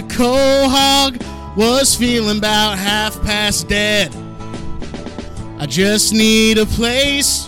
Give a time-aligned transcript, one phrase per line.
[0.00, 4.14] Holding to Quahog was feeling about half past dead.
[5.58, 7.46] I just need a place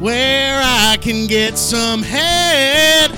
[0.00, 3.10] where I can get some head.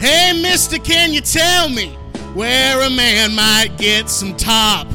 [0.00, 1.94] Hey, mister, can you tell me
[2.34, 4.86] where a man might get some top?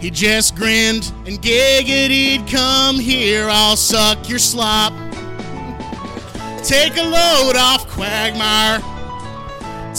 [0.00, 4.92] He just grinned and giggitied, come here, I'll suck your slop.
[6.62, 8.82] Take a load off Quagmire.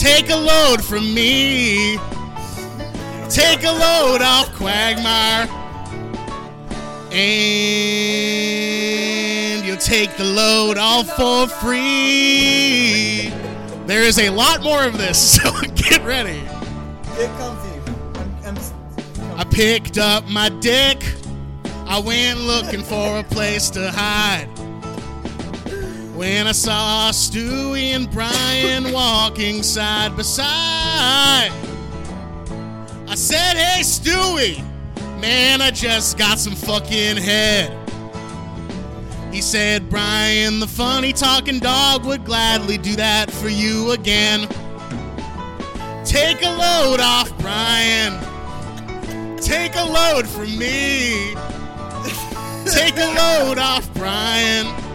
[0.10, 1.98] Take a load from me.
[3.30, 5.50] Take a load off Quagmire.
[7.12, 8.06] And
[9.66, 13.34] you'll take the load all for free.
[13.86, 16.42] There is a lot more of this, so get ready.
[17.18, 17.82] Get comfy.
[18.46, 18.58] I'm, I'm,
[19.38, 21.04] I picked up my dick.
[21.86, 24.57] I went looking for a place to hide.
[26.18, 31.52] When I saw Stewie and Brian walking side by side,
[33.08, 34.58] I said, Hey, Stewie,
[35.22, 37.72] man, I just got some fucking head.
[39.32, 44.48] He said, Brian, the funny talking dog would gladly do that for you again.
[46.04, 48.18] Take a load off, Brian.
[49.38, 51.36] Take a load from me.
[52.66, 54.87] Take a load off, Brian.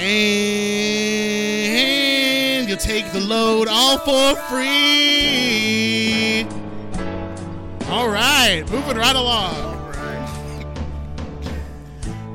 [0.00, 1.76] And
[2.68, 6.46] you'll take the load all for free.
[7.88, 9.74] All right, moving right along.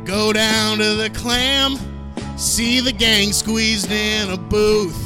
[0.03, 1.77] Go down to the clam,
[2.37, 4.99] see the gang squeezed in a booth.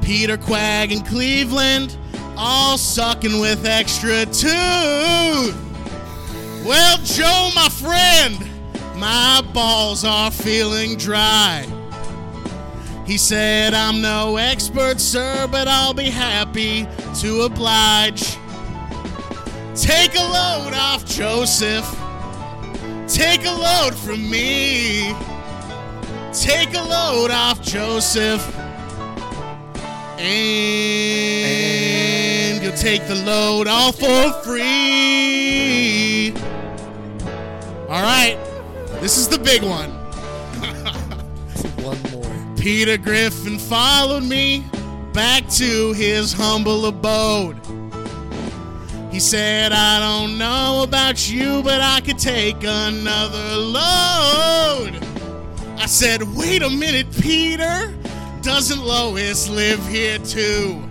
[0.00, 1.98] Peter Quag and Cleveland
[2.36, 5.56] all sucking with extra tooth.
[6.64, 8.38] Well, Joe, my friend,
[8.96, 11.66] my balls are feeling dry.
[13.06, 16.86] He said, I'm no expert, sir, but I'll be happy
[17.20, 18.38] to oblige.
[19.74, 21.84] Take a load off Joseph.
[23.08, 25.14] Take a load from me.
[26.32, 28.42] Take a load off Joseph.
[30.18, 31.02] And
[32.62, 36.32] you'll take the load all for free.
[37.88, 38.38] All right,
[39.04, 39.90] this is the big one.
[41.84, 42.56] One more.
[42.56, 44.64] Peter Griffin followed me
[45.12, 47.60] back to his humble abode.
[49.12, 54.98] He said, I don't know about you, but I could take another load.
[55.76, 57.94] I said, wait a minute, Peter.
[58.40, 60.82] Doesn't Lois live here too?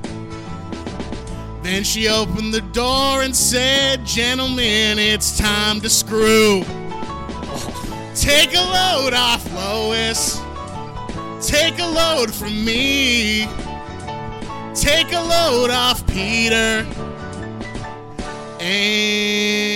[1.63, 6.63] Then she opened the door and said, Gentlemen, it's time to screw.
[8.15, 10.39] Take a load off, Lois.
[11.45, 13.47] Take a load from me.
[14.75, 16.85] Take a load off Peter.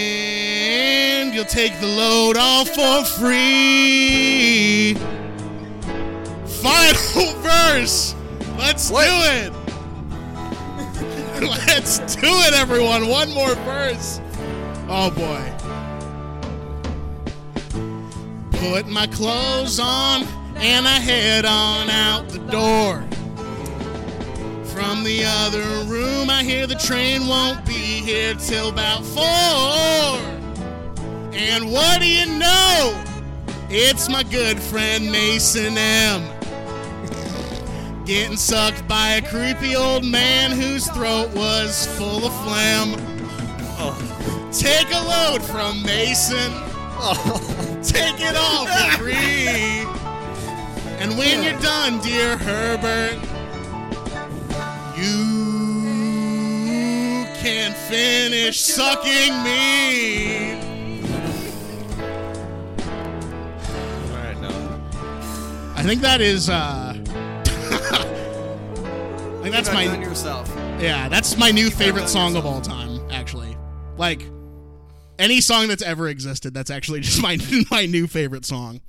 [0.08, 4.94] And you'll take the load all for free.
[6.62, 8.16] Final verse.
[8.58, 9.06] Let's What?
[9.06, 9.54] do it.
[11.68, 13.08] Let's do it, everyone.
[13.08, 14.20] One more verse.
[14.90, 15.54] Oh boy.
[18.60, 20.24] Put my clothes on
[20.56, 23.04] and I head on out the door.
[24.66, 30.20] From the other room, I hear the train won't be here till about four.
[31.34, 33.04] And what do you know?
[33.70, 36.24] It's my good friend Mason M.
[38.06, 42.96] Getting sucked by a creepy old man whose throat was full of phlegm.
[44.52, 46.67] Take a load from Mason.
[47.84, 48.68] Take it off,
[48.98, 49.86] free.
[51.00, 53.14] And when you're done, dear Herbert,
[54.98, 55.26] you
[57.40, 60.54] can finish sucking me.
[64.10, 64.50] All right, no.
[65.76, 66.50] I think that is.
[66.50, 66.94] uh
[69.40, 70.52] I think that's my yourself.
[70.82, 71.08] yeah.
[71.10, 73.00] That's my new favorite song of all time.
[73.12, 73.56] Actually,
[73.98, 74.26] like
[75.20, 76.54] any song that's ever existed.
[76.54, 77.38] That's actually just my
[77.70, 78.82] my new favorite song.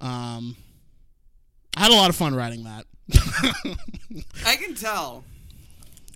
[0.00, 0.56] Um,
[1.76, 2.86] I had a lot of fun writing that.
[4.46, 5.24] I can tell.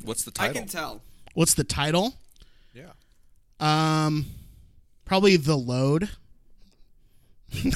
[0.04, 0.50] What's the title?
[0.56, 1.02] I can tell.
[1.34, 2.14] What's the title?
[2.74, 2.90] Yeah.
[3.60, 4.26] Um,
[5.04, 6.10] probably the load.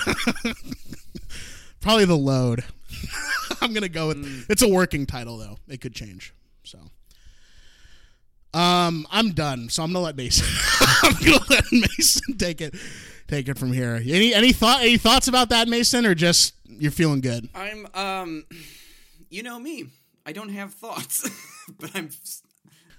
[1.81, 2.65] probably the load.
[3.61, 4.47] I'm gonna go with.
[4.51, 5.59] It's a working title though.
[5.69, 6.35] It could change.
[6.65, 6.79] So.
[8.55, 9.69] Um, I'm done.
[9.69, 10.47] So I'm gonna let Mason.
[11.03, 12.75] I'm gonna let Mason take it.
[13.29, 13.97] Take it from here.
[13.97, 14.81] Any any thought?
[14.83, 17.49] Any thoughts about that, Mason, or just you're feeling good?
[17.55, 18.45] I'm um
[19.29, 19.87] you know me.
[20.25, 21.29] I don't have thoughts,
[21.79, 22.09] but I'm.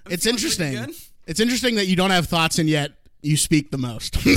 [0.06, 0.94] I'm It's interesting.
[1.26, 2.92] It's interesting that you don't have thoughts and yet
[3.22, 4.18] you speak the most.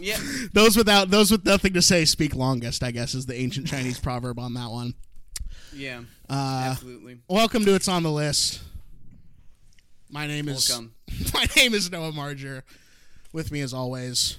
[0.00, 0.16] Yeah,
[0.52, 2.82] those without those with nothing to say speak longest.
[2.82, 4.94] I guess is the ancient Chinese proverb on that one.
[5.74, 6.00] yeah,
[6.30, 7.18] Uh, absolutely.
[7.28, 8.60] welcome to it's on the list.
[10.10, 10.70] My name is
[11.34, 12.64] my name is Noah Marger.
[13.32, 14.38] With me as always,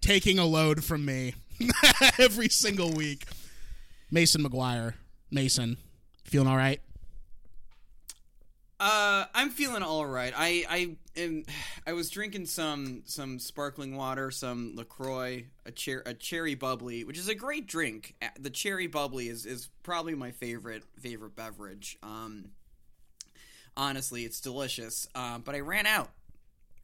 [0.00, 1.34] taking a load from me
[2.18, 3.24] every single week.
[4.10, 4.94] Mason McGuire.
[5.30, 5.76] Mason,
[6.24, 6.80] feeling all right?
[8.80, 10.32] Uh, I'm feeling all right.
[10.36, 11.44] I I am.
[11.86, 17.18] I was drinking some some sparkling water, some Lacroix, a cher- a cherry bubly, which
[17.18, 18.14] is a great drink.
[18.22, 21.96] Uh, The cherry bubly is is probably my favorite favorite beverage.
[22.02, 22.46] Um,
[23.76, 25.06] honestly, it's delicious.
[25.14, 26.10] Um, but I ran out,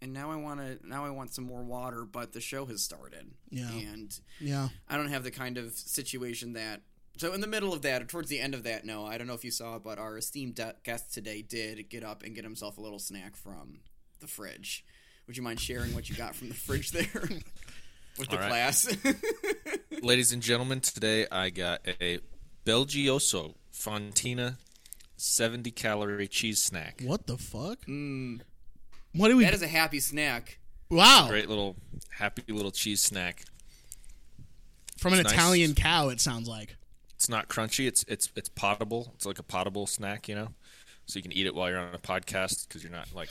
[0.02, 2.04] and now I want to now I want some more water.
[2.04, 3.70] But the show has started, Yeah.
[3.70, 4.68] and Yeah.
[4.88, 6.82] I don't have the kind of situation that.
[7.16, 9.26] So in the middle of that, or towards the end of that, no, I don't
[9.26, 12.32] know if you saw, it, but our esteemed de- guest today did get up and
[12.34, 13.80] get himself a little snack from
[14.20, 14.84] the fridge.
[15.26, 17.08] Would you mind sharing what you got from the fridge there
[18.18, 18.48] with the All right.
[18.48, 18.96] class?
[20.02, 22.20] Ladies and gentlemen, today I got a
[22.64, 24.56] BelGioioso Fontina
[25.18, 27.02] 70 calorie cheese snack.
[27.04, 27.80] What the fuck?
[27.86, 28.40] mm,
[29.14, 29.44] What do we?
[29.44, 30.58] that is a happy snack.
[30.90, 31.26] wow.
[31.28, 31.76] Great little,
[32.10, 33.44] happy little cheese snack.
[34.98, 35.32] From an nice.
[35.32, 36.76] Italian cow, it sounds like.
[37.14, 37.86] It's not crunchy.
[37.86, 39.12] It's it's it's potable.
[39.16, 40.48] It's like a potable snack, you know.
[41.06, 43.28] So you can eat it while you're on a podcast because you're not like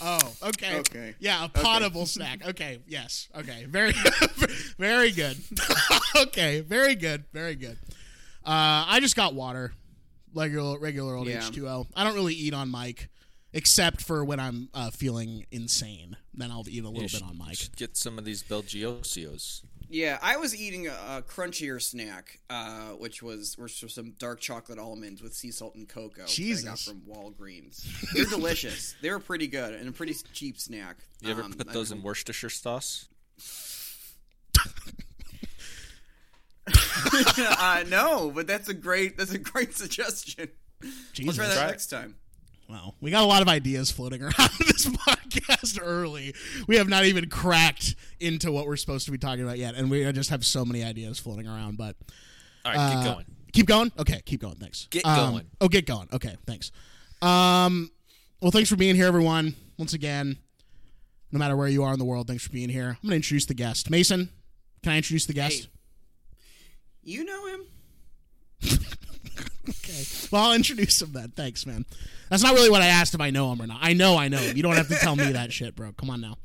[0.00, 0.78] Oh, okay.
[0.78, 1.14] Okay.
[1.18, 2.46] Yeah, a potable snack.
[2.46, 3.28] Okay, yes.
[3.36, 3.92] Okay, very,
[4.78, 5.36] very good.
[6.16, 7.76] okay, very good, very good.
[8.46, 9.72] Uh, I just got water,
[10.34, 11.40] regular, regular old Yeah.
[11.40, 11.86] H2O.
[11.94, 13.08] I don't really eat on mic,
[13.52, 16.16] except for when I'm uh, feeling insane.
[16.34, 17.56] Then I'll eat a little you bit should, on you mic.
[17.58, 19.62] should get some of these BelGioiosos.
[19.90, 24.78] Yeah, I was eating a, a crunchier snack, uh, which was were some dark chocolate
[24.78, 26.16] almonds with sea salt and cocoa.
[26.16, 26.84] that I got Jesus.
[26.84, 27.82] from Walgreens.
[28.12, 28.94] They're delicious.
[29.00, 30.98] They were pretty good and a pretty cheap snack.
[31.22, 33.08] You ever Um, put those don't- in Worcestershire sauce?
[37.58, 40.48] uh, no, but that's a great that's a great suggestion.
[40.82, 42.16] I'll try that Try next time.
[42.68, 46.34] Wow, we got a lot of ideas floating around this podcast early.
[46.66, 49.90] We have not even cracked into what we're supposed to be talking about yet, and
[49.90, 51.78] we just have so many ideas floating around.
[51.78, 51.96] But
[52.64, 53.26] All right, Uh, get going.
[53.52, 53.92] Keep going.
[53.98, 54.56] Okay, keep going.
[54.56, 54.86] Thanks.
[54.90, 55.46] Get Um, going.
[55.62, 56.08] Oh, get going.
[56.12, 56.70] Okay, thanks.
[57.22, 57.90] Um,
[58.42, 59.54] well, thanks for being here, everyone.
[59.78, 60.36] Once again,
[61.32, 62.88] no matter where you are in the world, thanks for being here.
[62.90, 63.90] I'm going to introduce the guest.
[63.90, 64.28] Mason,
[64.82, 65.64] can I introduce the guest?
[65.64, 65.70] Hey.
[67.08, 67.60] You know him?
[69.68, 70.02] Okay.
[70.30, 71.30] Well, I'll introduce him then.
[71.36, 71.84] Thanks, man.
[72.30, 73.80] That's not really what I asked if I know him or not.
[73.82, 74.38] I know, I know.
[74.38, 74.56] him.
[74.56, 75.92] You don't have to tell me that shit, bro.
[75.92, 76.38] Come on now.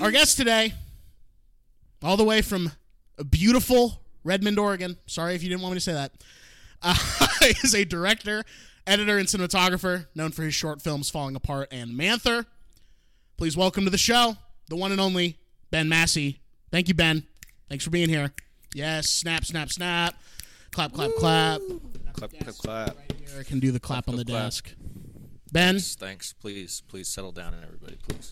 [0.00, 0.72] Our guest today,
[2.02, 2.72] all the way from
[3.28, 4.96] beautiful Redmond, Oregon.
[5.06, 6.12] Sorry if you didn't want me to say that.
[6.80, 6.94] Uh,
[7.62, 8.44] is a director,
[8.86, 12.46] editor, and cinematographer known for his short films Falling Apart and Manther.
[13.36, 14.38] Please welcome to the show
[14.70, 15.36] the one and only
[15.70, 16.40] Ben Massey.
[16.70, 17.26] Thank you, Ben.
[17.68, 18.32] Thanks for being here.
[18.74, 20.14] Yes, snap, snap, snap.
[20.72, 21.60] Clap, clap, clap.
[22.14, 22.96] Clap, clap, clap.
[23.18, 24.44] Here, I can do the clap on the clap.
[24.44, 24.74] desk.
[25.52, 26.32] Ben, Thanks, thanks.
[26.32, 27.96] Please, please settle down, and everybody.
[28.08, 28.30] Please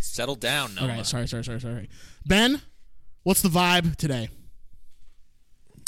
[0.00, 0.74] settle down.
[0.74, 0.82] Noah.
[0.82, 1.88] all right, sorry, sorry, sorry, sorry.
[2.26, 2.60] Ben,
[3.22, 4.28] what's the vibe today?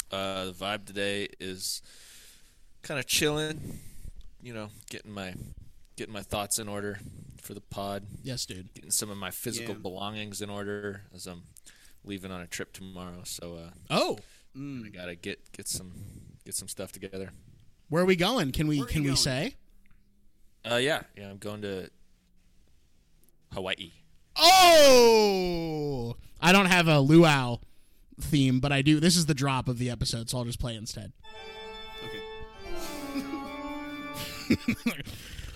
[0.09, 1.81] Uh, the vibe today is
[2.81, 3.79] kind of chilling.
[4.41, 5.35] You know, getting my
[5.95, 6.99] getting my thoughts in order
[7.39, 8.03] for the pod.
[8.23, 8.73] Yes, dude.
[8.73, 9.81] Getting some of my physical Yeah.
[9.81, 11.43] belongings in order as I'm
[12.03, 13.21] leaving on a trip tomorrow.
[13.23, 14.19] So uh, Oh,
[14.55, 15.91] I gotta get get some
[16.45, 17.31] get some stuff together.
[17.89, 18.51] where are we going?
[18.51, 19.17] Can we Where are you can we going?
[19.17, 19.55] say?
[20.69, 21.29] Uh, yeah, yeah.
[21.29, 21.89] I'm going to
[23.53, 23.91] Hawaii.
[24.37, 27.57] Oh, I don't have a luau
[28.19, 28.99] theme, but I do.
[28.99, 31.11] This is the drop of the episode, so I'll just play instead.
[32.05, 32.21] Okay.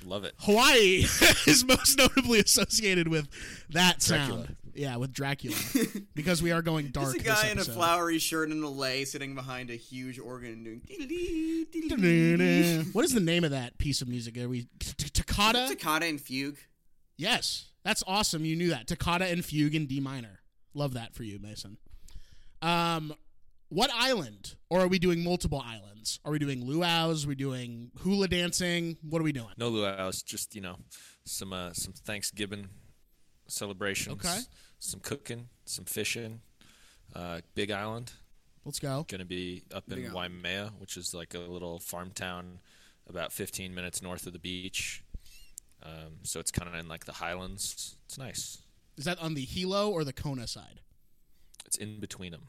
[0.06, 0.34] Love it.
[0.40, 1.06] Hawaii
[1.48, 3.28] is most notably associated with
[3.70, 4.28] that sound.
[4.30, 4.48] Dracula.
[4.76, 5.56] Yeah, with Dracula,
[6.16, 7.12] because we are going dark.
[7.12, 10.20] There's a this guy in a flowery shirt and a lei sitting behind a huge
[10.20, 10.82] organ and doing.
[12.92, 14.38] What is the name of that piece of music?
[14.38, 15.68] Are we t- Toccata?
[15.70, 16.58] Toccata and fugue.
[17.18, 18.44] Yes, that's awesome.
[18.44, 18.88] You knew that.
[18.88, 20.42] Toccata and fugue in D minor.
[20.74, 21.78] Love that for you, Mason.
[22.62, 23.14] Um,
[23.70, 24.56] what island?
[24.70, 26.20] Or are we doing multiple islands?
[26.26, 27.26] Are we doing luau's?
[27.26, 28.98] Are we doing hula dancing?
[29.02, 29.54] What are we doing?
[29.58, 30.76] No luau's, just you know,
[31.24, 32.68] some uh, some Thanksgiving
[33.48, 34.26] celebrations.
[34.26, 34.40] Okay.
[34.86, 36.42] Some cooking, some fishing.
[37.16, 38.12] Uh, Big Island,
[38.66, 39.06] Let's go.
[39.08, 40.14] gonna be up in Island.
[40.14, 42.60] Waimea, which is like a little farm town,
[43.10, 45.04] about 15 minutes north of the beach.
[45.84, 47.96] Um, so it's kind of in like the highlands.
[48.06, 48.60] It's nice.
[48.98, 50.82] Is that on the Hilo or the Kona side?
[51.66, 52.48] It's in between them.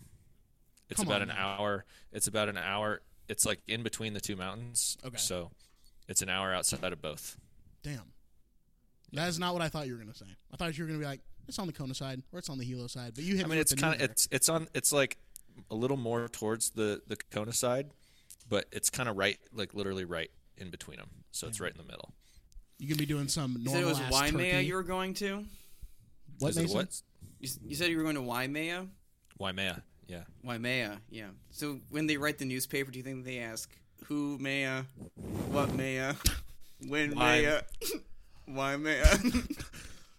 [0.89, 1.57] It's Come about on an now.
[1.59, 1.85] hour.
[2.13, 4.97] It's about an hour it's like in between the two mountains.
[5.05, 5.17] Okay.
[5.17, 5.51] So
[6.09, 7.37] it's an hour outside of both.
[7.83, 8.13] Damn.
[9.13, 10.27] That is not what I thought you were gonna say.
[10.53, 12.59] I thought you were gonna be like, it's on the Kona side or it's on
[12.59, 13.13] the Hilo side.
[13.15, 15.17] But you hit I mean, it's kind of it's it's on it's like
[15.71, 17.91] a little more towards the the Kona side,
[18.49, 21.09] but it's kind of right, like literally right in between them.
[21.33, 22.13] So it's right in the middle.
[22.79, 25.45] You can be doing some You said it was ass Waimea you were going to.
[26.39, 26.77] what, Is it Mason?
[26.77, 27.03] what?
[27.41, 28.87] You, you said you were going to Waimea.
[29.39, 29.83] Waimea.
[30.09, 30.23] Yeah.
[30.45, 31.29] Waimea, yeah.
[31.51, 33.71] So when they write the newspaper, do you think they ask
[34.05, 34.85] who Maya,
[35.51, 36.15] what Maya,
[36.87, 37.63] when Why- Maya,
[38.47, 39.07] why Maya,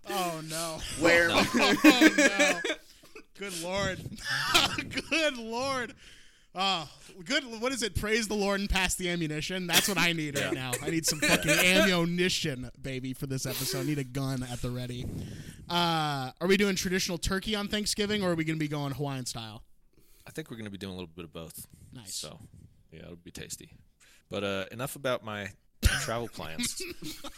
[0.09, 0.77] Oh no.
[0.99, 1.29] where?
[1.31, 2.59] oh no.
[3.37, 3.99] Good lord.
[5.11, 5.93] good lord.
[6.59, 6.89] Oh,
[7.23, 7.43] good.
[7.61, 7.93] What is it?
[7.93, 9.67] Praise the Lord and pass the ammunition.
[9.67, 10.71] That's what I need right now.
[10.81, 13.81] I need some fucking ammunition, baby, for this episode.
[13.81, 15.05] I need a gun at the ready.
[15.69, 18.93] Uh, are we doing traditional turkey on Thanksgiving, or are we going to be going
[18.93, 19.61] Hawaiian style?
[20.25, 21.67] I think we're going to be doing a little bit of both.
[21.93, 22.15] Nice.
[22.15, 22.39] So,
[22.91, 23.69] yeah, it'll be tasty.
[24.31, 25.49] But uh, enough about my
[26.01, 26.81] travel plans.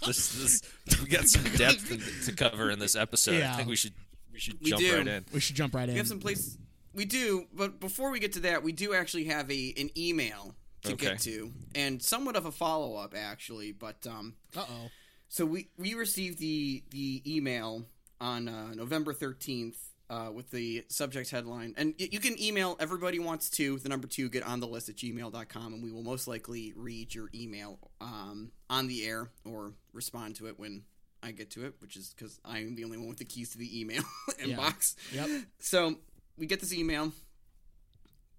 [0.06, 3.38] this, this, we got some depth in- to cover in this episode.
[3.40, 3.54] Yeah.
[3.54, 3.94] I think we should
[4.32, 4.96] we should We jump do.
[4.98, 5.26] right in.
[5.34, 5.94] We should jump right in.
[5.96, 6.58] We have some place.
[6.94, 10.56] We do, but before we get to that, we do actually have a an email
[10.84, 11.08] to Okay.
[11.08, 13.72] get to, and somewhat of a follow up actually.
[13.72, 14.90] But um, Uh oh.
[15.28, 17.86] So we we received the the email
[18.20, 19.78] on uh, November thirteenth
[20.10, 24.30] uh, with the subject headline, and you can email everybody wants to the number two
[24.30, 28.52] get on the list at gmail.com and we will most likely read your email um,
[28.70, 30.84] on the air or respond to it when
[31.22, 33.52] I get to it, which is because I am the only one with the keys
[33.52, 34.04] to the email
[34.42, 34.96] inbox.
[35.12, 35.30] Yep.
[35.60, 35.96] So
[36.38, 37.12] we get this email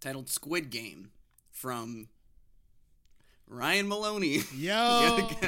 [0.01, 1.11] titled "Squid Game"
[1.53, 2.09] from
[3.47, 4.41] Ryan Maloney.
[4.57, 5.29] Yo.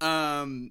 [0.00, 0.70] Um,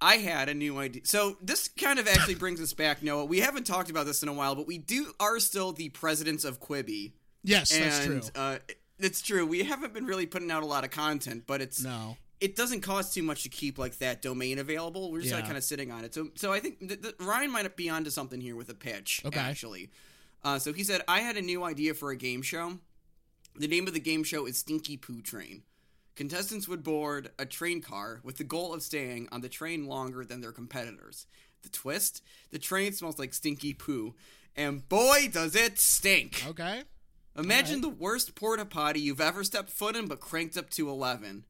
[0.00, 1.02] I had a new idea.
[1.04, 3.24] So this kind of actually brings us back, Noah.
[3.26, 6.44] We haven't talked about this in a while, but we do are still the presidents
[6.44, 8.30] of Quibi, Yes, that's and true.
[8.34, 8.58] uh,
[8.98, 9.46] it's true.
[9.46, 12.16] We haven't been really putting out a lot of content, but it's No.
[12.40, 15.10] it doesn't cost too much to keep like that domain available.
[15.12, 16.14] We're just like kind of sitting on it.
[16.14, 19.22] So so I think th- th- Ryan might be onto something here with a pitch.
[19.24, 19.38] Okay.
[19.40, 19.90] actually.
[20.42, 22.78] Uh, so he said I had a new idea for a game show.
[23.56, 25.62] The name of the game show is Stinky Poo Train.
[26.16, 30.24] Contestants would board a train car with the goal of staying on the train longer
[30.24, 31.26] than their competitors.
[31.62, 34.14] The twist: the train smells like stinky poo,
[34.56, 36.44] and boy, does it stink!
[36.46, 36.82] Okay.
[37.36, 41.44] Imagine the worst porta potty you've ever stepped foot in, but cranked up to 11.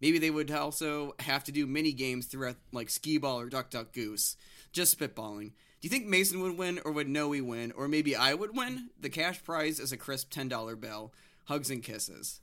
[0.00, 3.70] Maybe they would also have to do mini games throughout, like skee ball or duck
[3.70, 4.36] duck goose.
[4.72, 5.52] Just spitballing.
[5.80, 8.90] Do you think Mason would win, or would Noe win, or maybe I would win?
[8.98, 11.12] The cash prize is a crisp $10 bill.
[11.44, 12.40] Hugs and kisses.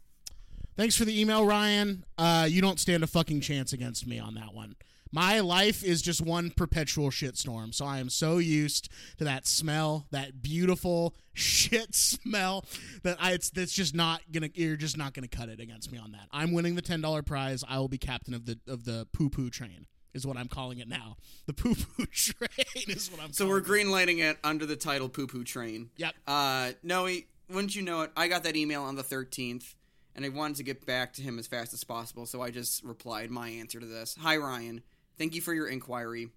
[0.77, 2.03] Thanks for the email, Ryan.
[2.17, 4.75] Uh, you don't stand a fucking chance against me on that one.
[5.11, 10.07] My life is just one perpetual shitstorm, so I am so used to that smell,
[10.11, 12.65] that beautiful shit smell
[13.03, 15.97] that I it's that's just not gonna you're just not gonna cut it against me
[15.97, 16.27] on that.
[16.31, 17.63] I'm winning the ten dollar prize.
[17.69, 19.87] I will be captain of the of the poo poo train.
[20.13, 21.15] Is what I'm calling it now.
[21.45, 23.31] The poo poo train is what I'm.
[23.31, 23.65] So we're it.
[23.65, 25.89] greenlighting it under the title Poo Poo Train.
[25.97, 26.13] Yep.
[26.25, 27.09] Uh, Noe,
[27.49, 28.11] wouldn't you know it?
[28.15, 29.75] I got that email on the 13th,
[30.15, 32.83] and I wanted to get back to him as fast as possible, so I just
[32.83, 34.15] replied my answer to this.
[34.21, 34.81] Hi, Ryan.
[35.17, 36.29] Thank you for your inquiry.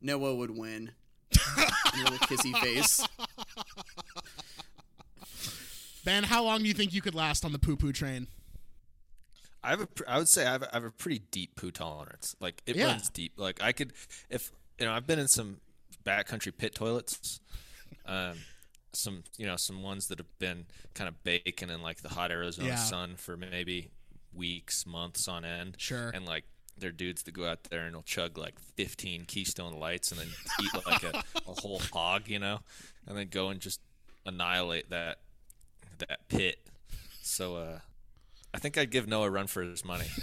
[0.00, 0.92] Noah would win.
[1.92, 3.06] and a little kissy face.
[6.04, 8.26] Ben, how long do you think you could last on the poo poo train?
[9.62, 11.56] I have a, pr- I would say I have, a, I have a pretty deep
[11.56, 12.36] poo tolerance.
[12.40, 12.86] Like it Yeah.
[12.88, 13.32] runs deep.
[13.38, 13.92] Like I could,
[14.28, 15.58] if you know, I've been in some
[16.04, 17.40] backcountry pit toilets,
[18.04, 18.34] um,
[18.94, 22.30] some you know some ones that have been kind of baking in like the hot
[22.30, 22.76] Arizona Yeah.
[22.76, 23.90] sun for maybe
[24.32, 25.76] weeks, months on end.
[25.78, 26.10] Sure.
[26.10, 26.44] And like
[26.76, 30.28] they're dudes that go out there and will chug like 15 Keystone Lights and then
[30.62, 32.58] eat like a, a whole hog, you know,
[33.06, 33.80] and then go and just
[34.26, 35.18] annihilate that
[35.98, 36.58] that pit.
[37.22, 37.78] So uh,
[38.52, 40.06] I think I'd give Noah a run for his money.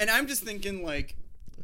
[0.00, 1.16] And I'm just thinking, like,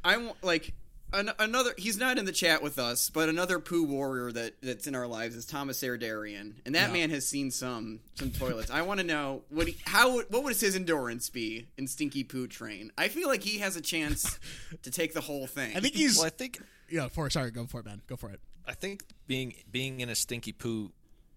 [0.02, 0.72] I want, like,
[1.14, 4.86] an- another, he's not in the chat with us, but another poo warrior that, that's
[4.86, 6.54] in our lives is Thomas Erdarian.
[6.66, 6.92] And that Yeah.
[6.92, 8.70] man has seen some, some toilets.
[8.70, 12.24] I want to know, what he, how, would- what would his endurance be in Stinky
[12.24, 12.92] Poo Train?
[12.98, 14.38] I feel like he has a chance
[14.82, 15.76] to take the whole thing.
[15.76, 16.16] I think he's.
[16.18, 17.08] Well, I think yeah.
[17.08, 18.02] For sorry, go for it, man.
[18.06, 18.40] Go for it.
[18.66, 20.92] I think being being in a stinky poo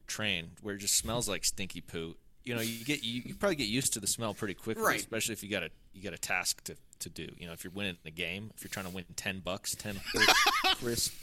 [0.07, 2.15] train where it just smells like stinky poo,
[2.47, 4.99] you know, you get you, you probably get used to the smell pretty quickly, Right.
[4.99, 7.27] especially if you got a you got a task to, to do.
[7.37, 9.99] You know, if you're winning a game, if you're trying to win ten bucks, ten
[10.79, 11.13] crisp,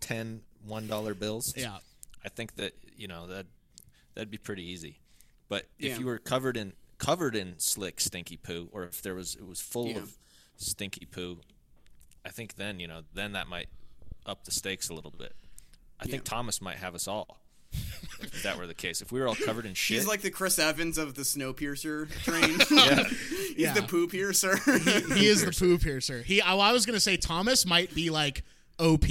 [0.00, 1.54] ten one dollar bills.
[1.56, 1.78] Yeah.
[2.24, 3.46] I think that you know that
[4.14, 5.00] that'd be pretty easy.
[5.48, 5.98] But if Yeah.
[5.98, 9.60] you were covered in covered in slick stinky poo, or if there was it was
[9.60, 9.98] full Yeah.
[9.98, 10.16] of
[10.56, 11.40] stinky poo,
[12.24, 13.68] I think then you know then that might
[14.26, 15.34] up the stakes a little bit.
[16.00, 17.40] I think Thomas might have us all.
[18.20, 19.02] If that were the case.
[19.02, 22.10] If we were all covered in shit, He's like the Chris Evans of the Snowpiercer
[22.24, 22.58] train.
[22.70, 23.74] yeah, He's Yeah.
[23.74, 24.56] the poo piercer.
[25.14, 26.22] he is the poo piercer.
[26.22, 26.40] He.
[26.40, 28.42] I, I was gonna say Thomas might be like
[28.78, 29.04] OP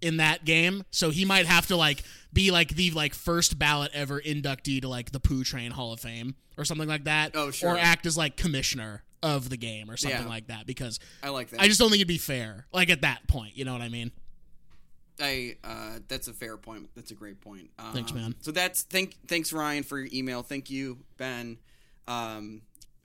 [0.00, 2.02] in that game, so he might have to like
[2.32, 6.00] be like the like first ballot ever inductee to like the Poo Train Hall of
[6.00, 7.32] Fame or something like that.
[7.34, 7.70] Oh, sure.
[7.74, 10.28] Or act as like commissioner of the game or something Yeah.
[10.28, 11.60] like that because I like that.
[11.60, 12.66] I just don't think it'd be fair.
[12.72, 14.10] Like at that point, you know what I mean?
[15.22, 16.90] I uh, that's a fair point.
[16.94, 17.70] That's a great point.
[17.78, 18.34] Um, Thanks, man.
[18.40, 20.42] So that's thank thanks Ryan for your email.
[20.42, 21.58] Thank you Ben
[22.08, 22.62] um,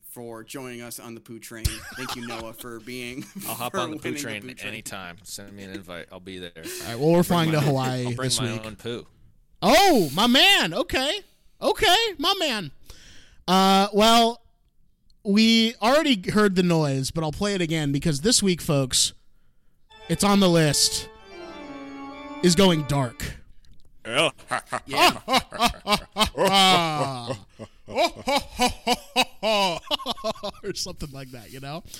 [0.09, 1.65] for joining us on the poo train.
[1.95, 3.23] Thank you Noah for being.
[3.47, 5.17] I'll hop on the poo winning train, poo anytime.
[5.23, 6.07] Send me an invite.
[6.11, 6.51] I'll be there.
[6.55, 6.99] All right.
[6.99, 8.65] Well, we're flying to Hawaii I'll bring this my week.
[8.65, 9.05] own poo.
[9.61, 10.73] Oh, my man.
[10.73, 11.19] Okay.
[11.61, 12.71] Okay, my man.
[13.47, 14.41] Uh, well,
[15.23, 19.13] we already heard the noise, but I'll play it again because this week, folks,
[20.09, 21.09] it's on the list.
[22.43, 23.23] Is going dark.
[24.05, 24.31] Yeah.
[30.63, 31.83] Or something like that, you know?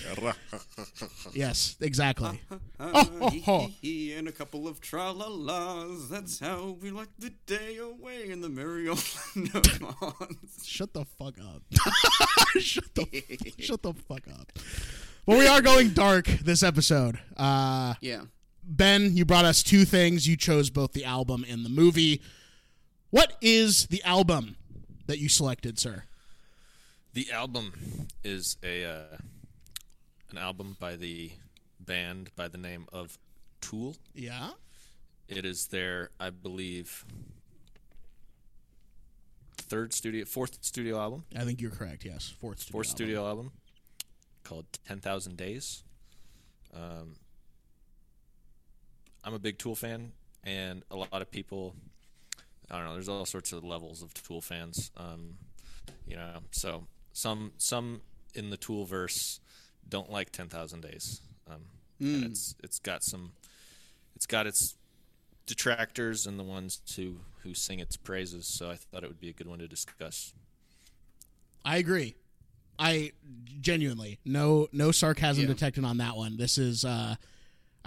[1.34, 2.41] Yes, exactly.
[2.79, 6.08] Uh, hee, hee, hee, and a couple of tra-la-las.
[6.10, 9.03] That's how we like the day away in the merry old
[9.36, 10.65] land of Oz.
[10.65, 11.62] Shut the fuck up.
[12.60, 13.24] shut the
[13.60, 14.51] shut the fuck up.
[15.25, 17.20] Well, we are going dark this episode.
[17.36, 18.22] Uh, Yeah.
[18.67, 20.27] Ben, you brought us two things.
[20.27, 22.21] You chose both the album and the movie.
[23.09, 24.57] What is the album
[25.05, 26.03] that you selected, sir?
[27.13, 27.74] The album
[28.24, 29.17] is a uh,
[30.29, 31.31] an album by the
[31.79, 33.17] band by the name of
[33.62, 33.95] Tool.
[34.13, 34.50] Yeah.
[35.27, 37.05] It is their, I believe,
[39.57, 42.05] third studio, fourth studio album, I think you're correct.
[42.05, 42.72] Yes, fourth studio.
[42.72, 42.96] fourth album.
[42.96, 43.51] studio album
[44.44, 45.83] called Ten Thousand Days.
[46.74, 47.15] Um,
[49.24, 50.12] I'm a big Tool fan,
[50.44, 51.75] and a lot of people,
[52.72, 52.94] I don't know.
[52.94, 54.92] There's all sorts of levels of Tool fans.
[54.98, 55.36] Um,
[56.08, 58.01] you know, so some some
[58.34, 59.40] in the Tool verse
[59.88, 61.22] don't like Ten Thousand Days.
[61.50, 61.62] Um,
[62.00, 63.32] and it's it's got some,
[64.16, 64.75] it's got its
[65.46, 68.46] detractors and the ones who who sing its praises.
[68.48, 70.34] So I thought it would be a good one to discuss.
[71.66, 72.16] I agree.
[72.80, 73.12] I
[73.60, 75.48] genuinely no no sarcasm Yeah.
[75.48, 76.38] detected on that one.
[76.38, 77.16] This is uh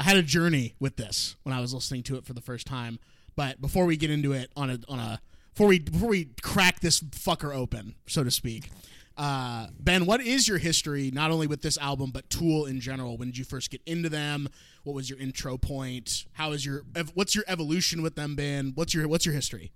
[0.01, 2.67] I had a journey with this when I was listening to it for the first
[2.67, 2.99] time.
[3.37, 5.21] But before we get into it on a on a
[5.53, 8.71] before we before we crack this fucker open, so to speak.
[9.19, 13.19] Uh, ben, what is your history not only with this album but Tool in general?
[13.19, 14.49] When did you first get into them?
[14.85, 16.25] What was your intro point?
[16.33, 18.73] How is your ev- what's your evolution with them been?
[18.77, 19.71] What's your what's your history?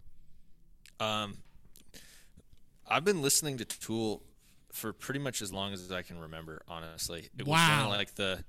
[1.01, 1.37] Um,
[2.89, 4.23] I've been listening to Tool
[4.73, 6.63] for pretty much as long as I can remember.
[6.67, 8.43] Honestly, it was kind of like the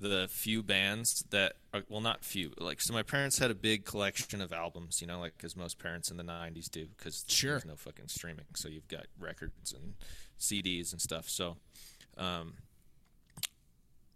[0.00, 2.52] the few bands that are, well, not few.
[2.58, 5.00] Like, so my parents had a big collection of albums.
[5.00, 7.52] You know, like as most parents in the '90s do, because Sure.
[7.52, 8.46] there's no fucking streaming.
[8.54, 9.94] So you've got records and
[10.38, 11.28] CDs and stuff.
[11.28, 11.56] So,
[12.16, 12.54] um,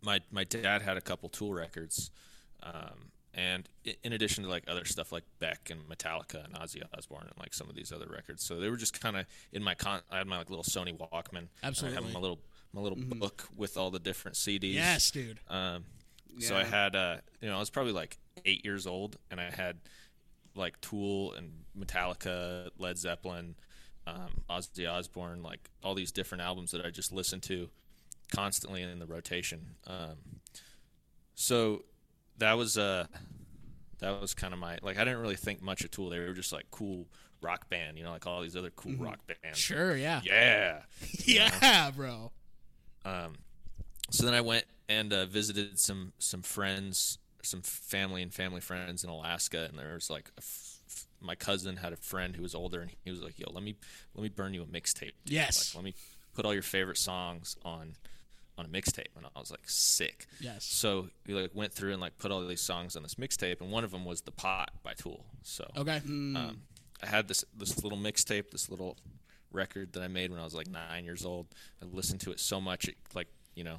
[0.03, 2.11] my my dad had a couple Tool records.
[2.63, 3.69] Um, and
[4.05, 7.53] in addition to like other stuff like Beck and Metallica and Ozzy Osbourne and like
[7.53, 10.01] some of these other records, so they were just kind of in my con.
[10.11, 11.39] I had my like little Sony Walkman.
[11.39, 12.03] and I Absolutely.
[12.05, 12.39] had my little
[12.75, 14.75] my little book with all the different CDs.
[14.75, 15.39] Yes, dude.
[15.49, 15.85] Um,
[16.41, 19.51] So I had, uh, you know, I was probably like eight years old, and I
[19.51, 19.77] had
[20.57, 23.55] like Tool and Metallica, Led Zeppelin,
[24.07, 27.69] um, Ozzy Osbourne, like all these different albums that I just listened to
[28.35, 29.77] constantly in the rotation.
[29.87, 30.17] Um,
[31.35, 31.85] so
[32.39, 33.07] that was uh,
[34.01, 36.11] that was kind of my like I didn't really think much of Tool.
[36.11, 37.07] They were just like cool
[37.41, 39.59] rock band, you know, like all these other cool rock bands.
[39.59, 40.21] Sure, yeah.
[40.25, 40.83] Yeah.
[41.27, 42.33] Yeah, bro.
[43.05, 43.35] Um,
[44.11, 49.05] so then I went and uh, visited some some friends, some family and family friends
[49.05, 52.43] in Alaska, and there was like a f- f- my cousin had a friend who
[52.43, 53.77] was older, and he was like, "Yo, let me
[54.15, 55.13] let me burn you a mixtape.
[55.25, 55.75] Yes.
[55.75, 55.95] like, let me
[56.35, 57.95] put all your favorite songs on
[58.59, 60.65] on a mixtape." And I was like, "Sick." Yes.
[60.65, 63.71] So we like went through and like put all these songs on this mixtape, and
[63.71, 65.25] one of them was "The Pot" by Tool.
[65.43, 66.01] So Okay.
[66.07, 66.63] um,
[67.03, 68.97] I had this this little mixtape, this little
[69.55, 71.47] record that I made when I was like nine years old.
[71.83, 73.79] I listened to it so much, it like you know,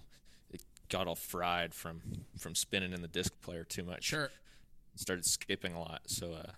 [0.52, 2.02] it got all fried from
[2.40, 4.06] from spinning in the disc player too much.
[4.06, 4.30] Sure.
[4.96, 6.02] started skipping a lot.
[6.08, 6.52] So uh,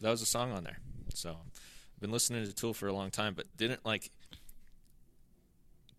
[0.00, 0.78] that was a song on there.
[1.14, 4.10] So I've been listening to Tool for a long time, but didn't like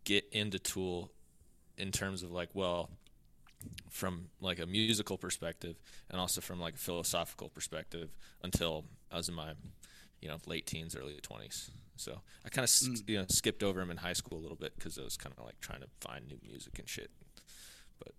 [0.04, 1.12] get into Tool
[1.78, 2.89] in terms of like well
[3.89, 5.76] from like a musical perspective
[6.10, 8.10] and also from like a philosophical perspective
[8.43, 9.54] until I was in my
[10.22, 13.92] you know late teens early 20s so I kind of you know skipped over him
[13.92, 16.28] in high school a little bit because I was kind of like trying to find
[16.28, 17.10] new music and shit
[18.00, 18.14] but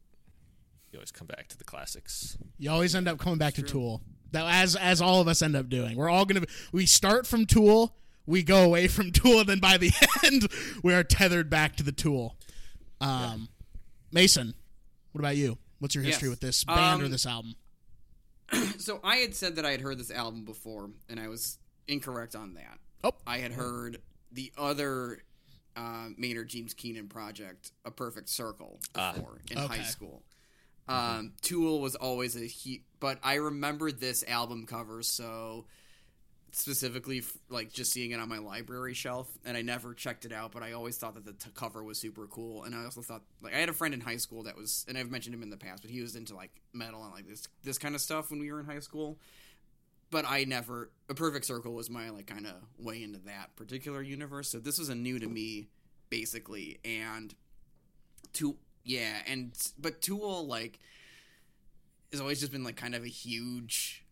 [0.93, 4.03] you always come back to the classics You always end up coming back to Tool.
[4.33, 5.97] That as as all of us end up doing.
[5.97, 7.95] We're all gonna be, we start from Tool,
[8.27, 9.91] we go away from Tool, and then by the
[10.25, 10.49] end
[10.83, 12.37] we are tethered back to the Tool.
[13.01, 13.49] Um,
[14.13, 14.55] Mason,
[15.13, 15.57] what about you?
[15.79, 16.33] What's your history Yes.
[16.33, 17.55] with this band or Um, this album?
[18.79, 22.35] So I had said that I had heard this album before, and I was incorrect
[22.35, 22.79] on that.
[23.05, 23.13] Oh.
[23.27, 24.01] I had heard
[24.33, 25.23] the other
[25.77, 29.13] uh, Maynard James Keenan project, A Perfect Circle, Ah.
[29.13, 29.77] before in Okay.
[29.79, 30.23] high school.
[30.89, 35.67] Um, Tool was always a he, but I remember this album cover so
[36.53, 40.33] specifically, f- like just seeing it on my library shelf, and I never checked it
[40.33, 40.53] out.
[40.53, 43.23] But I always thought that the t- cover was super cool, and I also thought
[43.43, 45.51] like I had a friend in high school that was, and I've mentioned him in
[45.51, 48.31] the past, but he was into like metal and like this this kind of stuff
[48.31, 49.19] when we were in high school.
[50.11, 54.03] But I never a perfect circle was my like kind of way into that particular
[54.03, 54.49] universe.
[54.49, 55.69] So this was a new to me,
[56.11, 57.35] basically, and
[58.35, 60.79] to yeah, and but Tool like
[62.11, 64.05] has always just been like kind of a huge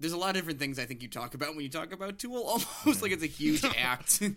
[0.00, 2.18] there's a lot of different things I think you talk about when you talk about
[2.18, 2.42] Tool.
[2.84, 4.22] Almost like it's a huge act.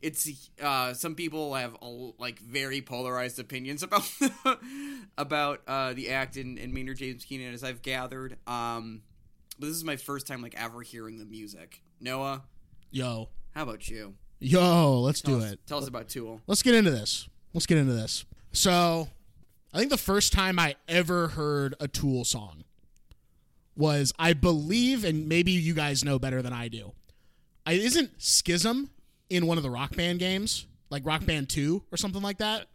[0.00, 0.30] It's
[0.62, 4.08] uh, some people have all, like very polarized opinions about
[5.18, 8.36] about uh, the act in, in Maynard James Keenan, as I've gathered.
[8.46, 9.02] Um,
[9.58, 11.82] but this is my first time like ever hearing the music.
[12.00, 12.42] Noah,
[12.90, 14.14] Yo, how about you?
[14.40, 15.60] yo, let's Tell do us, it.
[15.66, 16.40] Tell us about Tool.
[16.46, 17.28] Let's get into this.
[17.52, 18.24] Let's get into this.
[18.52, 19.08] So,
[19.74, 22.64] I think the first time I ever heard a Tool song
[23.76, 26.92] was, I believe, and maybe you guys know better than I do.
[27.66, 28.90] I isn't Schism
[29.28, 32.66] in one of the Rock Band games, like Rock Band Two or something like that.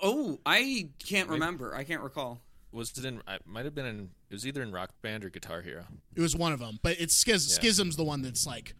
[0.00, 1.74] Oh, I can't remember.
[1.74, 2.40] I can't recall.
[2.72, 3.22] Was it in?
[3.26, 4.10] I might have been in.
[4.30, 5.84] It was either in Rock Band or Guitar Hero.
[6.14, 7.62] It was one of them, but it's Schiz- Yeah.
[7.62, 8.74] Schism's the one that's like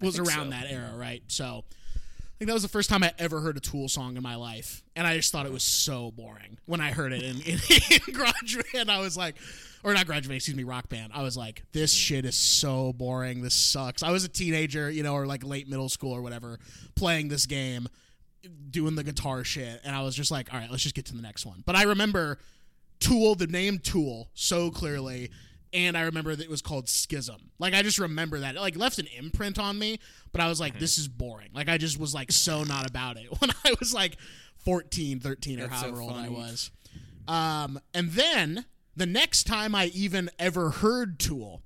[0.00, 0.50] was around so.
[0.50, 1.22] that era, right?
[1.28, 1.64] So
[2.36, 4.36] I think that was the first time I ever heard a Tool song in my
[4.36, 7.58] life, and I just thought it was so boring when I heard it in, in,
[8.06, 8.90] in Garage Band.
[8.90, 9.36] I was like,
[9.82, 11.12] or not Garage Band, excuse me, Rock Band.
[11.14, 11.98] I was like, this mm-hmm.
[11.98, 13.40] shit is so boring.
[13.40, 14.02] This sucks.
[14.02, 16.58] I was a teenager, you know, or like late middle school or whatever,
[16.94, 17.88] playing this game,
[18.70, 21.14] doing the guitar shit, and I was just like, all right, let's just get to
[21.14, 21.62] the next one.
[21.64, 22.38] But I remember
[23.00, 25.30] Tool, the name Tool, so clearly.
[25.72, 27.50] And I remember that it was called Schism.
[27.58, 28.56] Like I just remember that.
[28.56, 29.98] It like left an imprint on me,
[30.32, 31.50] but I was like, this is boring.
[31.52, 34.16] Like I just was like so not about it when I was like
[34.64, 36.70] 14, 13, or That's so however old I was.
[37.28, 38.64] Um, and then
[38.96, 41.62] the next time I even ever heard Tool,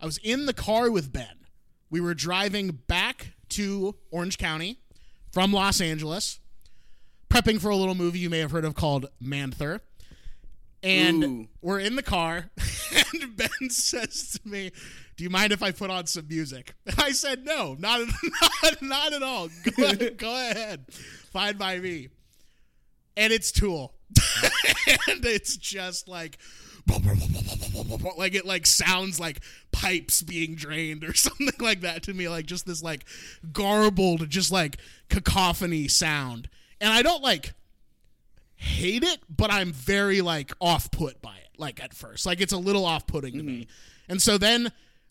[0.00, 1.46] I was in the car with Ben.
[1.88, 4.78] We were driving back to Orange County
[5.32, 6.40] from Los Angeles,
[7.28, 9.80] prepping for a little movie you may have heard of called Manther.
[10.82, 11.48] And Ooh.
[11.60, 12.50] we're in the car,
[13.12, 14.70] and Ben says to me,
[15.16, 18.00] "Do you mind if I put on some music?" I said, "No, not
[18.62, 19.48] not, not at all.
[19.76, 20.86] Go, go ahead,
[21.32, 22.08] fine by me."
[23.16, 23.92] And it's Tool,
[25.08, 26.38] and it's just like
[28.16, 29.40] like it like sounds like
[29.72, 33.04] pipes being drained or something like that to me like just this like
[33.52, 34.76] garbled just like
[35.08, 36.48] cacophony sound
[36.80, 37.54] and i don't like
[38.60, 42.52] hate it but i'm very like off put by it like at first like it's
[42.52, 44.12] a little off putting to me mm-hmm.
[44.12, 44.70] and so then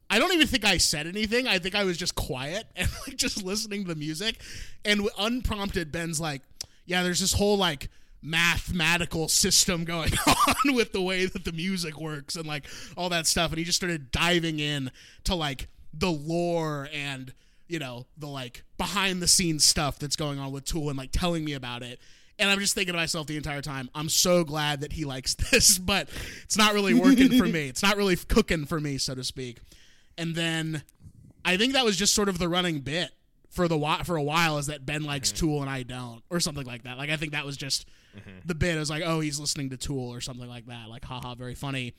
[0.10, 1.48] I don't even think I said anything.
[1.48, 4.42] I think I was just quiet and like just listening to the music.
[4.84, 6.42] And unprompted, Ben's like,
[6.86, 7.90] "Yeah, there's this whole like
[8.22, 12.66] mathematical system going on with the way that the music works and like
[12.98, 14.92] all that stuff." And he just started diving in
[15.26, 17.34] to like the lore and
[17.68, 21.12] you know the like behind the scenes stuff that's going on with Tool and like
[21.12, 22.00] telling me about it.
[22.40, 25.34] And I'm just thinking to myself the entire time, I'm so glad that he likes
[25.52, 26.10] this, but
[26.44, 27.68] it's not really working for me.
[27.68, 29.60] It's not really cooking for me, so to speak.
[30.18, 30.84] And then
[31.46, 33.12] I think that was just sort of the running bit
[33.50, 35.46] for the for a while is that Ben likes mm-hmm.
[35.46, 36.98] Tool and I don't, or something like that.
[36.98, 38.40] Like I think that was just mm-hmm.
[38.46, 38.76] the bit.
[38.76, 40.88] It was like, oh, he's listening to Tool or something like that.
[40.90, 41.94] Like, haha, very funny.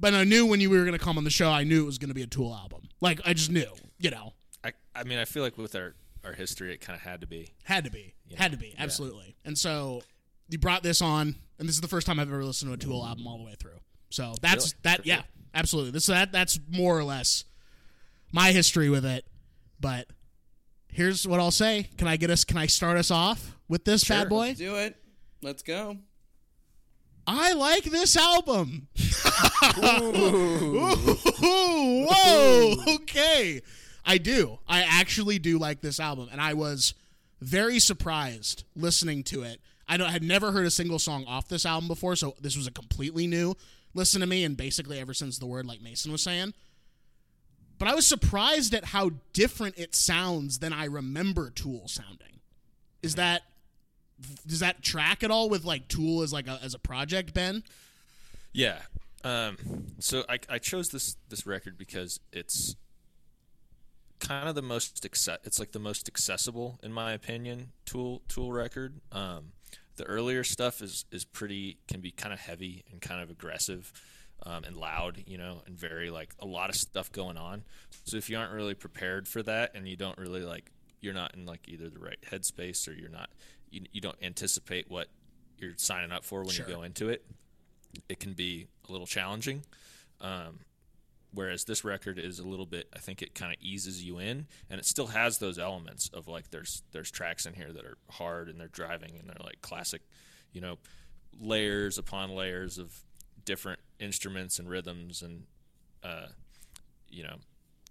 [0.00, 1.86] But I knew when you were going to come on the show, I knew it
[1.86, 2.88] was going to be a Tool album.
[3.00, 4.32] Like I just knew, you know,
[4.64, 5.94] I, I mean, I feel like with our
[6.28, 7.52] our history, it kind of had to be.
[7.64, 9.34] had to be, had to be, absolutely.
[9.44, 10.02] And so
[10.48, 12.78] you brought this on, and this is the first time I've ever listened to a
[12.78, 13.78] Tool album all the way through.
[14.10, 14.74] So that's Really?
[14.82, 15.02] that.
[15.02, 15.22] For Yeah,
[15.54, 15.90] absolutely.
[15.92, 17.44] This that that's more or less
[18.32, 19.26] my history with it.
[19.80, 20.06] But
[20.88, 21.88] here's what I'll say.
[21.98, 22.44] Can I get us?
[22.44, 24.16] Can I start us off with this Sure.
[24.18, 24.54] bad boy?
[24.54, 24.96] Do it.
[25.42, 25.98] Let's go.
[27.26, 28.88] I like this album.
[29.82, 32.74] Ooh, whoa.
[32.96, 33.60] Okay.
[34.08, 34.58] I do.
[34.66, 36.94] I actually do like this album, and I was
[37.40, 39.60] very surprised listening to it.
[39.86, 42.72] I had never heard a single song off this album before, so this was a
[42.72, 43.54] completely new
[43.94, 46.54] listen to me, and basically ever since the word, like Mason was saying.
[47.78, 52.40] But I was surprised at how different it sounds than I remember Tool sounding.
[53.02, 53.42] Is that
[54.46, 57.62] does that track at all with like Tool as like a as a project, Ben?
[58.52, 58.78] Yeah,
[59.22, 59.58] Um,
[60.00, 62.74] so I, I chose this this record because it's
[64.20, 68.52] kind of the most acce- it's like the most accessible in my opinion tool tool
[68.52, 69.00] record.
[69.12, 69.52] Um,
[69.96, 73.92] the earlier stuff is is pretty can be kind of heavy and kind of aggressive
[74.44, 77.64] um, and loud you know and very like a lot of stuff going on.
[78.04, 81.34] So if you aren't really prepared for that and you don't really like you're not
[81.34, 83.30] in like either the right headspace or you're not
[83.70, 85.08] you, you don't anticipate what
[85.58, 86.68] you're signing up for when Sure.
[86.68, 87.24] you go into it
[88.08, 89.62] it can be a little challenging.
[90.20, 90.60] Um,
[91.32, 94.46] whereas this record is a little bit i think it kind of eases you in
[94.70, 97.98] and it still has those elements of like there's there's tracks in here that are
[98.10, 100.02] hard and they're driving and they're like classic
[100.52, 100.78] you know
[101.40, 103.04] layers upon layers of
[103.44, 105.44] different instruments and rhythms and
[106.02, 106.26] uh,
[107.08, 107.36] you know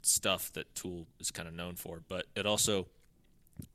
[0.02, 2.88] stuff that tool is kind of known for but it also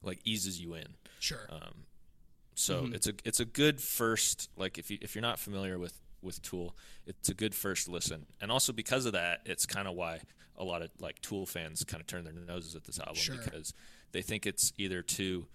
[0.03, 0.87] like eases you in
[1.23, 1.47] Sure.
[1.51, 1.85] Um,
[2.57, 6.02] so it's a it's a good first like if you if you're not familiar with
[6.23, 8.27] with Tool, it's a good first listen.
[8.41, 10.21] And also because of that, it's kind of why
[10.57, 13.37] a lot of like Tool fans kind of turn their noses at this album Sure.
[13.37, 13.75] because
[14.13, 15.47] they think it's either too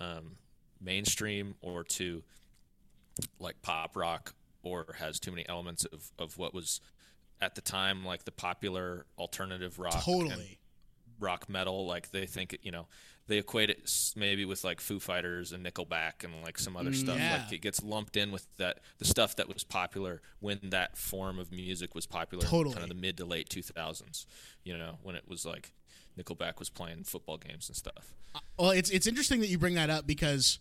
[0.00, 0.36] um,
[0.80, 2.22] mainstream or too
[3.38, 6.80] like pop rock or has too many elements of, of what was
[7.40, 10.58] at the time like the popular alternative rock and totally.
[11.20, 11.86] rock metal.
[11.86, 12.86] Like they think, you know,
[13.26, 16.96] they equate it maybe with like Foo Fighters and Nickelback and like some other mm,
[16.96, 17.18] stuff.
[17.18, 17.42] yeah.
[17.44, 21.38] Like it gets lumped in with that the stuff that was popular when that form
[21.38, 22.44] of music was popular.
[22.44, 22.74] Totally.
[22.74, 24.26] kind of the mid to late two thousands.
[24.62, 25.72] You know, when it was like
[26.18, 28.14] Nickelback was playing football games and stuff.
[28.34, 30.58] Uh, well, it's it's interesting that you bring that up because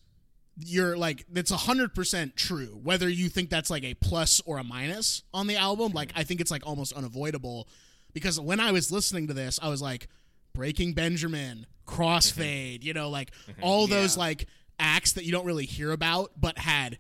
[0.58, 2.80] you're like hundred percent true.
[2.82, 6.20] Whether you think that's like a plus or a minus on the album, like mm.
[6.20, 7.68] I think it's like almost unavoidable
[8.14, 10.08] because when I was listening to this, I was like
[10.54, 12.88] Breaking Benjamin, Crossfade, mm-hmm.
[12.88, 13.64] you know, like mm-hmm.
[13.64, 14.24] all those Yeah.
[14.24, 14.48] like
[14.80, 17.00] acts that you don't really hear about, but had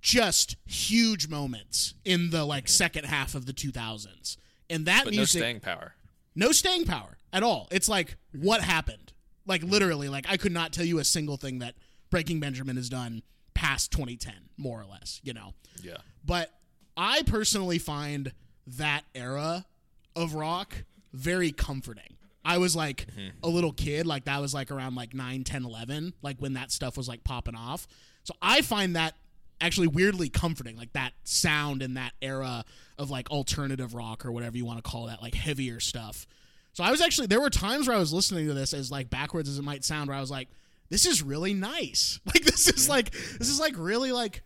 [0.00, 2.70] just huge moments in the like mm-hmm.
[2.70, 4.36] second half of the 2000s.
[4.68, 5.94] And that But music no staying power.
[6.34, 7.68] no staying power at all.
[7.70, 9.12] It's like what happened?
[9.46, 11.74] Like literally, like I could not tell you a single thing that
[12.10, 13.22] Breaking Benjamin has done
[13.54, 15.20] past 2010, more or less.
[15.22, 15.98] You know, Yeah.
[16.24, 16.50] but
[16.96, 18.32] I personally find
[18.66, 19.66] that era
[20.14, 22.16] of rock very comforting.
[22.44, 23.28] I was like mm-hmm.
[23.42, 26.72] a little kid, like that was like around like 9, 10, 11, like when that
[26.72, 27.86] stuff was like popping off.
[28.24, 29.14] So I find that
[29.60, 32.64] actually weirdly comforting, like that sound and that era
[32.98, 36.26] of like alternative rock or whatever you want to call that, like heavier stuff.
[36.72, 39.10] So I was actually there were times where I was listening to this as like
[39.10, 40.48] backwards as it might sound, where I was like,
[40.88, 42.18] this is really nice.
[42.26, 44.42] Like this is like this is like really like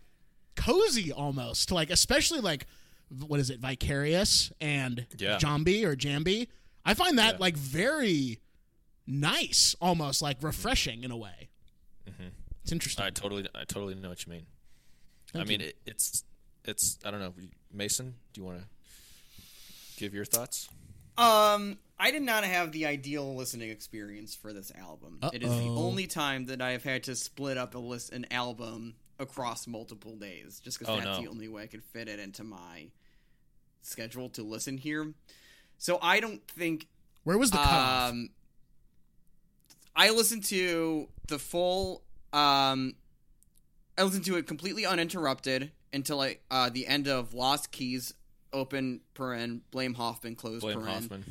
[0.55, 1.71] cozy almost.
[1.71, 2.67] Like especially like
[3.25, 5.37] what is it, Vicarious and Yeah.
[5.37, 6.47] Jambi or Jambi.
[6.87, 8.39] I find that like very
[9.05, 11.49] nice, almost like refreshing in a way.
[12.63, 13.05] It's interesting.
[13.05, 14.45] I totally I totally know what you mean.
[15.33, 16.23] I Thank mean it, it's
[16.65, 17.33] it's I don't know.
[17.71, 18.65] Mason, do you want to
[19.97, 20.67] give your thoughts?
[21.17, 25.19] Um, I did not have the ideal listening experience for this album.
[25.33, 28.25] It is the only time that I have had to split up a list an
[28.31, 31.23] album across multiple days, just because Oh, that's no.
[31.25, 32.87] the only way I could fit it into my
[33.81, 35.13] schedule to listen here.
[35.77, 36.87] So I don't think
[37.23, 38.09] Where was the cutoff?
[38.11, 38.29] um,
[39.95, 42.03] I listened to the full.
[42.33, 42.95] Um,
[43.97, 48.13] I listened to it completely uninterrupted until I uh, the end of Lost Keys,
[48.53, 50.85] open paren, blame Hofmann, close Blame paren.
[50.87, 51.23] Hofmann.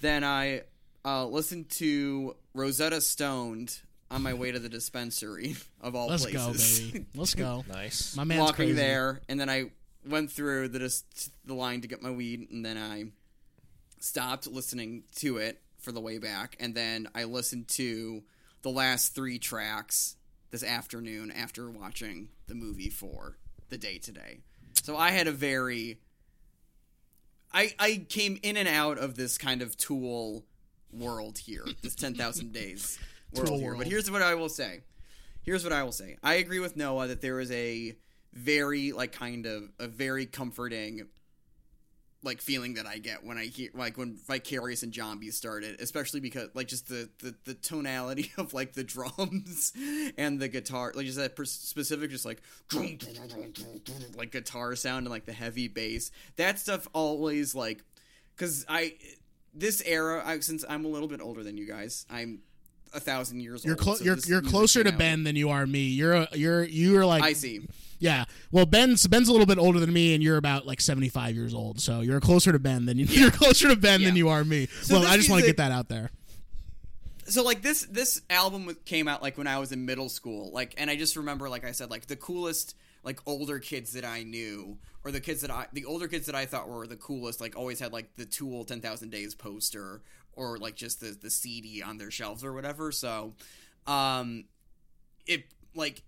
[0.00, 0.62] Then I
[1.04, 6.46] uh, listened to Rosetta Stoned on my way to the dispensary of all Let's go,
[6.46, 6.80] places.
[6.92, 7.06] baby.
[7.14, 7.64] Let's go.
[7.68, 8.16] Nice.
[8.16, 8.72] My man's Walking crazy.
[8.74, 9.70] there, and then I
[10.06, 11.04] went through the dis-
[11.44, 13.06] the line to get my weed, and then I
[14.02, 18.22] stopped listening to it for the way back, and then I listened to
[18.62, 20.16] the last three tracks
[20.50, 23.36] this afternoon after watching the movie for
[23.68, 24.40] the day today.
[24.82, 26.00] So I had a very
[27.52, 30.44] I I came in and out of this kind of tool
[30.92, 32.98] world here, this 10,000 days
[33.32, 33.74] world Tool here.
[33.74, 34.80] But here's what I will say.
[35.42, 36.16] Here's what I will say.
[36.22, 37.96] I agree with Noah that there is a
[38.32, 41.06] very like kind of a very comforting
[42.22, 46.20] like feeling that I get when I hear like when Vicarious and Zombies started, especially
[46.20, 49.72] because like just the, the the tonality of like the drums
[50.18, 52.42] and the guitar, like just that per- specific just like
[54.16, 56.10] like guitar sound and like the heavy bass.
[56.36, 57.84] That stuff always like
[58.36, 58.94] because I
[59.54, 62.40] this era I, since I'm a little bit older than you guys, I'm
[62.92, 63.98] a thousand years You're old.
[63.98, 65.80] so you're you're closer to Ben than you are me.
[65.88, 67.66] You're a, you're you're like I see.
[67.98, 68.24] yeah.
[68.50, 71.54] Well, Ben's Ben's a little bit older than me, and you're about like 75 years
[71.54, 71.80] old.
[71.80, 74.66] So you're closer to Ben than you, you're closer to Ben than you are me.
[74.82, 76.10] So well, I just want to get that out there.
[77.26, 80.74] so like this this album came out like when I was in middle school, like,
[80.78, 82.74] and I just remember, like I said, like the coolest
[83.04, 86.34] like older kids that I knew or the kids that I the older kids that
[86.34, 90.02] I thought were the coolest like always had like the Tool 10,000 Days poster
[90.38, 92.92] or like just the the CD on their shelves or whatever.
[92.92, 93.34] So
[93.86, 94.44] um
[95.26, 96.02] it like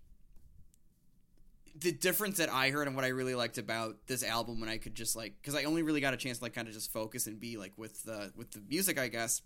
[1.79, 4.79] the difference that I heard and what I really liked about this album when I
[4.79, 6.93] could just like because I only really got a chance to like kind of just
[6.93, 9.43] focus and be like with the with the music I guess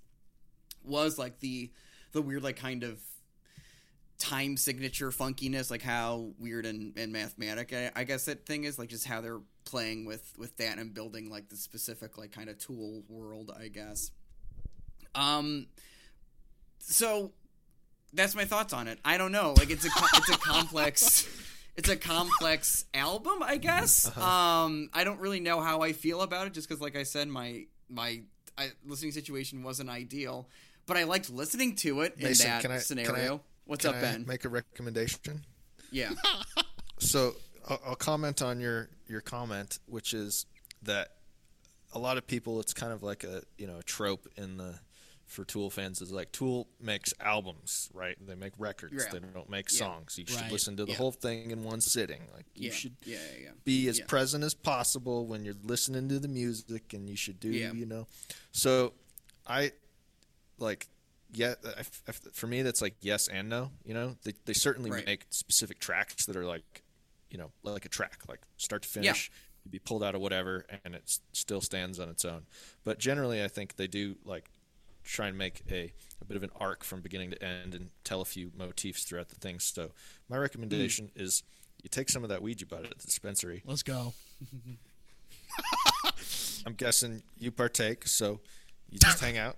[0.84, 1.70] was like the
[2.12, 3.00] the weird like kind of
[4.18, 8.78] time signature funkiness like how weird and, and mathematic I, I guess that thing is
[8.78, 12.48] like just how they're playing with with that and building like the specific like kind
[12.48, 14.10] of tool world I guess
[15.14, 15.66] um
[16.78, 17.32] so
[18.12, 21.26] that's my thoughts on it I don't know like it's a it's a complex
[21.76, 24.06] it's a complex album, I guess.
[24.16, 27.28] Um, I don't really know how I feel about it, just because, like I said,
[27.28, 28.22] my my
[28.56, 30.48] I, listening situation wasn't ideal,
[30.86, 33.36] but I liked listening to it in Mason, that can I- scenario.
[33.36, 34.26] I- What's up, Ben?
[34.26, 35.42] Make a recommendation.
[35.90, 36.10] yeah,
[36.98, 37.34] So
[37.66, 40.44] I'll, I'll comment on your your comment, which is
[40.82, 41.08] that
[41.94, 44.74] a lot of people, it's kind of like a you know a trope in the
[45.34, 48.16] for Tool fans is like Tool makes albums, right?
[48.26, 48.94] They make records.
[49.04, 49.10] Yeah.
[49.12, 49.78] They don't make Yeah.
[49.78, 50.16] songs.
[50.18, 50.52] You should Right.
[50.52, 50.98] listen to the Yeah.
[50.98, 52.22] whole thing in one sitting.
[52.32, 53.50] Like you yeah, should yeah, yeah, yeah.
[53.64, 54.06] be as Yeah.
[54.06, 57.72] present as possible when you're listening to the music and you should do Yeah.
[57.72, 58.06] you know
[58.52, 58.94] so
[59.46, 59.72] i
[60.58, 60.88] like
[61.34, 64.90] yeah I, I, for me that's like yes and no you know they, they certainly
[64.90, 65.04] Right.
[65.04, 66.82] make specific tracks that are like
[67.30, 69.30] you know like a track like start to finish
[69.64, 72.46] you'd be pulled out of whatever and it still stands on its own
[72.84, 74.48] but generally i think they do like
[75.04, 78.20] try and make a, a bit of an arc from beginning to end and tell
[78.20, 79.90] a few motifs throughout the thing so
[80.28, 81.42] my recommendation is
[81.82, 84.14] you take some of that ouija board at the dispensary Let's go.
[86.66, 88.40] I'm guessing you partake, so
[88.90, 89.56] you just hang out.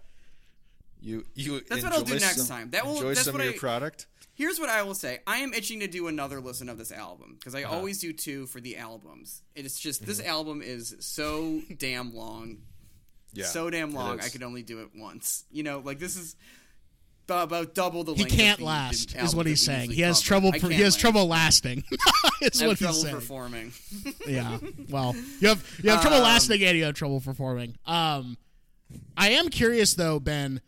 [1.00, 1.60] You you.
[1.68, 2.70] That's what I'll do next some- time.
[2.70, 4.06] That will- enjoy that's some what of your I- product.
[4.34, 5.20] Here's what I will say.
[5.26, 7.74] I am itching to do another listen of this album because I Uh-huh.
[7.76, 9.42] always do two for the albums.
[9.54, 10.28] It's just this Mm-hmm.
[10.28, 12.58] album is so damn long,
[13.36, 14.20] Yeah, so damn long.
[14.20, 15.44] I could only do it once.
[15.50, 16.36] You know, like this is
[17.28, 18.36] about double the He length.
[18.36, 19.90] can't the last, is what he's saying.
[19.90, 20.26] He has cover.
[20.26, 20.50] trouble.
[20.54, 21.00] I Per, he has last.
[21.00, 21.84] trouble lasting.
[22.40, 23.14] is I have what he's trouble saying.
[23.14, 23.72] performing.
[24.26, 24.58] yeah.
[24.88, 27.76] Well, you have you have trouble Um, lasting and you have trouble performing.
[27.86, 28.36] Um,
[29.16, 30.60] I am curious though, Ben.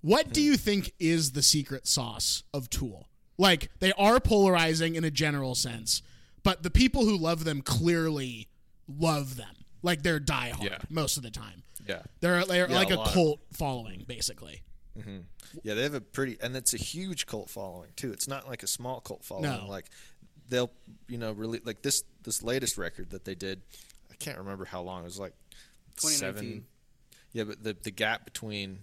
[0.00, 3.08] What do you think is the secret sauce of Tool?
[3.38, 6.02] Like they are polarizing in a general sense,
[6.42, 8.48] but the people who love them clearly
[8.88, 9.48] love them.
[9.82, 10.78] Like they're diehard Yeah.
[10.88, 11.63] most of the time.
[11.88, 13.12] Yeah, They're they're Yeah, like a a, lot.
[13.12, 14.62] cult following, basically.
[14.98, 15.18] Mm-hmm.
[15.64, 15.74] yeah.
[15.74, 18.12] They have a pretty, and it's a huge cult following too.
[18.12, 19.50] It's not like a small cult following.
[19.50, 19.66] No.
[19.68, 19.86] Like
[20.48, 20.70] they'll,
[21.08, 23.60] you know, really like this this latest record that they did.
[24.10, 25.02] I can't remember how long.
[25.02, 25.34] It was like
[25.96, 26.18] 2019.
[26.42, 26.64] seven.
[27.32, 28.78] Yeah, but the the gap between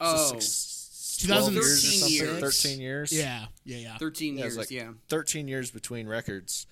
[0.00, 0.28] Oh.
[0.38, 2.40] six, 2000 12 years or 13 years.
[2.62, 3.12] thirteen years.
[3.12, 3.96] Yeah, yeah, yeah.
[3.98, 4.56] Thirteen Yeah, years.
[4.56, 4.92] like yeah.
[5.08, 6.66] 13 years between records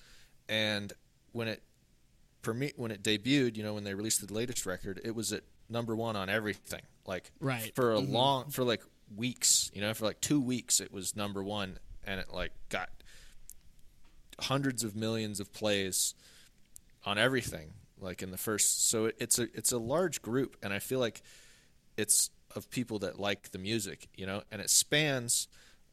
[0.47, 0.93] and
[1.31, 1.63] when it
[2.43, 5.41] premi- when it debuted you know when they released the latest record it was at
[5.69, 7.73] number one on everything like Right.
[7.75, 8.13] for a mm-hmm.
[8.13, 8.81] long for like
[9.15, 12.89] weeks you know for like two weeks it was number one and it like got
[14.39, 16.13] hundreds of millions of plays
[17.05, 20.73] on everything like in the first so it, it's a it's a large group and
[20.73, 21.21] i feel like
[21.97, 25.47] it's of people that like the music you know and it spans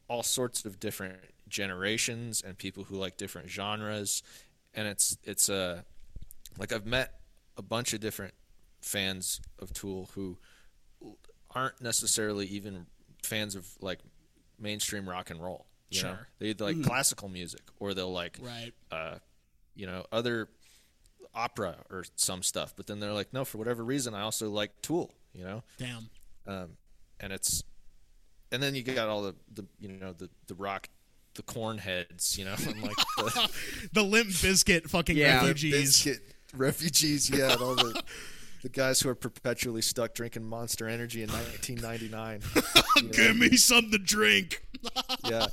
[0.08, 1.16] all sorts of different
[1.48, 4.22] generations and people who like different genres
[4.74, 5.84] and it's it's a
[6.58, 7.20] like i've met
[7.56, 8.34] a bunch of different
[8.82, 10.36] fans of tool who
[11.54, 12.86] aren't necessarily even
[13.22, 14.00] fans of like
[14.58, 16.28] mainstream rock and roll you know Sure.
[16.38, 18.72] they like classical music or they'll like Right.
[18.90, 19.16] uh,
[19.74, 20.48] you know, other
[21.34, 22.74] opera or some stuff.
[22.76, 26.10] But then they're like, no, for whatever reason, I also like Tool, you know, Damn.
[26.46, 26.68] um,
[27.18, 27.62] and it's,
[28.50, 30.90] and then you got all the, the you know, the the rock,
[31.34, 33.50] the Korn heads, you know, and like the
[33.94, 35.36] The Limp Bizkit fucking Yeah.
[35.46, 35.98] refugees.
[36.04, 36.20] Bizkit
[36.54, 38.02] refugees, yeah, and all the.
[38.62, 42.40] The guys who are perpetually stuck drinking Monster Energy in 1999.
[42.96, 43.08] you know?
[43.10, 44.62] Give me something to drink.
[45.28, 45.46] Yeah.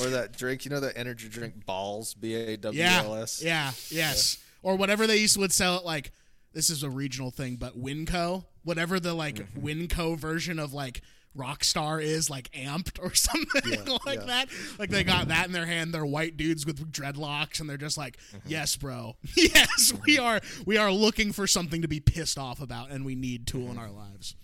[0.00, 3.02] Or that drink, you know that energy drink balls, B A W Yeah.
[3.04, 3.40] L S.
[3.42, 3.70] Yeah.
[3.90, 4.38] Yes.
[4.62, 6.10] Or whatever they used to would sell it like
[6.52, 9.66] this is a regional thing, but Winco, whatever the like Mm-hmm.
[9.66, 11.00] Winco version of like
[11.36, 14.24] Rockstar is, like amped or something like yeah.
[14.26, 14.48] that.
[14.78, 15.94] Like they got that in their hand.
[15.94, 18.48] They're white dudes with dreadlocks, and they're just like, Mm-hmm.
[18.48, 19.16] "Yes, bro.
[19.36, 20.40] Yes, we are.
[20.66, 23.78] We are looking for something to be pissed off about, and we need Tool in
[23.78, 24.34] our lives."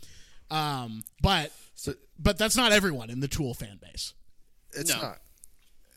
[0.51, 4.15] Um, but So but that's not everyone in the Tool fan base.
[4.73, 5.01] it's No.
[5.03, 5.19] not.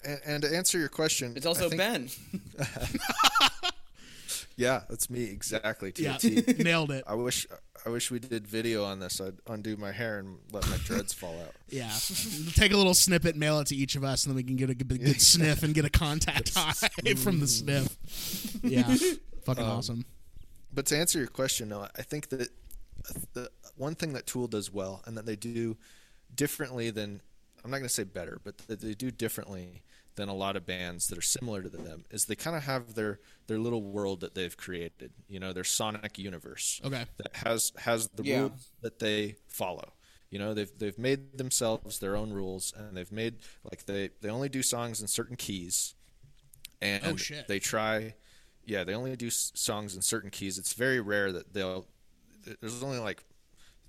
[0.04, 2.10] And, and to answer your question, It's also think- Ben.
[4.58, 5.92] Yeah, that's me exactly.
[5.94, 6.44] To Yeah, a T.
[6.64, 7.04] nailed it.
[7.08, 7.48] I wish
[7.86, 9.20] I wish we did video on this.
[9.20, 11.56] I'd undo my hair and let my dreads fall out.
[11.70, 11.90] Yeah,
[12.56, 14.70] take a little snippet, mail it to each of us, and then we can get
[14.70, 17.98] a good, good sniff and get a contact high from the sniff.
[18.62, 18.94] Yeah,
[19.46, 20.06] fucking Um, awesome.
[20.74, 22.50] But to answer your question, no, I think that
[23.34, 25.78] the one thing that Tool does well and that they do
[26.36, 27.22] differently than
[27.64, 29.82] I'm not going to say better, but that they do differently
[30.16, 32.96] than a lot of bands that are similar to them is they kind of have
[32.96, 35.12] their their little world that they've created.
[35.30, 36.82] You know, their sonic universe.
[36.84, 37.06] Okay.
[37.18, 38.40] That has has the Yeah.
[38.42, 39.94] rules that they follow.
[40.30, 43.38] You know, they've they've made themselves their own rules and they've made
[43.70, 45.96] like they they only do songs in certain keys.
[46.82, 47.48] And Oh, shit.
[47.48, 48.16] they try
[48.66, 50.58] yeah, they only do s- songs in certain keys.
[50.60, 51.88] It's very rare that they'll
[52.60, 53.24] there's only like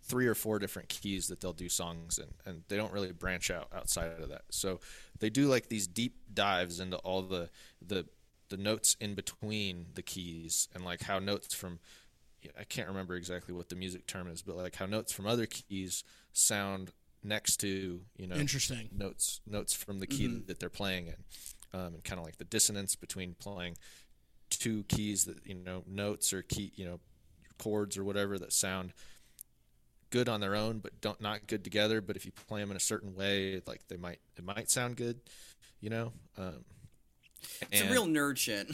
[0.05, 3.51] three or four different keys that they'll do songs in and they don't really branch
[3.53, 4.81] out outside of that so
[5.23, 7.49] they do like these deep dives into all the
[7.81, 8.05] the
[8.51, 11.79] the notes in between the keys and like how notes from
[12.59, 15.47] i can't remember exactly what the music term is but like how notes from other
[15.47, 16.03] keys
[16.33, 16.91] sound
[17.23, 18.91] next to you know Interesting.
[18.95, 21.17] notes notes from the key that they're playing in
[21.73, 23.77] um, and kind of like the dissonance between playing
[24.51, 26.99] two keys that you know notes or key you know
[27.59, 28.93] chords or whatever that sound
[30.13, 32.77] good on their own but don't not good together but if you play them in
[32.77, 35.19] a certain way like they might it might sound good
[35.81, 36.65] you know um,
[37.73, 38.71] It's a real nerd shit.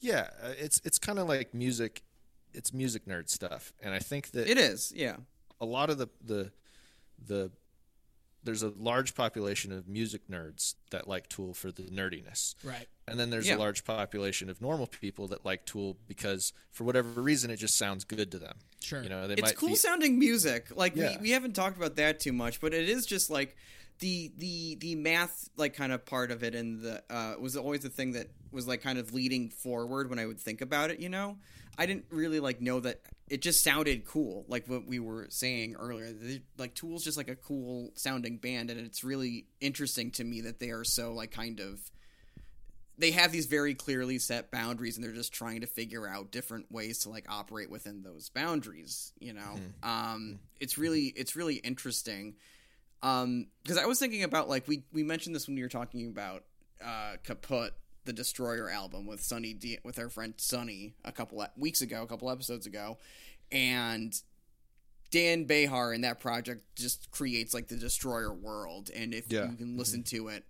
[0.00, 2.02] yeah uh, it's it's kind of like music
[2.52, 5.16] it's music nerd stuff and i think that It is, yeah.
[5.60, 6.50] a lot of the the
[7.24, 7.50] the
[8.46, 12.54] there's a large population of music nerds that like Tool for the nerdiness.
[12.64, 12.88] Right.
[13.06, 13.56] And then there's Yeah.
[13.56, 17.76] a large population of normal people that like Tool because for whatever reason it just
[17.76, 18.56] sounds good to them.
[18.82, 19.02] Sure.
[19.02, 20.68] You know, they it's might cool be, sounding music.
[20.74, 21.16] Like Yeah.
[21.16, 23.56] we, we haven't talked about that too much, but it is just like
[23.98, 27.80] the the the math like kind of part of it and the uh was always
[27.80, 31.00] the thing that was like kind of leading forward when I would think about it,
[31.00, 31.36] you know?
[31.78, 35.76] I didn't really like know that it just sounded cool, like what we were saying
[35.78, 36.10] earlier.
[36.10, 40.40] They, like Tool's just like a cool sounding band and it's really interesting to me
[40.42, 41.80] that they are so like kind of
[42.98, 46.72] they have these very clearly set boundaries and they're just trying to figure out different
[46.72, 52.34] ways to like operate within those boundaries you know um it's really it's really interesting
[53.06, 56.06] um because i was thinking about like we we mentioned this when we were talking
[56.08, 56.44] about
[56.84, 57.70] uh Kaputt
[58.04, 62.02] the destroyer album with sunny D- with our friend sunny a couple of weeks ago
[62.02, 62.98] a couple episodes ago
[63.52, 64.14] and
[65.10, 69.50] Dan Bejar in that project just creates like the destroyer world and if Yeah.
[69.50, 70.44] you can listen to it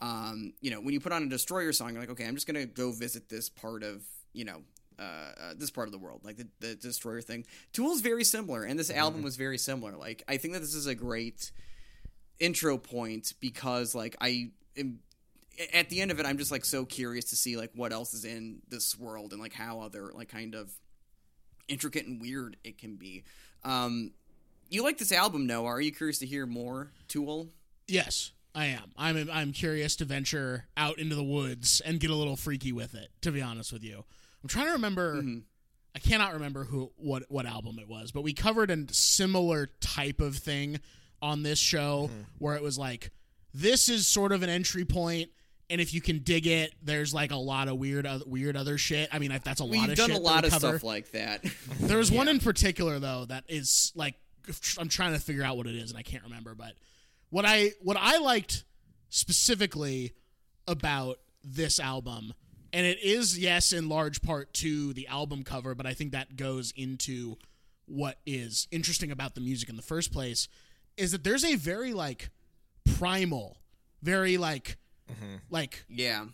[0.00, 2.48] um, you know, when you put on a destroyer song, you're like, okay, I'm just
[2.48, 4.02] gonna go visit this part of,
[4.32, 4.62] you know,
[4.98, 7.46] uh, uh, this part of the world, like the, the destroyer thing.
[7.72, 9.96] Tool's very similar, and this album was very similar.
[9.96, 11.52] Like, I think that this is a great
[12.42, 14.98] intro point because, like, I am
[15.72, 18.14] at the end of it, I'm just like so curious to see like what else
[18.14, 20.72] is in this world and like how other like kind of
[21.68, 23.24] intricate and weird it can be.
[23.64, 24.12] Um,
[24.68, 25.66] you like this album, Noah?
[25.66, 27.48] Are you curious to hear more Tool?
[27.86, 28.92] Yes, I am.
[28.96, 32.94] I'm I'm curious to venture out into the woods and get a little freaky with
[32.94, 33.10] it.
[33.22, 34.04] To be honest with you,
[34.42, 35.16] I'm trying to remember.
[35.16, 35.38] Mm-hmm.
[35.94, 40.22] I cannot remember who what what album it was, but we covered a similar type
[40.22, 40.80] of thing
[41.22, 42.20] on this show Mm-hmm.
[42.38, 43.10] where it was like
[43.54, 44.84] this is sort of an entry.
[45.70, 48.76] And if you can dig it, there's like a lot of weird, other, weird other
[48.76, 49.08] shit.
[49.10, 50.68] I mean, if that's a lot We've of done shit a lot of cover.
[50.70, 51.42] stuff like that.
[51.80, 54.16] There was one in particular though that is like
[54.78, 56.54] I'm trying to figure out what it is and I can't remember.
[56.54, 56.72] But
[57.30, 58.64] what I what I liked
[59.08, 60.12] specifically
[60.66, 62.34] about this album,
[62.72, 66.36] and it is yes in large part to the album cover, but I think that
[66.36, 67.36] goes into
[67.86, 70.48] what is interesting about the music in the first place,
[71.02, 72.30] is that there's a very like
[72.96, 73.58] primal,
[74.02, 74.76] very like
[75.10, 75.36] mm-hmm.
[75.50, 76.24] like yeah.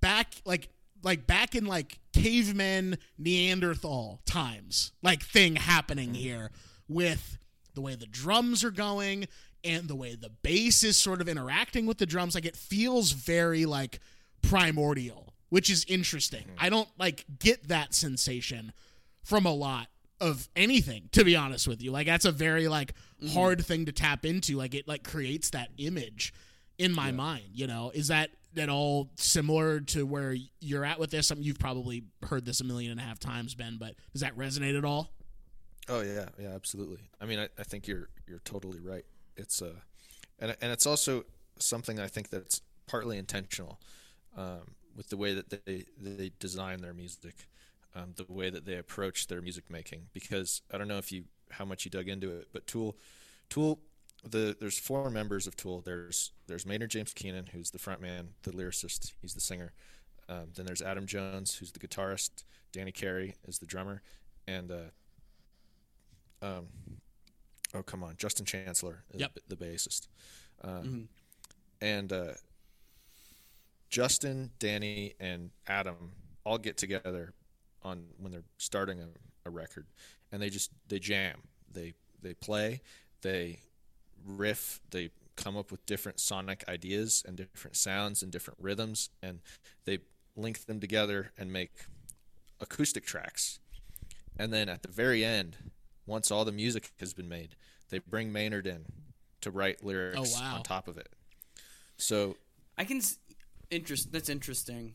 [0.00, 0.68] back like
[1.02, 6.22] like back in like cavemen neanderthal times like thing happening mm-hmm.
[6.22, 6.50] here
[6.88, 7.38] with
[7.74, 9.26] the way the drums are going
[9.62, 12.34] and the way the bass is sort of interacting with the drums.
[12.34, 14.00] Like it feels very like
[14.42, 16.42] primordial which is interesting.
[16.42, 16.64] Mm-hmm.
[16.64, 18.72] I don't like get that sensation
[19.22, 19.88] from a lot
[20.20, 21.90] of anything to be honest with you.
[21.90, 22.94] Like that's a very like
[23.30, 24.56] hard thing to tap into.
[24.56, 26.32] Like it like creates that image
[26.78, 27.90] in my mind you know?
[27.94, 31.30] Is that at all similar to where you're at with this?
[31.30, 34.22] I mean, you've probably heard this a million and a half times ben but does
[34.22, 35.10] that resonate at all?
[35.88, 36.98] Oh yeah, yeah, absolutely.
[37.20, 39.04] I mean, I, I think you're you're totally right.
[39.36, 39.74] It's uh,
[40.38, 41.24] and and it's also
[41.58, 43.80] something I think that's partly intentional,
[44.36, 47.46] um, with the way that they they design their music,
[47.96, 50.02] um, the way that they approach their music making.
[50.12, 52.96] Because I don't know if you how much you dug into it, but Tool,
[53.48, 53.80] Tool,
[54.28, 55.80] the there's four members of Tool.
[55.80, 59.12] There's there's Maynard James Keenan, who's the front man, the lyricist.
[59.20, 59.72] He's the singer.
[60.28, 62.44] Um, then there's Adam Jones, who's the guitarist.
[62.72, 64.02] Danny Carey is the drummer,
[64.46, 66.66] and uh, um,
[67.74, 69.38] oh come on, Justin Chancellor, is Yep.
[69.48, 70.08] the bassist,
[70.62, 71.08] um,
[71.80, 72.32] and uh,
[73.88, 76.12] Justin, Danny, and Adam
[76.44, 77.32] all get together
[77.86, 79.06] on when they're starting a,
[79.46, 79.86] a record,
[80.32, 82.80] and they just they jam, they they play,
[83.22, 83.60] they
[84.26, 89.40] riff, they come up with different sonic ideas and different sounds and different rhythms, and
[89.84, 89.98] they
[90.34, 91.72] link them together and make
[92.60, 93.58] acoustic tracks.
[94.38, 95.56] And then at the very end,
[96.06, 97.54] once all the music has been made,
[97.90, 98.86] they bring Maynard in
[99.42, 100.56] to write lyrics Oh, wow.
[100.56, 101.08] on top of it.
[101.98, 102.36] So
[102.78, 103.18] I can s-
[103.70, 104.12] interest.
[104.12, 104.94] That's interesting.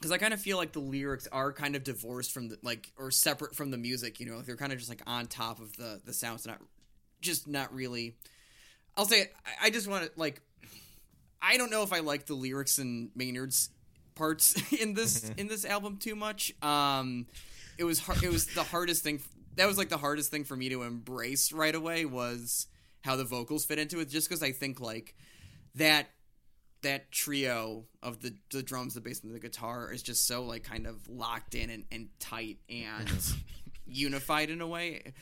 [0.00, 2.90] Because I kind of feel like the lyrics are kind of divorced from the like
[2.96, 4.18] or separate from the music.
[4.18, 6.58] You know, like they're kind of just like on top of the the sounds, not
[7.20, 8.16] just not really.
[8.96, 10.40] I'll say it, I- I just want to like.
[11.42, 13.70] I don't know if I like the lyrics and Maynard's
[14.14, 16.52] parts in this in this album too much.
[16.62, 17.26] Um,
[17.78, 19.20] it was hard, it was the hardest thing.
[19.56, 22.66] That was like the hardest thing for me to embrace right away was
[23.02, 24.08] how the vocals fit into it.
[24.08, 25.14] Just because I think like
[25.74, 26.08] that
[26.82, 30.64] that trio of the the drums, the bass, and the guitar is just so like
[30.64, 33.08] kind of locked in and, and tight and
[33.86, 35.12] unified in a way.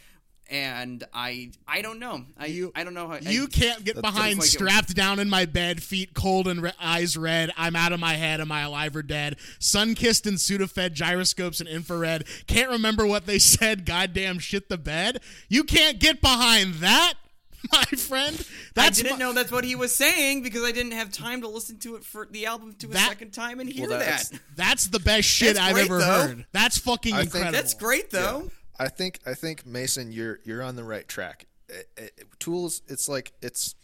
[0.50, 4.00] And I I don't know I You- I don't know how You I, can't get
[4.00, 7.52] behind like it- strapped down in my bed, feet cold and re- eyes red.
[7.56, 8.40] I'm out of my head.
[8.40, 9.36] Am I alive or dead?
[9.60, 12.24] Sunkist and Sudafed, gyroscopes and infrared.
[12.46, 13.84] Can't remember what they said.
[13.84, 15.20] Goddamn shit the bed.
[15.50, 17.14] You can't get behind that,
[17.72, 18.36] my friend.
[18.74, 21.40] That's I didn't my- know that's what he was saying because I didn't have time
[21.42, 23.98] to listen to it for the album to a That- second time and hear Well,
[23.98, 24.40] that's- that.
[24.56, 26.04] That's the best shit That's I've great, ever though.
[26.28, 26.46] heard.
[26.52, 27.52] That's fucking I think- incredible.
[27.52, 28.50] That's great though.
[28.78, 31.46] I think I think Mason, you're you're on the right track.
[31.70, 33.74] Eh, eh, Tools, it's like it's.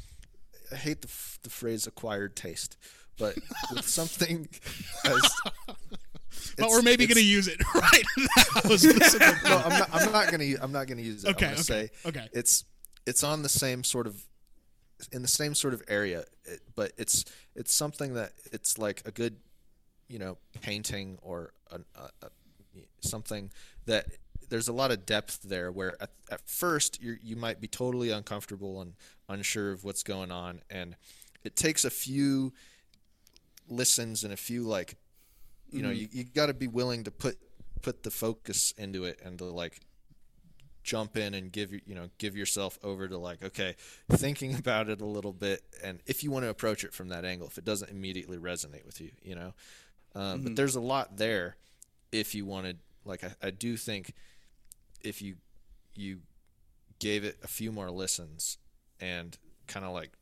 [0.73, 2.77] I hate the f- the phrase "acquired taste,"
[3.19, 3.37] but
[3.73, 4.49] with something
[5.05, 5.21] as.
[5.67, 5.77] But
[6.59, 9.49] it's- we're maybe going to use it right now.
[9.51, 9.89] No, I'm not.
[9.93, 10.45] I'm not gonna.
[10.45, 11.31] u- I'm not gonna use it.
[11.31, 12.29] Okay, I'm gonna okay, say okay.
[12.33, 12.65] It's
[13.07, 14.25] it's on the same sort of
[15.13, 17.25] in the same sort of area, it, but it's
[17.55, 19.37] it's something that it's like a good,
[20.09, 22.31] you know, painting or an, a, a,
[23.01, 23.51] something
[23.87, 24.07] that
[24.49, 25.71] there's a lot of depth there.
[25.73, 28.95] Where at, at first you you might be totally uncomfortable and
[29.29, 30.97] unsure of what's going on, and
[31.43, 32.53] it takes a few
[33.69, 34.97] listens and a few like
[35.71, 36.01] you know mm-hmm.
[36.01, 37.37] you, you got to be willing to put
[37.83, 39.81] put the focus into it and to like
[40.85, 43.75] jump in and give you you know give yourself over to like okay
[44.13, 47.25] thinking about it a little bit and if you want to approach it from that
[47.25, 49.55] angle if it doesn't immediately resonate with you you know?
[50.15, 51.57] Um, but there's a lot there
[52.13, 54.13] if you wanted like I, I do think
[55.03, 55.37] if you
[55.97, 56.21] you
[57.01, 58.59] gave it a few more listens
[59.01, 60.13] and kind of like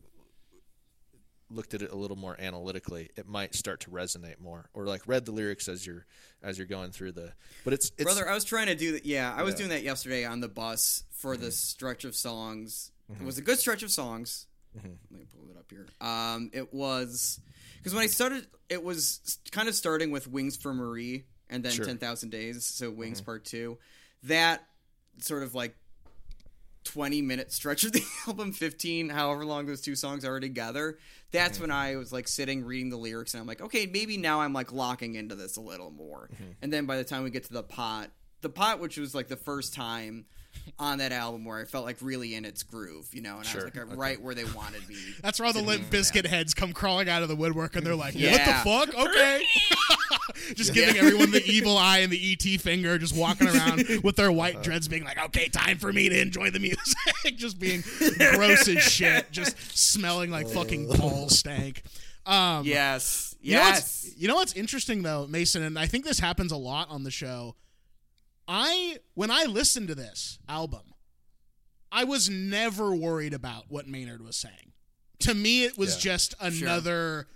[1.55, 4.68] looked at it a little more analytically, it might start to resonate more.
[4.74, 6.07] Or like read the lyrics as you're
[6.42, 7.32] as you're going through the.
[7.64, 9.05] But it's it's Brother, I was trying to do that.
[9.07, 9.59] Yeah, I was Yeah.
[9.59, 11.44] doing that yesterday on the bus for Mm-hmm.
[11.44, 12.90] the stretch of songs.
[13.20, 14.46] It was a good stretch of songs.
[14.76, 14.88] Mm-hmm.
[15.11, 15.86] Let me pull it up here.
[16.00, 17.38] Um, it was
[17.76, 21.72] because when I started, it was kind of starting with Wings for Marie and then
[21.72, 21.84] Sure.
[21.84, 22.64] Ten Thousand Days.
[22.64, 23.26] So Wings Mm-hmm.
[23.26, 23.78] Part Two.
[24.24, 24.64] That
[25.18, 25.76] sort of like
[26.85, 30.99] 20 minute stretch of the album 15 however long those two songs are together
[31.30, 31.78] that's when mm-hmm.
[31.78, 34.72] i was like sitting reading the lyrics and i'm like okay maybe now i'm like
[34.72, 36.28] locking into this a little more.
[36.33, 36.51] Mm-hmm.
[36.62, 38.11] And then by the time we get to the pot
[38.41, 40.26] the pot which was like the first time
[40.78, 43.61] on that album where i felt like really in its groove you know and Sure,
[43.62, 43.94] i was like okay.
[43.96, 47.22] right where they wanted me That's where all the Limp Bizkit heads come crawling out
[47.22, 48.64] of the woodwork, and they're like, Yeah.
[48.64, 49.07] "What the fuck?
[49.07, 49.44] Okay."
[50.55, 54.32] just giving everyone the evil eye and the ET finger, just walking around with their
[54.32, 57.82] white dreads, being like, "Okay, time for me to enjoy the music." just being
[58.34, 61.82] gross as shit, just smelling like fucking ball stank.
[62.26, 66.05] Um, yes You know, yes what's, you know what's interesting though, Mason, and I think
[66.05, 67.55] this happens a lot on the show.
[68.55, 70.82] I when I listened to this album,
[71.90, 74.72] I was never worried about what Maynard was saying.
[75.20, 76.12] To me, it was Yeah.
[76.12, 77.28] just another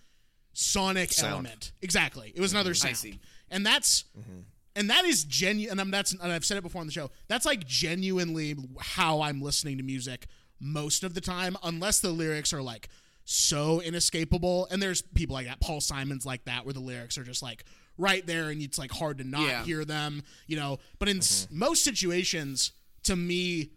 [0.53, 1.33] sonic Sound.
[1.33, 1.73] element.
[1.81, 2.89] Exactly, it was another mm-hmm.
[2.89, 3.19] sound, see.
[3.51, 4.41] and that's mm-hmm.
[4.75, 5.73] and that is genuine.
[5.73, 7.11] And I'm that's and I've said it before on the show.
[7.29, 10.27] That's like genuinely how I'm listening to music
[10.61, 12.91] most of the time, unless the lyrics are like
[13.25, 14.69] so inescapable.
[14.71, 15.61] And there's people like that.
[15.61, 17.65] Paul Simon's like that, where the lyrics are just like
[17.99, 19.65] right there, and it's like hard to not Yeah.
[19.65, 20.23] hear them.
[20.47, 22.73] You know, but in s- most situations,
[23.05, 23.71] to me.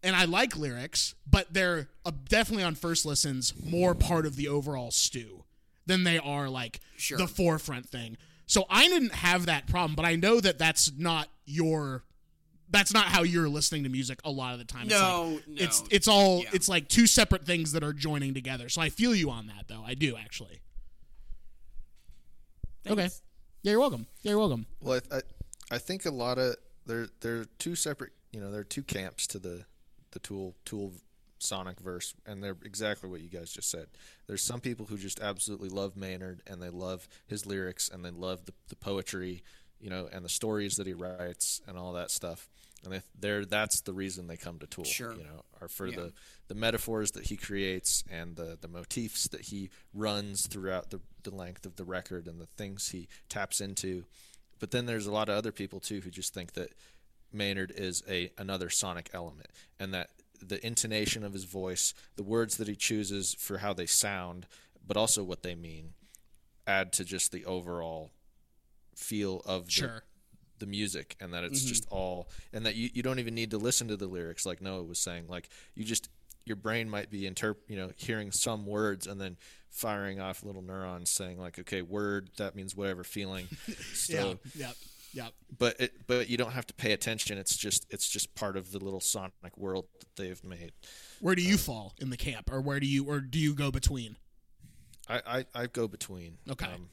[0.00, 4.46] And I like lyrics, but they're uh, definitely on first listens more part of the
[4.46, 5.42] overall stew
[5.86, 7.18] than they are like Sure.
[7.18, 8.16] the forefront thing.
[8.46, 12.04] So I didn't have that problem, but I know that that's not your
[12.70, 14.82] that's not how you're listening to music a lot of the time.
[14.84, 15.64] It's No, like- no.
[15.64, 16.50] it's it's all Yeah.
[16.52, 18.68] it's like two separate things that are joining together.
[18.68, 19.82] So I feel you on that though.
[19.84, 20.60] I do actually.
[22.86, 23.08] Okay.
[23.68, 24.06] Yeah, you're welcome.
[24.22, 24.64] Yeah, you're welcome.
[24.80, 25.20] Well, I, I,
[25.72, 26.56] I think a lot of
[26.86, 29.66] there there are two separate you know there are two camps to the
[30.12, 30.94] the Tool Tool
[31.38, 33.88] Sonic verse, and they're exactly what you guys just said.
[34.26, 38.10] There's some people who just absolutely love Maynard and they love his lyrics and they
[38.10, 39.42] love the, the poetry,
[39.78, 42.48] you know, and the stories that he writes and all that stuff.
[42.84, 44.84] And they, they're that's the reason they come to Tool.
[44.84, 45.12] Sure.
[45.12, 45.96] You know, are for Yeah.
[45.96, 46.12] the
[46.48, 51.34] the metaphors that he creates and the the motifs that he runs throughout the the
[51.34, 54.04] length of the record and the things he taps into.
[54.60, 56.70] But then there's a lot of other people too who just think that
[57.32, 59.48] Maynard is a another sonic element,
[59.78, 60.10] and that
[60.40, 64.46] the intonation of his voice, the words that he chooses for how they sound,
[64.86, 65.94] but also what they mean,
[66.66, 68.12] add to just the overall
[68.94, 70.02] feel of the, Sure.
[70.58, 73.58] The music, and that it's just all, and that you, you don't even need to
[73.58, 75.26] listen to the lyrics like Noah was saying.
[75.28, 76.08] Like you just
[76.44, 79.36] your brain might be interp, you know, hearing some words and then
[79.70, 83.46] firing off little neurons saying like, okay, word that means whatever feeling.
[83.94, 84.66] So yeah.
[84.68, 84.76] Yep.
[85.14, 85.32] Yep.
[85.58, 88.72] but it but you don't have to pay attention it's just it's just part of
[88.72, 90.72] the little sonic world that they've made
[91.20, 93.70] Where do you fall in the camp, or where do you, or do you go
[93.70, 94.16] between?
[95.08, 95.20] i
[95.54, 96.66] i, I go between Okay.
[96.66, 96.88] um,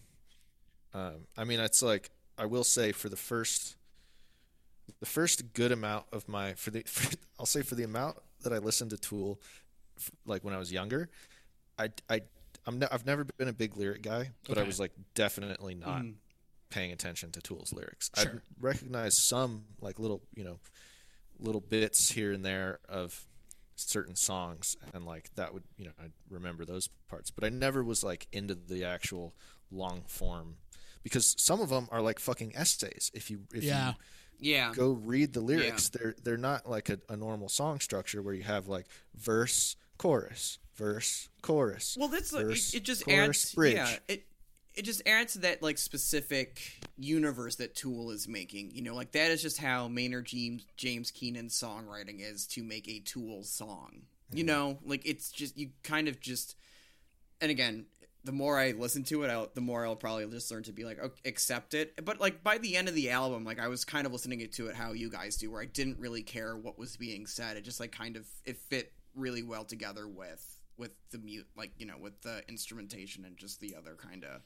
[0.93, 3.75] um i mean it's like i will say for the first
[4.99, 8.53] the first good amount of my for the for, i'll say for the amount that
[8.53, 9.39] i listened to tool
[10.25, 11.09] like when i was younger
[11.79, 12.21] i i
[12.65, 16.01] i'm ne- i've never been a big lyric guy but i was like definitely not
[16.01, 16.13] mm.
[16.69, 18.09] paying attention to tool's lyrics.
[18.17, 18.25] I
[18.59, 20.59] recognize some like little you know
[21.39, 23.25] little bits here and there of
[23.75, 27.83] certain songs and like that would you know i remember those parts but i never
[27.83, 29.33] was like into the actual
[29.69, 30.55] long form
[31.05, 33.93] because some of them are like fucking essays if you if Yeah.
[34.39, 34.69] Yeah.
[34.71, 38.33] you go read the lyrics they're they're not like a, a normal song structure where
[38.33, 43.45] you have like verse chorus verse chorus Well, that's like, verse, it, it just chorus,
[43.45, 43.55] adds.
[43.55, 43.75] bridge.
[43.75, 44.25] Yeah, it
[44.73, 46.59] it just adds to that like specific
[46.97, 48.71] universe that Tool is making.
[48.75, 52.89] You know, like that is just how Maynard James James Keenan's songwriting is to make
[52.89, 54.01] a Tool song.
[54.33, 56.57] You know, like it's just you kind of just.
[57.39, 57.85] And again,
[58.25, 60.83] the more I listen to it, I'll, the more I'll probably just learn to be
[60.83, 62.03] like okay, accept it.
[62.03, 64.67] But like by the end of the album, like I was kind of listening to
[64.67, 67.55] it how you guys do, where I didn't really care what was being said.
[67.55, 71.71] It just like kind of it fit really well together with with the mute, like
[71.77, 74.41] you know, with the instrumentation and just the other kind of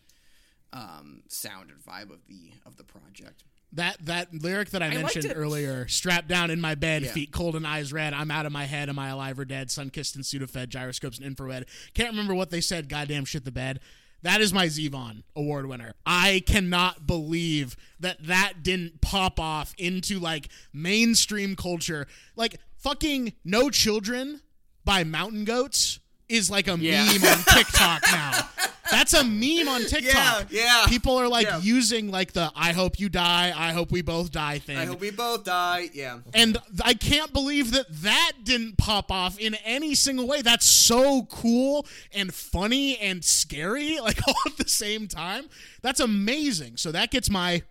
[0.72, 3.44] um, sound and vibe of the of the project.
[3.74, 5.34] That that lyric that I, liked mentioned it.
[5.36, 7.12] earlier, strapped down in my bed, Yeah.
[7.12, 9.68] feet cold and eyes red, I'm out of my head, am I alive or dead?
[9.68, 11.66] Sunkist and Sudafed, gyroscopes and infrared.
[11.94, 13.80] Can't remember what they said, goddamn shit the bed.
[14.24, 15.94] That is my Zevon award winner.
[16.06, 22.08] I cannot believe that that didn't pop off into like mainstream culture.
[22.36, 24.42] Like fucking No Children
[24.84, 27.06] by Mountain Goats is like a Yeah.
[27.06, 28.50] meme on TikTok now.
[28.92, 30.48] That's a meme on TikTok.
[30.52, 30.86] yeah.
[30.88, 31.60] People are like Yeah.
[31.62, 34.78] using like the I hope you die, I hope we both die thing.
[34.78, 35.90] I hope we both die.
[35.94, 36.20] Yeah.
[36.34, 40.42] and I can't believe that that didn't pop off in any single way.
[40.42, 45.46] That's so cool and funny and scary, like all at the same time.
[45.82, 46.78] That's amazing.
[46.78, 47.64] So that gets my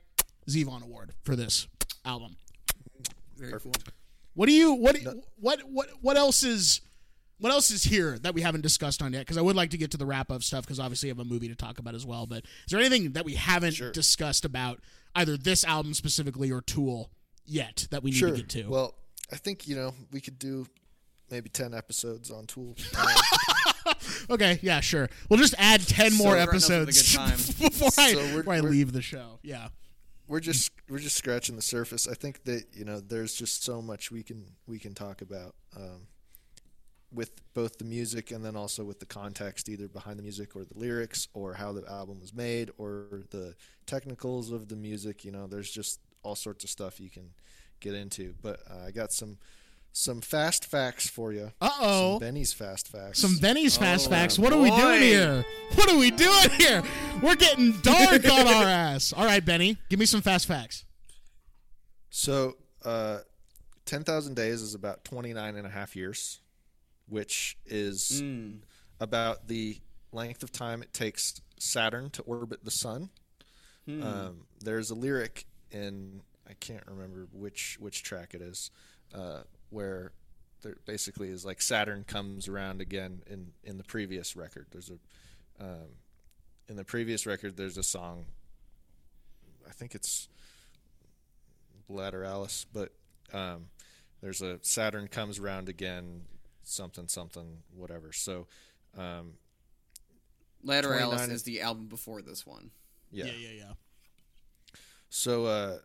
[0.49, 1.67] Zevon award for this
[2.05, 2.37] album.
[3.37, 3.73] Very cool.
[4.35, 4.97] What do you what
[5.41, 6.81] what what what else is
[7.39, 9.21] what else is here that we haven't discussed on yet?
[9.21, 11.19] Because I would like to get to the wrap up stuff because obviously I have
[11.21, 12.27] a movie to talk about as well.
[12.27, 14.81] But is there anything that we haven't discussed about
[15.15, 17.11] either this album specifically or Tool
[17.51, 18.65] yet that we need sure to get to?
[18.69, 18.95] well
[19.33, 20.67] i think you know we could do
[21.31, 22.77] maybe 10 episodes on tool
[24.31, 25.09] okay, yeah, sure.
[25.29, 28.61] We'll just add ten more starting off with a episodes before I So before I
[28.61, 29.39] leave the show.
[29.43, 29.69] Yeah.
[30.27, 32.07] we're just we're just scratching the surface.
[32.07, 35.55] I think that you know there's just so much we can we can talk about
[35.77, 36.07] um,
[37.13, 40.65] with both the music and then also with the context, either behind the music or
[40.65, 43.55] the lyrics or how the album was made or the
[43.87, 45.25] technicals of the music.
[45.25, 47.31] You know, there's just all sorts of stuff you can
[47.81, 48.35] get into.
[48.43, 49.39] But uh, I got some
[49.93, 51.51] some fast facts for you.
[51.63, 52.13] Uh-oh.
[52.13, 53.19] Some Benny's fast facts.
[53.21, 54.39] Some Benny's fast Oh, facts.
[54.39, 55.45] What are we doing here?
[55.75, 56.83] What are we doing here?
[57.23, 59.13] We're getting dark on our ass.
[59.17, 60.85] All right, Benny, give me some fast facts.
[62.11, 63.21] So, uh,
[63.87, 66.41] 10,000 days is about 29 and a half years,
[67.09, 68.21] which is
[69.01, 69.79] about the
[70.13, 73.11] length of time it takes Saturn to orbit the sun.
[74.03, 78.71] Um, there's a lyric in, I can't remember which, which track it is,
[79.15, 79.41] uh,
[79.71, 80.13] where
[80.63, 84.67] there basically is like Saturn comes around again in, in the previous record.
[84.71, 85.89] There's a, um,
[86.69, 88.27] in the previous record, there's a song,
[89.67, 90.29] I think it's
[91.91, 92.93] Lateralus, but
[93.33, 93.69] um,
[94.21, 96.23] there's a Saturn comes around again,
[96.69, 98.13] something something whatever.
[98.13, 98.47] So
[98.97, 99.35] um,
[100.65, 102.71] Lateralus 29 is the album before this one.
[103.11, 103.27] yeah.
[103.27, 103.73] yeah, yeah.
[105.11, 105.79] So uh,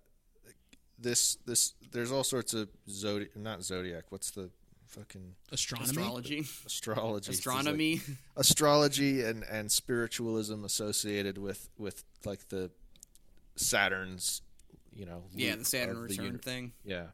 [0.99, 4.05] this this there's all sorts of zodiac, not zodiac.
[4.09, 4.49] What's the
[4.87, 5.89] fucking Astronomy.
[5.89, 7.25] Astrology, astrology?
[7.31, 8.01] There's, like, astronomy.
[8.35, 12.71] astrology and and spiritualism associated with with like the
[13.55, 14.41] Saturn's,
[14.93, 16.73] you know, yeah, the Saturn return uni- thing.
[16.83, 17.07] Yeah,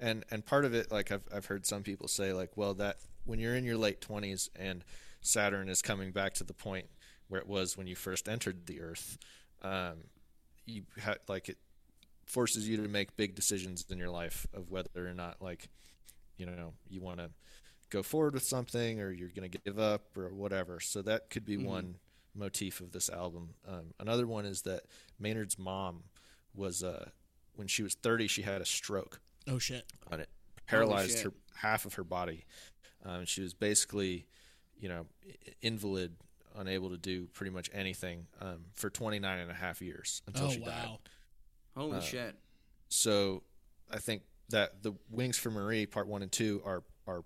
[0.00, 2.96] and and part of it, like I've I've heard some people say, like, well, that
[3.24, 4.84] when you're in your late twenties and
[5.20, 6.86] Saturn is coming back to the point
[7.28, 9.18] where it was when you first entered the Earth,
[9.62, 10.04] um,
[10.64, 11.58] you ha- like it
[12.26, 15.68] forces you to make big decisions in your life of whether or not like
[16.36, 17.30] you know you want to
[17.90, 20.80] go forward with something or you're going to give up or whatever.
[20.80, 21.96] So that could be one
[22.34, 23.50] motif of this album.
[23.66, 24.82] Um, another one is that
[25.18, 26.04] maynard's mom
[26.54, 27.10] was uh,
[27.54, 29.84] when she was 30 she had a stroke Oh shit.
[30.10, 30.28] on it
[30.66, 32.44] paralyzed her half of her body
[33.04, 34.26] um, she was basically
[34.78, 35.06] you know
[35.62, 36.14] invalid
[36.56, 40.50] unable to do pretty much anything um, for 29 and a half years until Oh
[40.50, 40.88] she died.
[41.76, 42.34] Holy Uh, shit!
[42.88, 43.42] so
[43.90, 47.24] I think that the Wings for Marie part one and two are are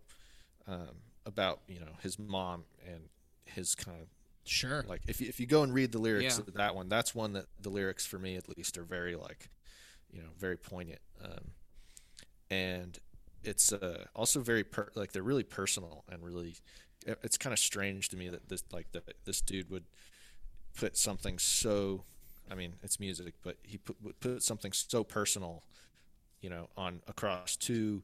[0.66, 0.96] um,
[1.26, 3.04] about you know his mom and
[3.44, 4.08] his kind of
[4.44, 4.84] Sure.
[4.88, 6.44] like if you, if you go and read the lyrics Yeah.
[6.48, 9.48] of that one, that's one that the lyrics for me at least are very like
[10.12, 11.52] you know very poignant, um,
[12.50, 12.98] and
[13.42, 16.56] it's uh, also very per- like they're really personal and really
[17.06, 19.84] it's kind of strange to me that this like that this dude would
[20.78, 22.04] put something so
[22.50, 25.62] I mean it's music, but he put would put something so personal,
[26.40, 28.02] you know, on across two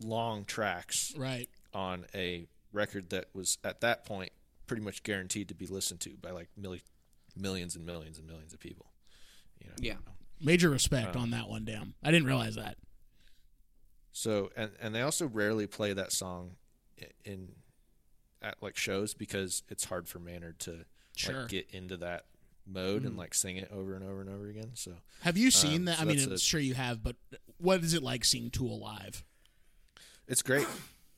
[0.00, 1.48] long tracks Right.
[1.72, 4.30] on a record that was at that point
[4.66, 6.82] pretty much guaranteed to be listened to by like milli-
[7.36, 8.86] millions and millions and millions of people.
[9.60, 9.74] You know.
[9.80, 9.94] Yeah.
[10.40, 11.64] Major respect Uh, on that one.
[11.64, 11.94] Damn.
[12.02, 12.76] I didn't realize that.
[14.18, 16.52] So and and they also rarely play that song
[17.26, 17.52] in
[18.40, 21.40] at like shows because it's hard for Maynard to Sure.
[21.40, 22.24] like get into that
[22.66, 24.70] mode and like sing it over and over and over again.
[24.72, 25.96] So Have you seen Um, that?
[25.98, 27.16] so I mean, I'm a- sure you have, but
[27.58, 29.22] what is it like seeing Tool live?
[30.26, 30.66] It's great.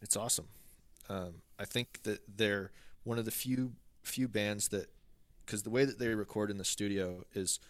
[0.03, 0.49] It's awesome.
[1.09, 2.73] Um, I think that they're
[3.05, 4.91] one of the few few bands that
[5.47, 7.61] because the way that they record in the studio is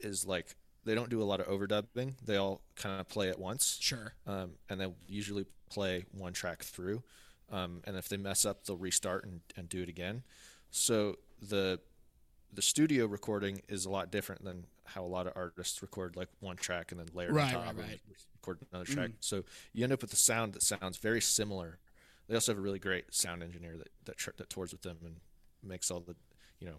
[0.00, 0.54] is like
[0.84, 2.14] they don't do a lot of overdubbing.
[2.24, 4.14] They all kind of play at once, Sure.
[4.26, 7.02] um, and they usually play one track through.
[7.50, 10.22] Um, and if they mess up, they'll restart and, and do it again.
[10.70, 11.80] So the
[12.52, 16.28] the studio recording is a lot different than how a lot of artists record like
[16.40, 18.00] one track and then layer Right, on top right, and right.
[18.34, 19.10] record another track.
[19.20, 21.78] So you end up with a sound that sounds very similar.
[22.28, 25.16] They also have a really great sound engineer that that, that tours with them and
[25.62, 26.16] makes all the
[26.58, 26.76] you know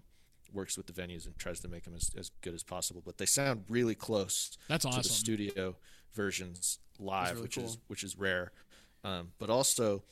[0.54, 3.02] works with the venues and tries to make them as, as good as possible.
[3.06, 5.02] But they sound really close That's awesome.
[5.02, 5.76] to the studio
[6.14, 7.66] versions live, really which cool.
[7.66, 8.52] is which is rare.
[9.04, 10.04] Um, but also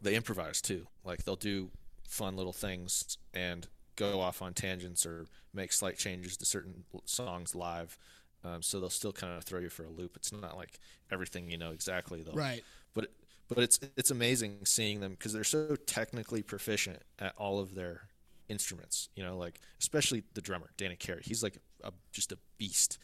[0.00, 0.86] they improvise too.
[1.04, 1.70] Like they'll do
[2.08, 7.54] fun little things and go off on tangents or make slight changes to certain songs
[7.54, 7.96] live.
[8.44, 10.16] Um, so they'll still kind of throw you for a loop.
[10.16, 10.78] It's not like
[11.10, 12.32] everything you know exactly though.
[12.32, 12.62] Right.
[12.94, 13.08] But
[13.48, 18.08] but it's it's amazing seeing them because they're so technically proficient at all of their
[18.48, 19.08] instruments.
[19.14, 21.22] You know, like especially the drummer Danny Carey.
[21.24, 22.98] He's like a, just a beast.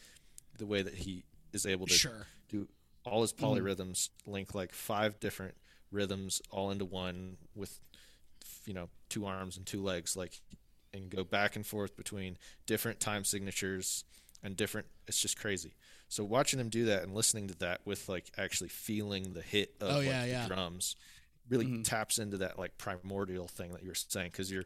[0.59, 2.27] The way that he is able to Sure.
[2.49, 2.69] do
[3.05, 3.47] all his mm-hmm.
[3.47, 5.55] polyrhythms, link like five different
[5.91, 7.81] rhythms all into one with
[8.67, 10.41] you know two arms and two legs, like
[10.93, 12.37] and go back and forth between
[12.67, 14.05] different time signatures
[14.43, 14.87] and different.
[15.07, 15.75] It's just crazy.
[16.09, 19.77] So watching him do that and listening to that with like actually feeling the hit
[19.81, 20.47] of Oh, like, yeah, the yeah.
[20.49, 20.97] drums
[21.49, 21.83] really mm-hmm.
[21.83, 24.65] taps into that like primordial thing that you were saying because you're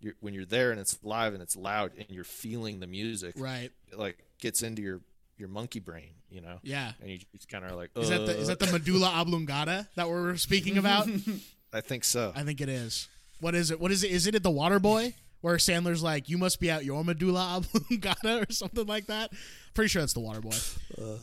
[0.00, 3.34] you're when you're there and it's live and it's loud and you're feeling the music
[3.36, 3.70] Right.
[3.92, 5.00] it like gets into your
[5.38, 6.92] your monkey brain you know Yeah.
[7.00, 9.88] and you just kind of are like Is that the is that the medulla oblongata
[9.96, 11.08] that we're speaking about?
[11.72, 13.08] I think so I think it is.
[13.40, 13.78] What is it?
[13.80, 14.10] What is it?
[14.10, 17.56] Is it at the Water Boy where Sandler's like, "You must be out your medulla
[17.74, 19.30] oblongata" or something like that?
[19.74, 20.56] Pretty sure that's the Water Boy.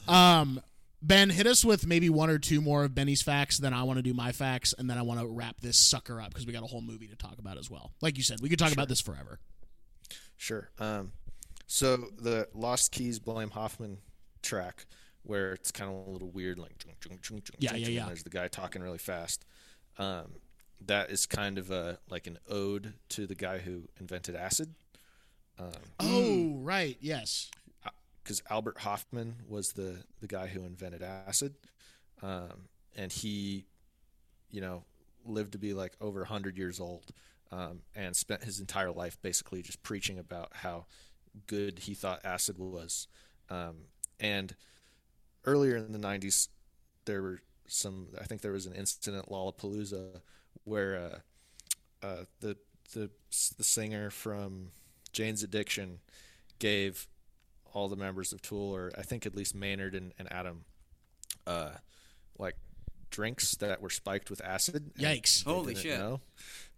[0.07, 0.61] Um,
[1.03, 3.57] Ben, hit us with maybe one or two more of Benny's facts.
[3.57, 6.21] Then I want to do my facts, and then I want to wrap this sucker
[6.21, 7.91] up because we got a whole movie to talk about as well.
[8.01, 9.39] Like you said, we could talk about this forever.
[10.37, 10.69] Sure.
[10.79, 11.11] Um,
[11.67, 13.97] so the Lost Keys Blame Hofmann
[14.41, 14.85] track,
[15.23, 17.87] where it's kind of a little weird, like chung, chung, chung, chung, Yeah, chung, yeah,
[17.87, 18.05] yeah.
[18.07, 19.45] There's the guy talking really fast.
[19.97, 20.35] Um,
[20.85, 24.73] that is kind of a like an ode to the guy who invented acid,
[25.99, 26.97] Oh, right.
[26.99, 27.49] Yes.
[28.23, 31.55] Because Albert Hofmann was the the guy who invented acid,
[32.21, 33.65] um, and he,
[34.49, 34.83] you know,
[35.25, 37.11] lived to be like over hundred years old,
[37.51, 40.85] um, and spent his entire life basically just preaching about how
[41.47, 43.07] good he thought acid was.
[43.49, 43.75] Um,
[44.19, 44.55] and
[45.45, 46.47] earlier in the '90s,
[47.05, 48.07] there were some.
[48.19, 50.21] I think there was an incident at Lollapalooza
[50.63, 51.21] where
[52.03, 52.57] uh, uh, the
[52.93, 53.09] the
[53.57, 54.69] the singer from
[55.11, 55.99] Jane's Addiction
[56.59, 57.07] gave
[57.73, 60.65] all the members of Tool, or I think at least Maynard and, and Adam,
[61.47, 61.71] uh,
[62.37, 62.55] like
[63.09, 64.91] drinks that were spiked with acid.
[64.97, 65.43] Yikes.
[65.43, 65.99] they Holy shit.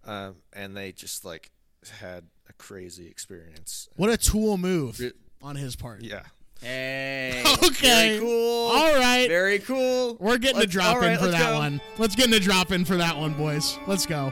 [0.06, 1.52] Um, and they just like
[2.00, 3.90] had a crazy experience.
[3.96, 6.02] What a tool move Re- on his part.
[6.04, 6.24] Yeah.
[6.62, 7.44] Hey.
[7.66, 8.18] Okay.
[8.18, 8.68] Very cool.
[8.72, 9.28] All right.
[9.28, 10.18] Very cool.
[10.20, 11.58] We're getting Let's- a drop all right, in for that go.
[11.58, 11.82] one.
[11.98, 13.78] Let's get in a drop in for that one, boys.
[13.88, 14.32] Let's go.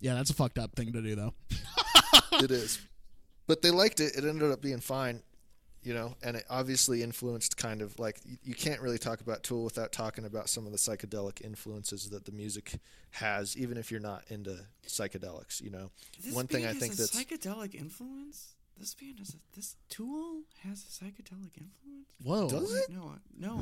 [0.00, 1.34] Yeah, that's a fucked up thing to do, though.
[2.32, 2.80] it is.
[3.46, 4.16] But they liked it.
[4.16, 5.22] It ended up being fine,
[5.86, 9.44] you know, and it obviously influenced kind of like you, you can't really talk about
[9.44, 12.80] Tool without talking about some of the psychedelic influences that the music
[13.12, 15.92] has, even if you're not into psychedelics, you know.
[16.20, 18.56] This One thing I think a that's psychedelic influence.
[18.76, 22.10] This band has a this Tool has a psychedelic influence.
[22.20, 22.48] Whoa.
[22.48, 22.90] Does it?
[22.90, 23.60] No, no,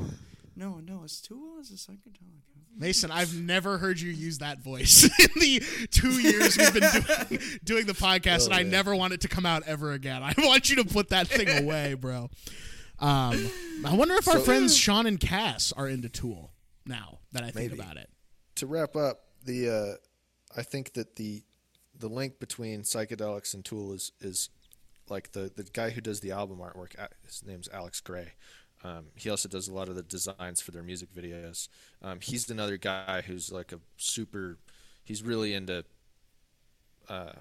[0.55, 1.03] no, no.
[1.03, 2.41] It's Tool has a psychedelic influence.
[2.77, 5.59] Mason, I've never heard you use that voice in the
[5.91, 8.71] two years we've been doing, doing the podcast, Oh, and I man.
[8.71, 10.21] never want it to come out ever again.
[10.23, 12.29] I want you to put that thing away, bro.
[12.99, 13.49] Um,
[13.85, 16.51] I wonder if our friends Sean and Cass are into Tool
[16.85, 17.81] now that I think Maybe.
[17.81, 18.09] about it.
[18.55, 21.43] to wrap up the uh, I think that the
[21.97, 24.49] the link between psychedelics and Tool is is
[25.09, 26.93] like the the guy who does the album artwork.
[27.25, 28.33] His name's Alex Grey.
[28.85, 31.69] Um, he also does a lot of the designs for their music videos.
[32.03, 34.59] Um, he's another guy who's like a super.
[35.03, 35.85] He's really into
[37.09, 37.33] uh,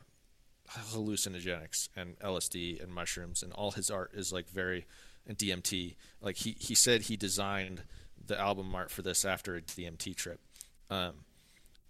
[0.70, 4.86] hallucinogenics and LSD and mushrooms, and all his art is like very
[5.26, 5.97] and DMT.
[6.22, 7.82] Like he he said he designed
[8.26, 10.40] the album art for this after a DMT trip.
[10.88, 11.24] Um,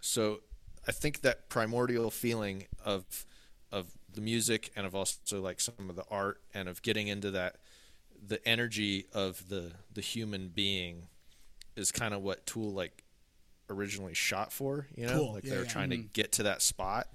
[0.00, 0.40] so
[0.88, 3.24] I think that primordial feeling of
[3.70, 7.30] of the music and of also like some of the art and of getting into
[7.32, 7.57] that
[8.27, 11.09] the energy of the the human being
[11.77, 13.03] is kind of what Tool like
[13.70, 14.87] originally shot for.
[14.97, 15.33] You know, Cool.
[15.35, 15.70] like Yeah, they were yeah.
[15.70, 17.09] trying to get to that spot.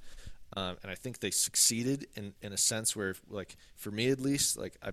[0.57, 4.19] Um, and I think they succeeded in, in a sense where, like, for me at
[4.19, 4.89] least, like I,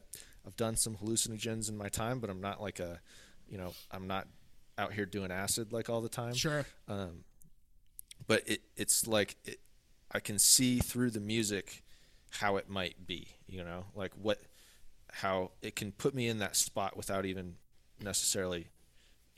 [0.47, 3.01] I've done some hallucinogens in my time, but I'm not like a,
[3.49, 4.27] you know, I'm not
[4.77, 6.35] out here doing acid like all the time.
[6.35, 6.67] Sure.
[6.89, 7.25] Um,
[8.27, 9.59] but it, it's like it,
[10.13, 11.83] I can see through the music
[12.31, 14.43] how it might be, you know, like what,
[15.13, 17.55] how it can put me in that spot without even
[18.03, 18.69] necessarily,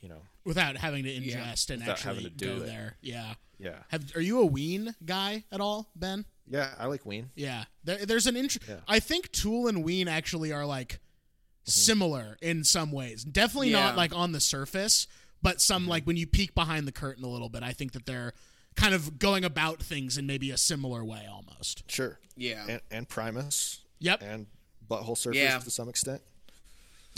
[0.01, 2.67] you know, Without having to ingest and Without actually to do go it.
[2.67, 2.97] there.
[3.03, 3.35] Yeah.
[3.59, 6.25] yeah, Have, are you a Ween guy at all, Ben?
[6.49, 6.71] yeah.
[6.79, 7.31] I like Ween.
[7.35, 8.77] Yeah, there, there's an int- Yeah.
[8.89, 11.71] I think Tool and Ween actually are like mm-hmm.
[11.71, 13.25] similar in some ways.
[13.25, 13.81] Definitely Yeah.
[13.81, 15.07] not like on the surface,
[15.43, 15.91] but some mm-hmm.
[15.91, 18.33] like when you peek behind the curtain a little bit, I think that they're
[18.75, 21.91] kind of going about things in maybe a similar way almost.
[21.91, 22.19] Sure.
[22.37, 22.65] Yeah.
[22.69, 24.23] And, and Primus Yep.
[24.23, 24.47] and
[24.91, 25.59] Butthole Surfers Yeah.
[25.59, 26.21] to some extent.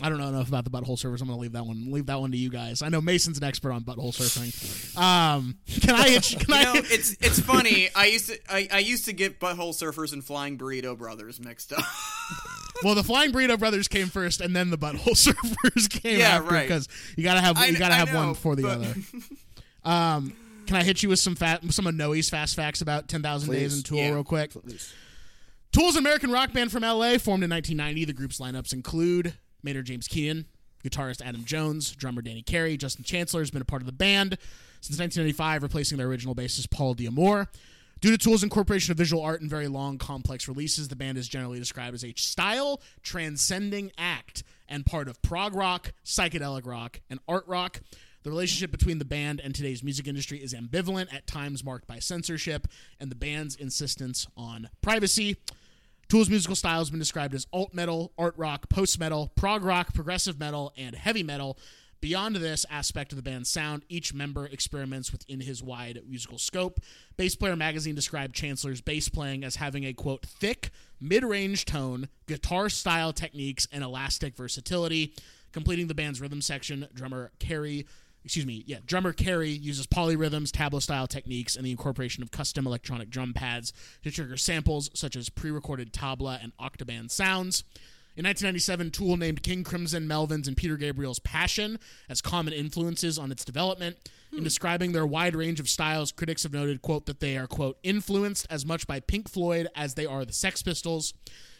[0.02, 1.20] I don't know enough about the butthole surfers.
[1.20, 2.80] I'm going to leave that one leave that one to you guys.
[2.80, 4.96] I know Mason's an expert on butthole surfing.
[4.98, 7.90] Um, can I hit you- can You I know, it's it's funny.
[7.94, 11.72] I used to I, I used to get butthole surfers and flying burrito brothers mixed
[11.72, 11.84] up.
[12.82, 16.54] Well, the Flying Burrito Brothers came first, and then the Butthole Surfers came Yeah, after
[16.54, 16.66] right.
[16.66, 18.94] because you gotta have I- you gotta I have one know, before the but- other.
[19.84, 20.32] Um,
[20.66, 23.50] can I hit you with some fat some of Noah's fast facts about Ten Thousand
[23.50, 23.76] Days Please.
[23.78, 24.10] in Tool Yeah.
[24.14, 24.52] real quick?
[24.52, 24.94] Please.
[25.72, 28.04] Tool's an American rock band from LA, formed in 1990.
[28.04, 30.46] The group's lineups include Maynard James Keenan,
[30.84, 32.76] guitarist Adam Jones, drummer Danny Carey.
[32.76, 34.36] Justin Chancellor has been a part of the band
[34.80, 37.46] since 1995, replacing their original bassist Paul D'Amour.
[38.00, 41.28] Due to Tool's incorporation of visual art and very long, complex releases, the band is
[41.28, 47.20] generally described as a style transcending act and part of prog rock, psychedelic rock, and
[47.28, 47.80] art rock.
[48.24, 52.00] The relationship between the band and today's music industry is ambivalent, at times marked by
[52.00, 52.66] censorship
[52.98, 55.36] and the band's insistence on privacy.
[56.10, 59.94] Tool's musical style has been described as alt metal, art rock, post metal, prog rock,
[59.94, 61.56] progressive metal, and heavy metal.
[62.00, 66.80] Beyond this aspect of the band's sound, each member experiments within his wide musical scope.
[67.16, 72.68] Bass Player magazine described Chancellor's bass playing as having a quote thick, mid-range tone, guitar
[72.68, 75.14] style techniques, and elastic versatility.
[75.52, 77.86] Completing the band's rhythm section, drummer Carey
[78.24, 82.66] excuse me, yeah, drummer Carey uses polyrhythms, tabla style techniques, and the incorporation of custom
[82.66, 87.64] electronic drum pads to trigger samples such as pre recorded tabla and Octoban sounds.
[88.16, 93.30] In 1997, Tool named King Crimson, Melvins, and Peter Gabriel's Passion as common influences on
[93.30, 93.96] its development.
[94.32, 94.44] In hmm.
[94.44, 98.46] describing their wide range of styles, critics have noted, quote, that they are, quote, influenced
[98.50, 101.14] as much by Pink Floyd as they are the Sex Pistols.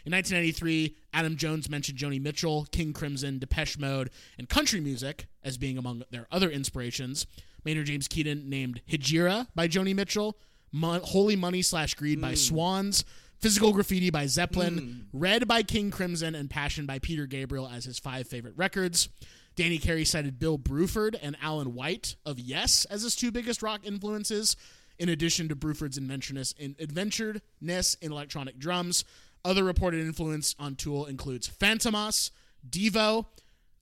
[0.07, 5.59] In 1993, Adam Jones mentioned Joni Mitchell, King Crimson, Depeche Mode, and country music as
[5.59, 7.27] being among their other inspirations.
[7.65, 10.39] Maynard James Keaton named Hejira by Joni Mitchell,
[10.73, 12.39] Mon- Holy Money slash Greed by mm.
[12.39, 13.05] Swans,
[13.41, 15.01] Physical Graffiti by Zeppelin, mm.
[15.13, 19.09] Red by King Crimson, and Passion by Peter Gabriel as his five favorite records.
[19.57, 23.81] Danny Carey cited Bill Bruford and Alan White of Yes as his two biggest rock
[23.85, 24.57] influences,
[24.99, 29.05] in addition to Bruford's in adventureness in electronic drums.
[29.45, 32.31] Other reported influence on Tool includes Phantomas,
[32.69, 33.27] Devo,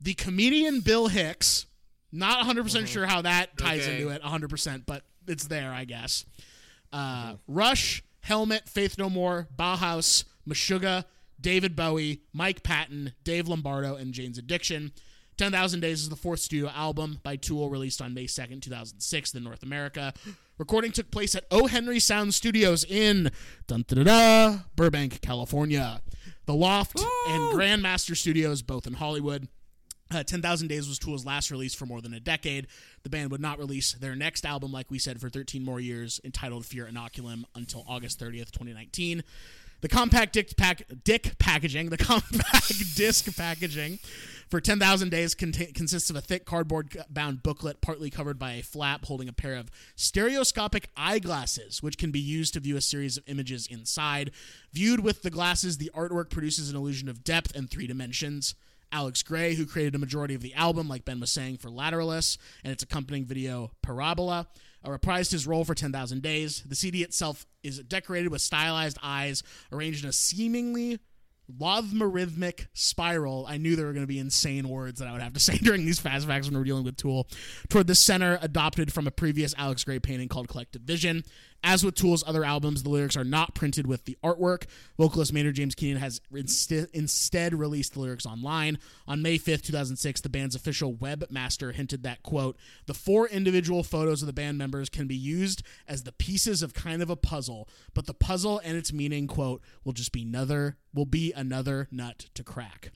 [0.00, 1.66] the comedian Bill Hicks,
[2.12, 3.96] Not 100% sure how that ties Okay.
[4.00, 6.24] into it 100%, but it's there, I guess.
[6.92, 11.04] Uh, Rush, Helmet, Faith No More, Bauhaus, Meshuggah,
[11.40, 14.92] David Bowie, Mike Patton, Dave Lombardo, and Jane's Addiction.
[15.36, 19.44] 10,000 Days is the fourth studio album by Tool, released on May 2nd, 2006 in
[19.44, 20.14] North America.
[20.59, 21.68] Recording took place at O.
[21.68, 23.30] Henry Sound Studios in
[23.68, 23.84] dun,
[24.74, 26.02] Burbank, California.
[26.46, 29.46] The Loft and Grandmaster Studios, both in Hollywood.
[30.11, 32.66] Uh, 10,000 Days was Tool's last release for more than a decade.
[33.02, 36.20] The band would not release their next album, like we said, for 13 more years,
[36.24, 39.22] entitled Fear Inoculum, until August 30th, 2019.
[39.81, 43.99] The compact dick, pack, dick packaging, the compact disc packaging
[44.49, 48.62] for 10,000 Days conta- consists of a thick cardboard bound booklet, partly covered by a
[48.62, 53.16] flap holding a pair of stereoscopic eyeglasses, which can be used to view a series
[53.16, 54.31] of images inside.
[54.72, 58.55] Viewed with the glasses, the artwork produces an illusion of depth and three dimensions.
[58.91, 62.39] Alex Grey, who created a majority of the album, like Ben was saying, for Lateralus
[62.64, 64.47] and its accompanying video Parabola,
[64.89, 66.62] uh, reprised his role for 10,000 Days.
[66.66, 70.99] The CD itself is decorated with stylized eyes arranged in a seemingly
[71.59, 73.47] logarithmic spiral.
[73.49, 75.59] I knew there were going to be insane words that I would have to say
[75.59, 77.26] during these fast facts when we're dealing with Tool.
[77.68, 81.24] Toward the center, adopted from a previous Alex Grey painting called Collective Vision.
[81.64, 84.64] As with Tool's other albums, the lyrics are not printed with the artwork.
[84.96, 88.78] Vocalist Maynard James Keenan has insti- instead released the lyrics online.
[89.09, 92.56] On May 5th, 2006, the band's official webmaster hinted that, quote,
[92.86, 96.74] the four individual photos of the band members can be used as the pieces of
[96.74, 100.76] kind of a puzzle, but the puzzle and its meaning, quote, will just be another,
[100.94, 102.92] will be another nut to crack.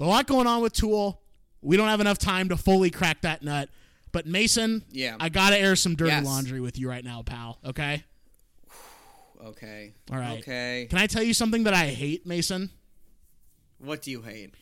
[0.00, 1.22] A lot going on with Tool.
[1.60, 3.68] We don't have enough time to fully crack that nut.
[4.12, 5.16] But Mason, Yeah.
[5.20, 6.24] I gotta air some dirty Yes.
[6.24, 7.58] laundry with you right now, pal.
[7.64, 8.04] Okay.
[9.44, 9.92] Okay.
[10.10, 10.38] All right.
[10.40, 10.86] Okay.
[10.90, 12.70] Can I tell you something that I hate, Mason?
[13.78, 14.54] What do you hate?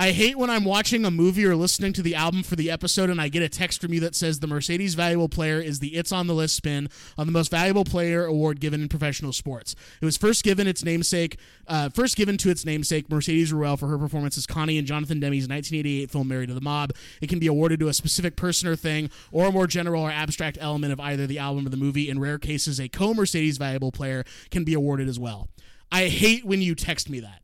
[0.00, 3.10] I hate when I'm watching a movie or listening to the album for the episode
[3.10, 5.96] and I get a text from you that says the Mercedes Valuable Player is the
[5.96, 6.88] It's on the List spin
[7.18, 9.74] on the Most Valuable Player award given in professional sports.
[10.00, 13.88] It was first given its namesake, uh, first given to its namesake Mercedes Ruehl for
[13.88, 16.92] her performance as Connie in Jonathan Demme's 1988 film Married to the Mob.
[17.20, 20.12] It can be awarded to a specific person or thing or a more general or
[20.12, 22.08] abstract element of either the album or the movie.
[22.08, 24.22] In rare cases, a co-Mercedes Valuable Player
[24.52, 25.48] can be awarded as well.
[25.90, 27.42] I hate when you text me that.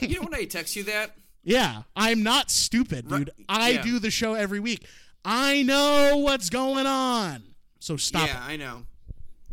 [0.00, 1.12] You know when I text you that?
[1.42, 3.30] Yeah, I'm not stupid, dude.
[3.38, 3.82] Right, I yeah.
[3.82, 4.84] do the show every week.
[5.24, 7.42] I know what's going on.
[7.78, 8.28] So stop.
[8.28, 8.82] Yeah, I know.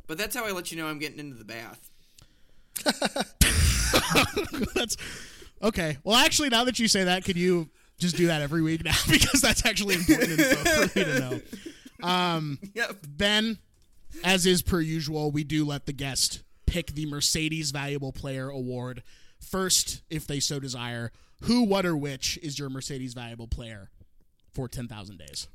[0.06, 1.92] But that's how I let you know I'm getting into the bath.
[4.74, 4.98] That's
[5.62, 5.98] okay.
[6.04, 8.96] Well, actually, now that you say that, could you just do that every week now?
[9.10, 11.42] because that's actually important info for me to know.
[12.08, 12.98] Um, yep.
[13.08, 13.58] Ben,
[14.24, 19.04] as is per usual, we do let the guest pick the Mercedes Valuable Player Award
[19.40, 21.12] first, if they so desire.
[21.44, 23.90] Who, what, or which is your Mercedes Valuable Player
[24.52, 25.48] for 10,000 days?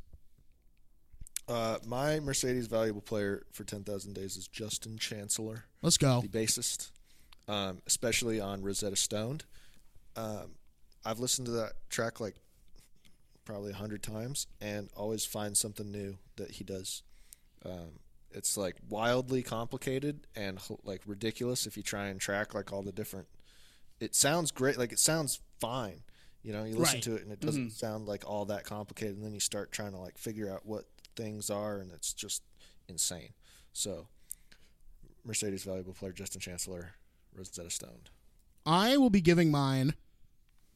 [1.49, 6.21] Uh, my Mercedes valuable player for 10,000 days is Justin Chancellor, Let's go.
[6.21, 6.91] the bassist,
[7.49, 9.45] um, especially on Rosetta Stoned.
[10.17, 10.53] Um,
[11.05, 12.37] I've listened to that track like
[13.45, 17.03] probably a hundred times and always find something new that he does.
[17.65, 17.99] Um,
[18.31, 22.93] it's like wildly complicated and like ridiculous if you try and track like all the
[22.93, 23.27] different.
[24.03, 26.03] It sounds great, like it sounds fine.
[26.43, 27.03] You know, you listen Right.
[27.05, 27.71] to it and it doesn't mm-hmm.
[27.71, 30.87] sound like all that complicated, and then you start trying to like figure out what
[31.15, 32.43] things are, and it's just
[32.89, 33.31] insane.
[33.73, 34.09] So,
[35.25, 36.95] Mercedes valuable player Justin Chancellor,
[37.35, 38.11] Rosetta Stoned.
[38.67, 39.95] I will be giving mine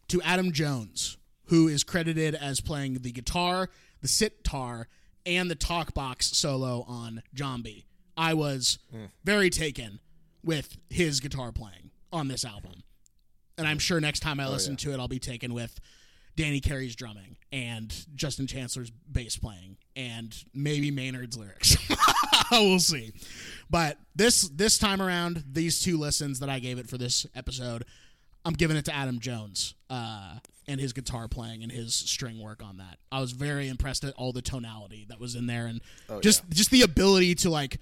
[0.08, 3.68] to Adam Jones, who is credited as playing the guitar,
[4.00, 4.88] the sitar,
[5.24, 7.86] and the talk box solo on Zombie.
[8.16, 9.06] I was hmm.
[9.24, 10.00] very taken
[10.42, 12.84] with his guitar playing on this album.
[13.58, 15.80] And I'm sure next time I listen to it, I'll be taken with
[16.36, 21.76] Danny Carey's drumming and Justin Chancellor's bass playing and maybe Maynard's lyrics.
[22.50, 23.12] we'll see.
[23.70, 27.84] But this this time around, these two listens that I gave it for this episode,
[28.44, 30.36] I'm giving it to Adam Jones uh,
[30.68, 32.98] and his guitar playing and his string work on that.
[33.10, 35.80] I was very impressed at all the tonality that was in there and
[36.22, 37.78] just just the ability to like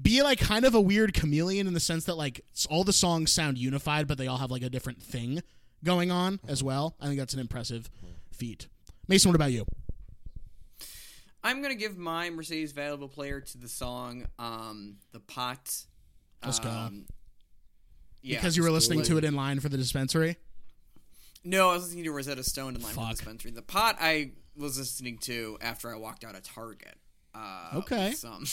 [0.00, 3.32] be like kind of a weird chameleon in the sense that like all the songs
[3.32, 5.42] sound unified, but they all have like a different thing
[5.84, 6.94] going on as well.
[7.00, 7.90] I think that's an impressive
[8.32, 8.68] feat.
[9.08, 9.64] Mason, what about you?
[11.42, 15.84] I'm gonna give my Mercedes valuable player to the song um, "The Pot."
[16.44, 16.68] Let's go.
[16.70, 17.06] Um,
[18.22, 20.36] Yeah, because you were just listening to it in line for the dispensary.
[21.42, 23.50] No, I was listening to Rosetta Stone in line for the dispensary.
[23.52, 26.96] The pot I was listening to after I walked out of Target.
[27.34, 28.12] Uh, Okay.
[28.12, 28.44] Some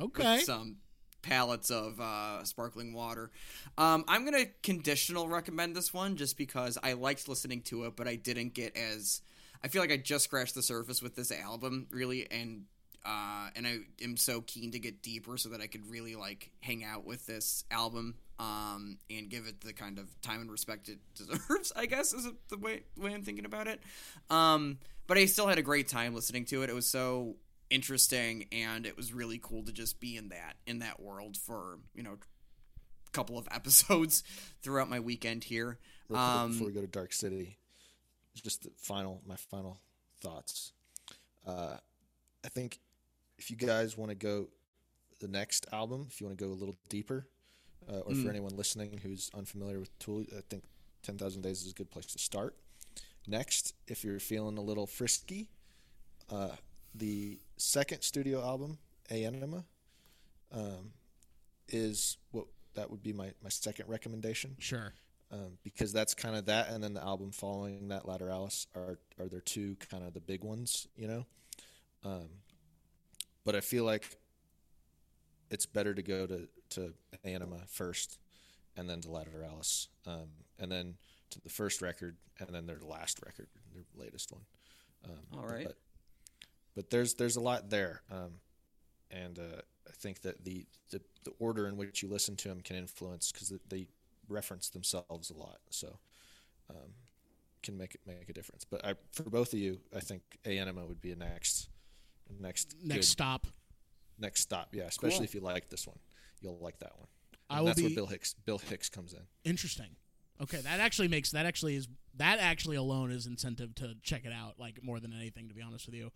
[0.00, 0.40] Okay.
[0.40, 0.76] some
[1.22, 3.30] pallets of uh, sparkling water.
[3.78, 8.06] Um, I'm gonna conditional recommend this one just because I liked listening to it, but
[8.06, 9.22] I didn't get as
[9.62, 12.64] I feel like I just scratched the surface with this album, really, and
[13.04, 16.50] uh, and I am so keen to get deeper so that I could really like
[16.60, 20.88] hang out with this album um, and give it the kind of time and respect
[20.88, 21.72] it deserves.
[21.74, 23.80] I guess is the way way I'm thinking about it.
[24.30, 26.70] Um, but I still had a great time listening to it.
[26.70, 27.36] It was so
[27.70, 31.78] interesting, and it was really cool to just be in that in that world for
[31.94, 34.22] you know a couple of episodes
[34.62, 35.78] throughout my weekend here.
[36.14, 37.58] Um, before we go to Dark City,
[38.42, 39.80] just the final, my final
[40.20, 40.72] thoughts.
[41.46, 41.76] Uh,
[42.44, 42.80] I think
[43.38, 44.48] if you guys want to go
[45.20, 47.26] the next album, if you want to go a little deeper,
[47.88, 48.22] uh, or Mm.
[48.22, 50.64] for anyone listening who's unfamiliar with Tool, I think
[51.02, 52.56] Ten Thousand Days is a good place to start.
[53.26, 55.48] Next, if you're feeling a little frisky,
[56.30, 56.56] uh,
[56.94, 58.78] the second studio album,
[59.10, 59.64] Ænima,
[60.52, 60.92] um,
[61.68, 64.92] is what that would be my, my second recommendation Sure.
[65.30, 69.28] um, because that's kind of that, and then the album following that, Lateralus, are are
[69.28, 71.26] their two kind of the big ones, you know.
[72.04, 72.28] Um,
[73.44, 74.04] but I feel like
[75.50, 78.18] it's better to go to to Ænima first,
[78.76, 80.28] and then to Lateralus, um,
[80.58, 80.94] and then
[81.30, 84.42] to the first record, and then their last record, their latest one.
[85.04, 85.66] Um, All right.
[85.66, 85.76] But,
[86.74, 88.32] but there's there's a lot there, um,
[89.10, 92.60] and uh, I think that the, the the order in which you listen to them
[92.60, 93.86] can influence because they
[94.28, 95.98] reference themselves a lot, so
[96.70, 96.92] um,
[97.62, 98.64] can make it make a difference.
[98.64, 101.68] But I, for both of you, I think Ænima would be a next
[102.40, 103.46] next Next good- stop.
[104.18, 104.74] next stop.
[104.74, 105.24] Yeah, especially Cool.
[105.24, 105.98] if you like this one,
[106.40, 107.08] you'll like that one.
[107.50, 109.20] I And will that's be- where Bill Hicks Bill Hicks comes in.
[109.44, 109.96] Interesting.
[110.42, 114.32] Okay, that actually makes that actually is that actually alone is incentive to check it
[114.32, 116.10] out like more than anything to be honest with you.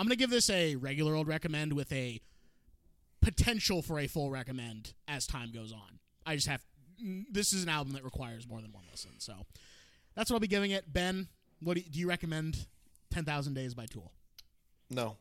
[0.00, 2.22] I'm going to give this a regular old recommend with a
[3.20, 5.98] potential for a full recommend as time goes on.
[6.24, 6.62] I just have
[7.30, 9.10] this is an album that requires more than one listen.
[9.18, 9.34] So
[10.14, 10.90] that's what I'll be giving it.
[10.90, 11.28] Ben,
[11.60, 12.64] what do you, do you recommend
[13.10, 14.10] 10,000 Days by Tool?
[14.88, 15.18] No,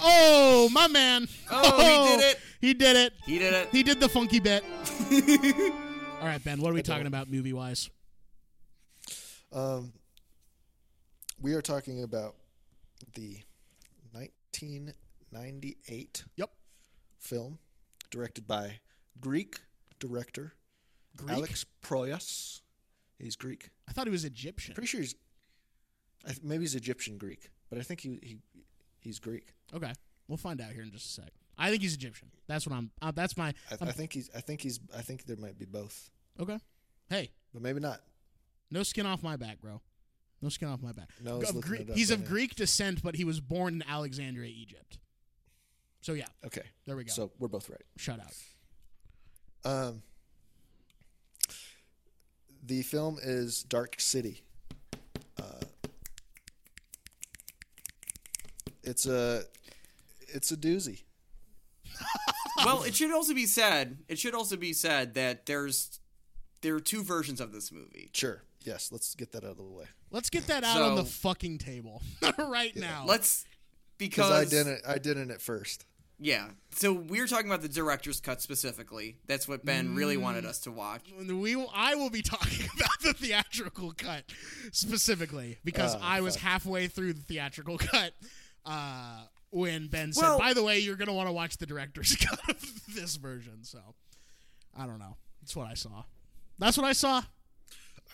[0.00, 1.28] Oh, my man.
[1.50, 2.38] Oh, he did it.
[2.62, 3.12] He did it.
[3.26, 3.68] he did it.
[3.70, 4.64] He did the funky bit.
[6.22, 7.90] All right, Ben, what are we talking about movie wise?
[9.52, 9.92] um,
[11.38, 12.34] we are talking about
[13.14, 13.36] the
[14.60, 16.50] 1998 Yep.
[17.18, 17.58] film
[18.10, 18.80] directed by
[19.20, 19.60] Greek
[19.98, 20.54] director
[21.16, 21.30] Greek?
[21.36, 22.60] Alex Proyas.
[23.18, 23.70] He's Greek.
[23.88, 24.74] I thought he was Egyptian.
[24.74, 25.14] Pretty sure he's
[26.24, 28.38] I th- maybe he's Egyptian Greek, but I think he, he
[29.00, 29.54] he's Greek.
[29.74, 29.92] Okay,
[30.28, 31.32] we'll find out here in just a sec.
[31.58, 32.28] I think he's Egyptian.
[32.46, 32.90] That's what I'm.
[33.00, 33.48] Uh, that's my.
[33.70, 36.58] I, I think he's I think he's I think there might be both, Okay.
[37.10, 38.00] Hey, but maybe not.
[38.70, 39.80] no skin off my back, bro.
[40.42, 41.08] No skin off my back.
[41.22, 42.30] No, I was Of Gre- he's right of now.
[42.30, 44.98] Greek descent, but he was born in Alexandria, Egypt.
[46.00, 47.12] So yeah, Okay, there we go.
[47.12, 47.80] so we're both right.
[47.96, 48.34] Shout out.
[49.88, 50.02] Um,
[52.64, 54.42] the film is Dark City.
[55.40, 55.60] Uh,
[58.82, 59.44] it's a
[60.28, 61.02] it's a doozy.
[62.64, 63.98] well, it should also be said.
[64.08, 66.00] It should also be said that there's
[66.62, 68.10] there are two versions of this movie.
[68.12, 68.42] Sure.
[68.64, 68.90] Yes.
[68.92, 69.84] Let's get that out of the way.
[70.10, 72.02] Let's get that out on the fucking table
[72.38, 73.04] right now.
[73.06, 73.44] Let's
[73.98, 75.84] Because because I didn't I didn't at first.
[76.18, 76.50] Yeah.
[76.70, 79.16] So we're talking about the director's cut specifically.
[79.26, 80.20] That's what Ben really Mm.
[80.22, 81.02] wanted us to watch.
[81.18, 84.24] we will, I will be talking about the theatrical cut
[84.70, 86.44] specifically because Oh, I was fuck.
[86.44, 88.12] halfway through the theatrical cut
[88.64, 91.66] uh, when Ben said, Well- "By the way, you're going to want to watch the
[91.66, 93.80] director's cut of this version." So
[94.76, 95.16] I don't know.
[95.40, 96.04] That's what I saw.
[96.58, 97.22] That's what I saw.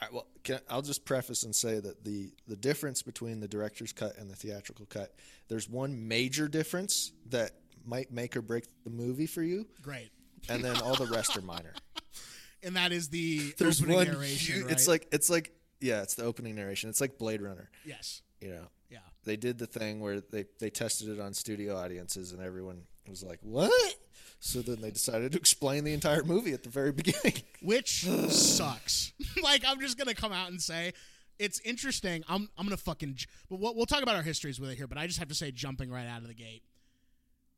[0.00, 3.48] All right, well, can, I'll just preface and say that the the difference between the
[3.48, 5.14] director's cut and the theatrical cut,
[5.48, 7.52] there's one major difference that
[7.84, 10.10] might make or break the movie for you, Great,
[10.48, 11.72] and then all the rest are minor.
[12.62, 14.06] and that is the There's opening one.
[14.08, 14.62] narration.
[14.64, 14.72] right?
[14.72, 16.90] It's like it's like yeah, it's the opening narration.
[16.90, 17.70] It's like Blade Runner.
[17.84, 18.98] yes, You know, yeah.
[19.24, 23.22] they did the thing where they they tested it on studio audiences, and everyone was
[23.24, 23.94] like, "What?"
[24.40, 27.34] So then they decided to explain the entire movie at the very beginning.
[27.60, 29.12] which sucks.
[29.42, 30.92] like I'm just gonna come out and say
[31.38, 32.22] it's interesting.
[32.28, 33.14] I'm I'm gonna fucking.
[33.16, 34.86] j- But we'll, we'll talk about our histories with it here.
[34.86, 36.62] But I just have to say, jumping right out of the gate,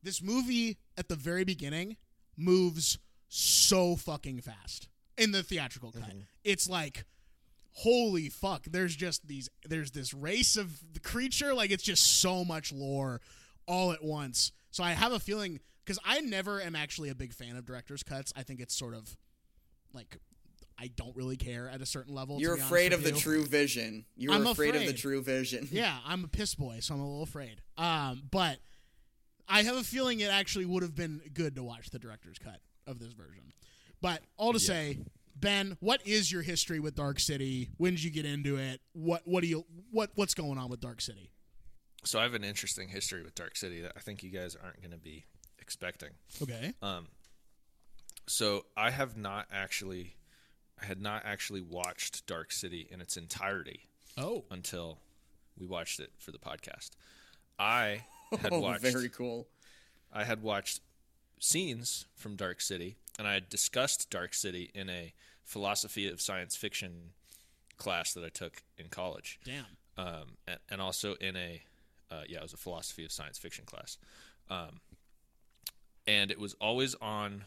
[0.02, 1.97] this movie at the very beginning
[2.36, 2.98] moves
[3.28, 4.89] so fucking fast
[5.19, 6.02] in the theatrical cut.
[6.11, 6.19] Mm-hmm.
[6.44, 7.05] It's like.
[7.73, 8.65] Holy fuck!
[8.65, 9.48] There's just these.
[9.65, 11.55] There's this race of the creature.
[11.55, 13.20] Like it's just so much lore,
[13.66, 14.51] all at once.
[14.73, 15.61] So I have a feeling
[15.91, 18.33] because I never am actually a big fan of director's cuts.
[18.37, 19.17] I think it's sort of
[19.93, 20.19] like
[20.79, 22.39] I don't really care at a certain level.
[22.39, 24.05] You're afraid with of the true vision.
[24.17, 25.67] You're I'm afraid, of the true vision.
[25.73, 27.61] Yeah, I'm a piss boy, so I'm a little afraid.
[27.77, 28.59] Um, but
[29.49, 32.61] I have a feeling it actually would have been good to watch the director's cut
[32.87, 33.53] of this version.
[34.01, 35.01] But all to say,
[35.35, 37.71] Ben, what is your history with Dark City?
[37.79, 38.81] When did you get into it?
[38.93, 41.33] What what do you what what's going on with Dark City?
[42.05, 44.81] so I have an interesting history with Dark City that I think you guys aren't
[44.81, 45.27] going to be
[45.70, 46.09] expecting.
[46.42, 46.72] Okay.
[46.82, 47.06] Um,
[48.26, 50.16] so I have not actually,
[50.82, 53.82] I had not actually watched Dark City in its entirety
[54.18, 54.44] Oh.
[54.51, 54.98] until
[55.56, 56.90] we watched it for the podcast.
[57.56, 58.02] I
[58.40, 59.47] had Oh, watched, very cool.
[60.12, 60.80] I had watched
[61.38, 65.14] scenes from Dark City, and I had discussed Dark City in a
[65.44, 67.10] philosophy of science fiction
[67.76, 69.64] class that I took in college Damn.
[69.97, 71.62] um, and, and also in a
[72.10, 73.97] uh, yeah, it was a philosophy of science fiction class,
[74.51, 74.80] um,
[76.11, 77.45] and it was always on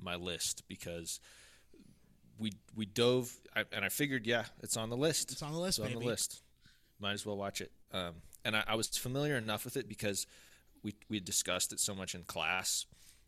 [0.00, 1.18] my list because
[2.38, 5.32] we we dove I, and I figured yeah, it's on the list.
[5.32, 6.04] It's on the list, It's on baby.
[6.04, 6.42] the list.
[7.00, 7.72] Might as well watch it.
[7.92, 8.14] Um,
[8.44, 10.26] and I, I was familiar enough with it because
[10.82, 12.86] we we discussed it so much in class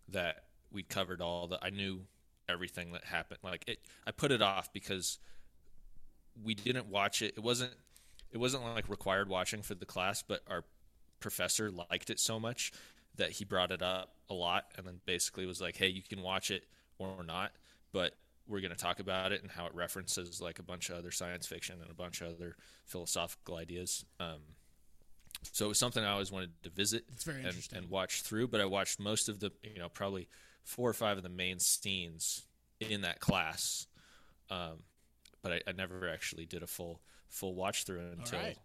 [0.09, 1.59] that we covered all the.
[1.63, 2.03] I knew
[2.49, 3.41] everything that happened.
[3.43, 5.19] Like it, I put it off because
[6.45, 7.35] we didn't watch it.
[7.37, 7.73] It wasn't
[8.31, 10.65] it wasn't like required watching for the class, but our
[11.19, 12.73] professor liked it so much
[13.17, 16.23] that he brought it up a lot and then basically was like, "Hey, you can
[16.23, 16.65] watch it
[16.99, 17.53] or not,
[17.93, 18.15] but
[18.49, 21.11] we're going to talk about it and how it references like a bunch of other
[21.11, 24.41] science fiction and a bunch of other philosophical ideas." Um,
[25.53, 28.49] so it was something I always wanted to visit and, and watch through.
[28.49, 30.29] But I watched most of the, you know, probably
[30.65, 32.47] four or five of the main scenes
[32.81, 33.87] in that class.
[34.51, 34.83] Um,
[35.43, 38.59] but I, I never actually did a full full watch through until right.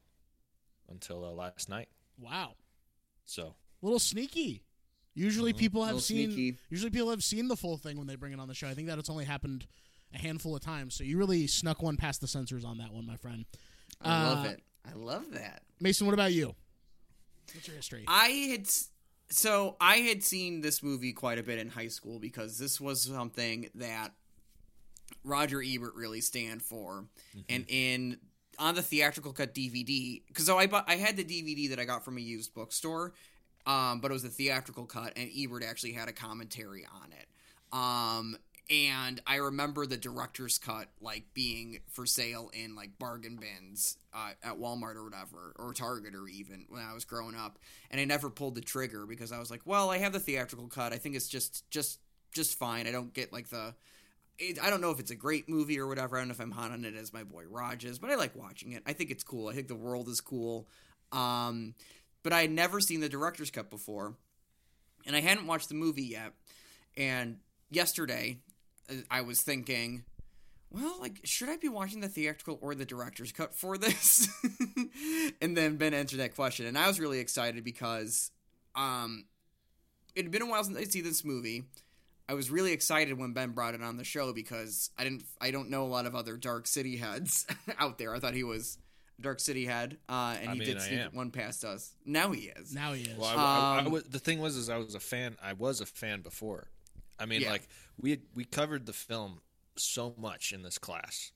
[0.90, 1.90] until uh, last night.
[2.20, 2.56] Wow.
[3.26, 4.64] So little sneaky.
[5.14, 6.58] Usually people have seen sneaky.
[6.70, 8.68] usually people have seen the full thing when they bring it on the show.
[8.68, 9.68] I think that it's only happened
[10.14, 10.96] a handful of times.
[10.96, 13.46] So you really snuck one past the censors on that one, my friend.
[14.02, 14.62] I love Uh, it.
[14.90, 15.64] I love that.
[15.80, 16.56] Mason, what about you?
[17.54, 18.06] What's your history?
[18.08, 18.68] I had
[19.30, 23.02] so I had seen this movie quite a bit in high school because this was
[23.04, 24.14] something that
[25.24, 27.06] Roger Ebert really stand for,
[27.50, 28.18] and in
[28.60, 31.86] on the theatrical cut DVD because so I bought I had the DVD that I
[31.86, 33.14] got from a used bookstore,
[33.66, 37.28] um, but it was a theatrical cut, and Ebert actually had a commentary on it.
[37.74, 38.38] Um,
[38.70, 44.32] and I remember the director's cut like being for sale in like bargain bins uh,
[44.44, 47.60] at Walmart or whatever, or Target or even when I was growing up.
[47.90, 50.68] And I never pulled the trigger because I was like, well, I have the theatrical
[50.68, 50.94] cut.
[50.94, 52.00] I think it's just just
[52.34, 52.88] just fine.
[52.88, 53.76] I don't get like the.
[54.64, 56.18] I don't know if it's a great movie or whatever.
[56.18, 57.44] I don't know if I'm hot on it as my boy
[57.84, 58.82] is, but I like watching it.
[58.88, 59.50] I think it's cool.
[59.50, 60.68] I think the world is cool.
[61.12, 61.76] Um,
[62.24, 64.16] but I had never seen the director's cut before,
[65.06, 66.34] and I hadn't watched the movie yet.
[66.98, 67.38] And
[67.70, 68.38] yesterday,
[68.90, 70.04] uh, I was thinking,
[70.70, 74.30] well, like, should I be watching the theatrical or the director's cut for this?
[75.42, 78.32] and then Ben answered that question, and I was really excited because,
[78.76, 79.26] um,
[80.16, 81.64] it had been a while since I'd seen this movie.
[82.28, 85.52] I was really excited when Ben brought it on the show because I didn't, I
[85.52, 87.46] don't know a lot of other Dark City heads
[87.80, 88.16] out there.
[88.16, 88.78] I thought he was
[89.22, 91.12] Dark City had, uh, and I he mean, did I sneak am.
[91.16, 91.94] one past us.
[92.06, 92.74] Now he is.
[92.74, 93.18] now he is.
[93.18, 95.38] Well, I, I- I Um, was- the thing was, is I was a fan.
[95.42, 96.68] I was a fan before.
[97.20, 97.52] I mean, Yeah.
[97.52, 97.68] like
[98.00, 99.42] we had, we covered the film
[99.78, 101.32] so much in this class,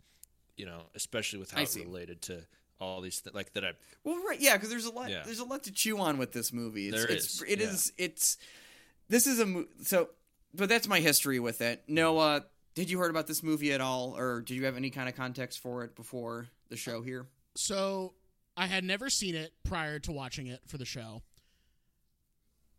[0.58, 1.84] you know, especially with how I it see.
[1.84, 2.46] related to
[2.80, 3.64] all these th- like that.
[3.64, 3.72] I
[4.04, 5.10] Well, right, yeah, because there's a lot.
[5.10, 5.24] Yeah.
[5.24, 6.88] There's a lot to chew on with this movie.
[6.90, 7.68] It's, There it's, is, It yeah.
[7.68, 8.38] is- It's.
[9.08, 10.10] This is a mo- so,
[10.54, 11.84] but that's my history with it.
[11.88, 15.08] Noah, did you heard about this movie at all, or did you have any kind
[15.08, 17.28] of context for it before the show here?
[17.56, 18.14] So
[18.58, 21.22] I had never seen it prior to watching it for the show.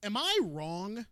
[0.03, 1.07] Am I wrong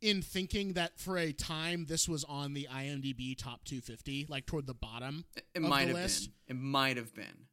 [0.00, 4.66] in thinking that for a time this was on the IMDb top 250, like toward
[4.66, 5.24] the bottom?
[5.36, 6.30] It Of might the have list?
[6.48, 6.56] been.
[6.56, 7.46] It might have been.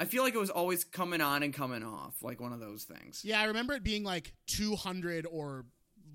[0.00, 2.84] I feel like it was always coming on and coming off, like one of those
[2.84, 3.22] things.
[3.24, 5.64] Yeah, I remember it being like 200 or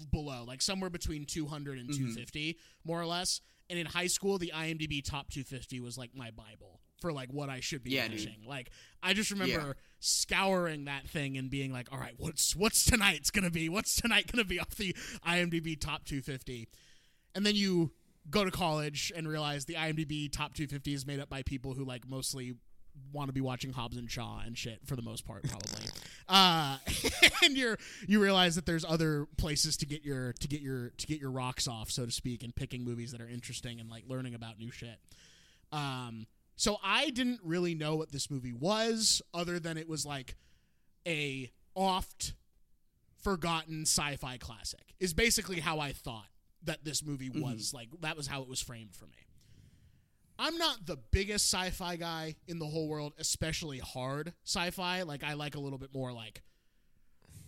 [0.10, 1.98] below, like somewhere between 200 and Mm-hmm.
[2.00, 3.42] 250, more or less.
[3.70, 7.50] And in high school, the IMDb top 250 was like my Bible for like what
[7.50, 8.20] I should be Yeah, dude.
[8.20, 8.46] watching.
[8.48, 8.72] Like
[9.04, 9.74] I just remember Yeah.
[10.00, 13.68] scouring that thing and being like, "All right, what's what's tonight's gonna be?
[13.68, 14.96] What's tonight gonna be off the
[15.28, 16.70] IMDb top 250?"
[17.36, 17.92] And then you
[18.30, 21.84] go to college and realize the IMDb top 250 is made up by people who
[21.84, 22.56] like mostly
[23.12, 25.86] want to be watching Hobbs and Shaw and shit for the most part, probably.
[26.30, 26.78] uh,
[27.44, 27.78] and you're
[28.08, 31.32] you realize that there's other places to get your to get your to get your
[31.32, 34.58] rocks off, so to speak, and picking movies that are interesting and like learning about
[34.58, 35.00] new shit.
[35.74, 40.36] Um, so I didn't really know what this movie was, other than it was like
[41.08, 42.34] a oft
[43.22, 44.96] forgotten sci-fi classic.
[45.00, 46.28] Is basically how I thought
[46.64, 47.42] that this movie mm-hmm.
[47.42, 47.74] was.
[47.74, 49.28] Like that was how it was framed for me.
[50.40, 55.04] I'm not the biggest sci-fi guy in the whole world, especially hard sci-fi.
[55.04, 56.42] Like I like a little bit more like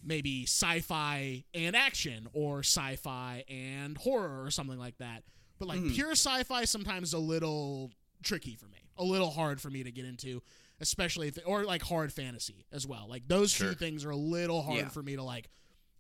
[0.04, 5.24] maybe sci-fi and action or sci-fi and horror or something like that.
[5.58, 5.94] But like mm-hmm.
[5.94, 7.92] pure sci-fi sometimes a little
[8.24, 8.85] tricky for me.
[8.98, 10.42] A little hard for me to get into.
[10.82, 13.06] especially if or like hard fantasy as well.
[13.10, 14.90] Like those two things are a little hard Yeah.
[14.90, 15.50] for me to like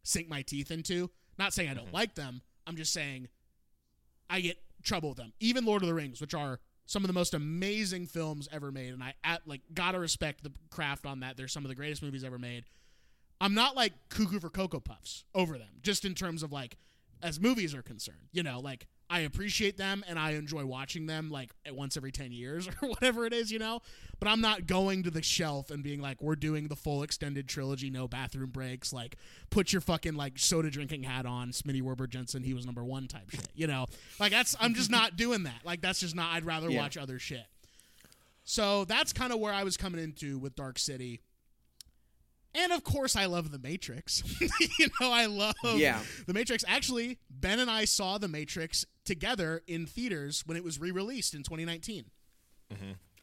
[0.03, 1.09] sink my teeth into.
[1.39, 1.95] Not saying I don't Mm-hmm.
[1.95, 2.41] like them.
[2.67, 3.29] I'm just saying
[4.29, 5.31] I get trouble with them.
[5.39, 8.93] Even Lord of the Rings, which are some of the most amazing films ever made,
[8.93, 11.37] and I at, like gotta respect the craft on that.
[11.37, 12.65] They're some of the greatest movies ever made.
[13.41, 16.75] I'm not like cuckoo for cocoa puffs over them, just in terms of like
[17.23, 18.27] as movies are concerned.
[18.33, 22.31] You know, like I appreciate them and I enjoy watching them like once every 10
[22.31, 23.81] years or whatever it is, you know?
[24.19, 27.47] But I'm not going to the shelf and being like, we're doing the full extended
[27.47, 28.91] trilogy, no bathroom breaks.
[28.91, 29.17] Like,
[29.51, 33.07] put your fucking like soda drinking hat on, Smitty Werber Jensen, he was number one
[33.07, 33.85] type shit, you know?
[34.19, 35.61] Like, that's, I'm just not doing that.
[35.63, 36.81] Like, that's just not, I'd rather Yeah.
[36.81, 37.45] watch other shit.
[38.43, 41.21] So that's kind of where I was coming into with Dark City.
[42.57, 44.23] And of course, I love The Matrix.
[44.79, 45.99] you know, I love Yeah.
[46.25, 46.63] The Matrix.
[46.67, 51.33] Actually, Ben and I saw The Matrix together in theaters when it was re released
[51.33, 52.05] in 2019.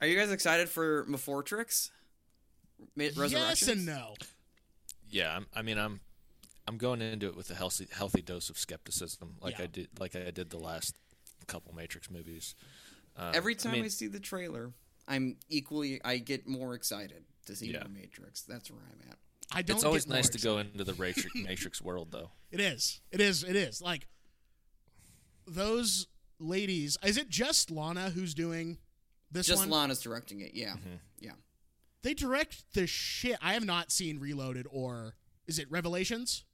[0.00, 1.90] Are you guys excited for Mafortrix?
[2.96, 4.14] Ma- Yes and no.
[5.08, 6.00] Yeah, I'm, mean, I'm
[6.66, 9.64] I'm going into it with a healthy healthy dose of skepticism, like Yeah.
[9.64, 10.96] I did like I did the last
[11.46, 12.54] couple Matrix movies.
[13.16, 14.72] Uh, Every time I, mean, see the trailer,
[15.06, 16.00] I'm equally.
[16.04, 17.80] I get more excited to see Yeah.
[17.80, 18.42] more Matrix.
[18.42, 19.18] That's where I'm at.
[19.54, 19.76] I don't.
[19.76, 22.30] it's always nice to go into the Matrix, Matrix world, though.
[22.50, 23.00] It is.
[23.10, 23.42] It is.
[23.44, 23.82] It is.
[23.82, 24.06] Like
[25.46, 26.06] those
[26.38, 26.96] ladies.
[27.04, 28.78] Is it just Lana who's doing
[29.30, 29.70] this Just one?
[29.70, 30.52] Lana's directing it.
[30.54, 30.94] Yeah, Mm-hmm.
[31.20, 31.32] yeah.
[32.02, 33.36] they direct the shit.
[33.42, 35.14] I have not seen Reloaded or
[35.46, 36.44] is it Revelations?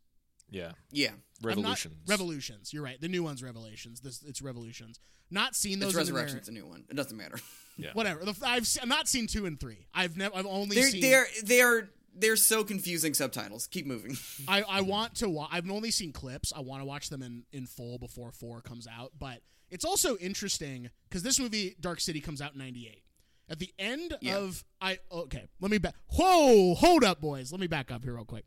[0.50, 1.94] Yeah, Yeah, I'm not- Revolutions.
[2.08, 2.72] Revolutions.
[2.72, 3.00] You're right.
[3.00, 4.00] The new one's Revelations.
[4.00, 4.98] This it's Revolutions.
[5.30, 5.90] Not seen those.
[5.94, 6.84] it's in their- Resurrection's a new one.
[6.88, 7.38] It doesn't matter.
[7.76, 7.90] yeah.
[7.94, 8.24] Whatever.
[8.24, 9.86] The, I've se- I've not seen two and three.
[9.94, 10.34] I've never.
[10.36, 11.00] I've only They're seen.
[11.02, 13.66] they're they're they're so confusing subtitles.
[13.66, 14.16] Keep moving.
[14.48, 15.28] I, I want to.
[15.28, 16.52] Wa- I've only seen clips.
[16.56, 19.12] I want to watch them in in full before four comes out.
[19.18, 23.02] But it's also interesting because this movie Dark City comes out in '98.
[23.50, 24.38] At the end Yeah.
[24.38, 25.94] of I okay, let me back.
[26.14, 27.52] Whoa, hold up, boys.
[27.52, 28.46] Let me back up here real quick.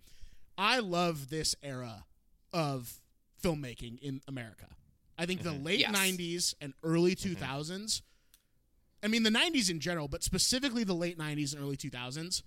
[0.58, 2.06] I love this era
[2.54, 3.00] of
[3.44, 4.68] filmmaking in America.
[5.18, 5.64] I think the mm-hmm.
[5.64, 5.96] late Yes.
[5.96, 7.44] '90s and early mm-hmm.
[7.44, 8.02] 2000s.
[9.04, 12.44] I mean, the '90s in general, but specifically the late '90s and early 2000s.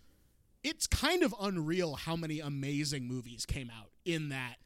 [0.62, 4.56] It's kind of unreal how many amazing movies came out in that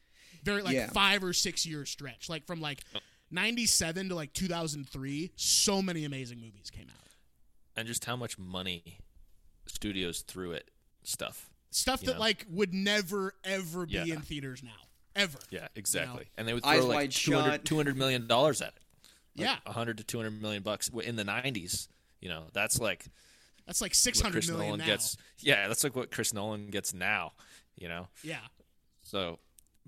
[0.45, 0.91] very like Yeah.
[0.91, 2.29] five or six year stretch.
[2.29, 2.83] Like from like
[3.31, 6.95] '97 to like 2003, so many amazing movies came out.
[7.77, 8.99] and just how much money
[9.67, 10.65] studios threw at
[11.05, 11.49] stuff.
[11.71, 12.21] Stuff that know?
[12.21, 14.05] like would never ever be Yeah.
[14.15, 14.71] in theaters now,
[15.15, 15.39] ever.
[15.51, 16.27] Yeah, exactly.
[16.37, 18.83] And they would Eyes throw like wide 200, 200 million dollars at it.
[19.35, 21.89] Yeah, 100 to 200 million bucks in the 90s.
[22.21, 23.07] You know, that's like
[23.67, 24.87] that's like what 600 Chris million Nolan now.
[24.87, 25.17] gets.
[25.39, 27.33] Yeah, that's like what Chris Nolan gets now.
[27.77, 28.41] You know, Yeah,
[29.03, 29.39] so.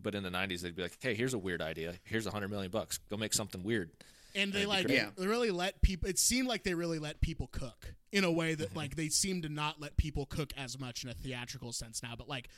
[0.03, 1.95] But in the 90s, they'd be like, "Hey, here's a weird idea.
[2.05, 2.97] Here's a hundred million bucks.
[3.11, 3.91] Go make something weird."
[4.35, 4.89] And they like.
[4.89, 5.09] Yeah.
[5.17, 6.09] they really let people.
[6.09, 8.63] It seemed like they really let people cook in a way Mm-hmm.
[8.63, 12.03] that like they seem to not let people cook as much in a theatrical sense
[12.03, 12.15] now.
[12.17, 12.49] But like,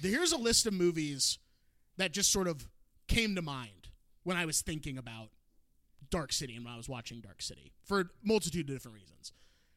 [0.00, 1.38] the- here's a list of movies
[1.96, 2.68] that just sort of
[3.08, 3.88] came to mind
[4.22, 5.28] when I was thinking about
[6.10, 9.32] Dark City and when I was watching Dark City for a multitude of different reasons.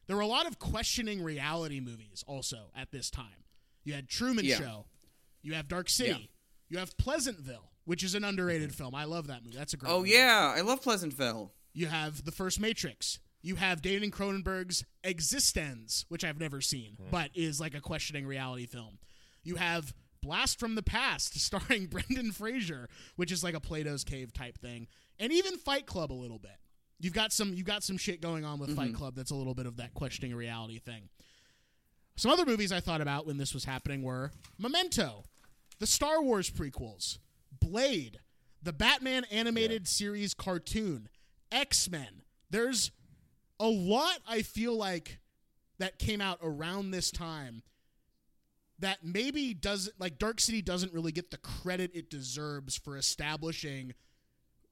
[0.08, 3.44] There were a lot of questioning reality movies also at this time.
[3.84, 4.58] You had Truman Yeah.
[4.58, 4.86] Show,
[5.42, 6.18] you have Dark City, Yeah.
[6.70, 8.94] you have Pleasantville, which is an underrated film.
[8.94, 9.58] I love that movie.
[9.58, 9.90] That's a great.
[9.90, 10.12] Oh movie.
[10.12, 11.54] yeah, I love Pleasantville.
[11.74, 13.20] You have the first Matrix.
[13.42, 17.08] You have David Cronenberg's eXistenZ, which I've never seen, hmm.
[17.12, 19.00] but is like a questioning reality film.
[19.44, 24.34] You have Blast from the Past, starring Brendan Fraser, which is like a Plato's Cave
[24.34, 24.88] type thing,
[25.18, 26.58] and even Fight Club a little bit.
[27.00, 28.98] You've got some you've got some shit going on with Fight mm-hmm.
[28.98, 31.08] Club that's a little bit of that questioning reality thing.
[32.18, 35.24] Some other movies I thought about when this was happening were Memento,
[35.80, 37.20] the Star Wars prequels,
[37.60, 38.20] Blade,
[38.62, 41.10] the Batman animated series cartoon,
[41.52, 42.24] X Men.
[42.50, 42.92] There's
[43.60, 45.20] a lot I feel like
[45.80, 47.64] that came out around this time
[48.80, 53.94] that maybe doesn't like Dark City doesn't really get the credit it deserves for establishing,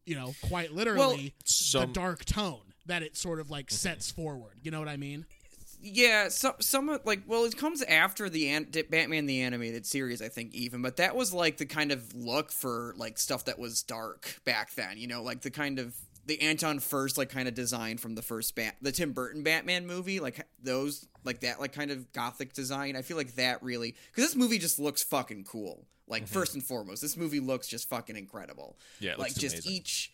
[0.06, 3.76] you know, quite literally the some- dark tone that it sort of like mm-hmm.
[3.76, 4.60] sets forward.
[4.62, 5.26] You know what I mean?
[5.82, 10.30] Yeah, so, some like well, it comes after the an- Batman the animated series, I
[10.30, 13.84] think even, but that was like the kind of look for like stuff that was
[13.84, 14.98] dark back then.
[14.98, 15.96] You know, like the kind of
[16.26, 19.86] the Anton Furst like kind of design from the first Bat, the Tim Burton Batman
[19.86, 22.96] movie, like those like that like kind of gothic design.
[22.96, 25.86] I feel like that really because this movie just looks fucking cool.
[26.08, 28.78] Like first and foremost, this movie looks just fucking incredible.
[29.00, 29.72] Yeah, like just amazing.
[29.72, 30.12] each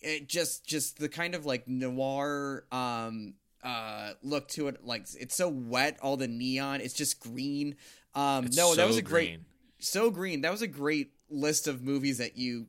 [0.00, 3.34] it just just the kind of like noir um
[3.64, 7.74] uh look to it like it's so wet all the neon it's just green
[8.14, 9.44] um It's no that was a great green.
[9.78, 12.66] so green that was a great list of movies that you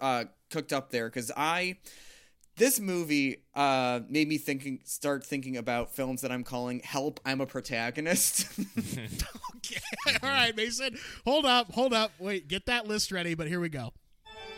[0.00, 1.76] uh cooked up there cuz i
[2.56, 7.40] this movie uh, made me thinking, start thinking about films that I'm calling "Help, I'm
[7.40, 8.48] a Protagonist."
[9.58, 10.18] Okay.
[10.24, 10.98] All right, Mason.
[11.24, 12.10] Hold up, hold up.
[12.18, 13.92] Wait, get that list ready, but here we go.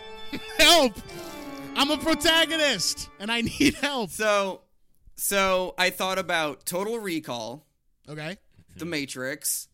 [0.58, 0.94] help!
[1.76, 4.10] I'm a protagonist and I need help.
[4.10, 4.62] so,
[5.20, 7.66] so I thought about Total Recall,
[8.08, 8.36] Okay.
[8.76, 9.68] The Matrix,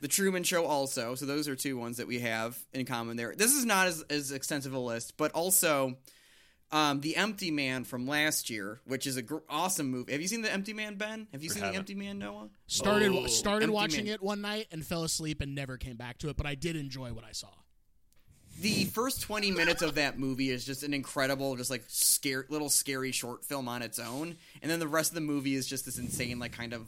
[0.00, 1.14] The Truman Show, also.
[1.16, 3.34] So those are two ones that we have in common there.
[3.36, 5.96] This is not as, as extensive a list, but also
[6.70, 10.12] um, The Empty Man from last year, which is a gr- awesome movie.
[10.12, 11.26] Have you seen The Empty Man, Ben?
[11.32, 11.78] Have you seen The haven't.
[11.80, 12.48] Empty Man, Noah?
[12.66, 13.26] Started Oh.
[13.26, 14.14] started Empty watching Man.
[14.14, 16.76] it one night and fell asleep and never came back to it, but I did
[16.76, 17.48] enjoy what I saw.
[18.60, 22.68] The first 20 minutes of that movie is just an incredible just like scare little
[22.68, 25.84] scary short film on its own and then the rest of the movie is just
[25.84, 26.86] this insane like kind of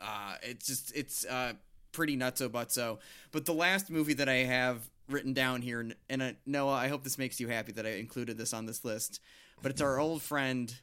[0.00, 1.52] uh it's just it's uh
[1.92, 2.98] pretty nutso butso
[3.32, 6.88] but the last movie that i have written down here and- and uh, noah i
[6.88, 9.20] hope this makes you happy that i included this on this list
[9.62, 10.76] but it's our old friend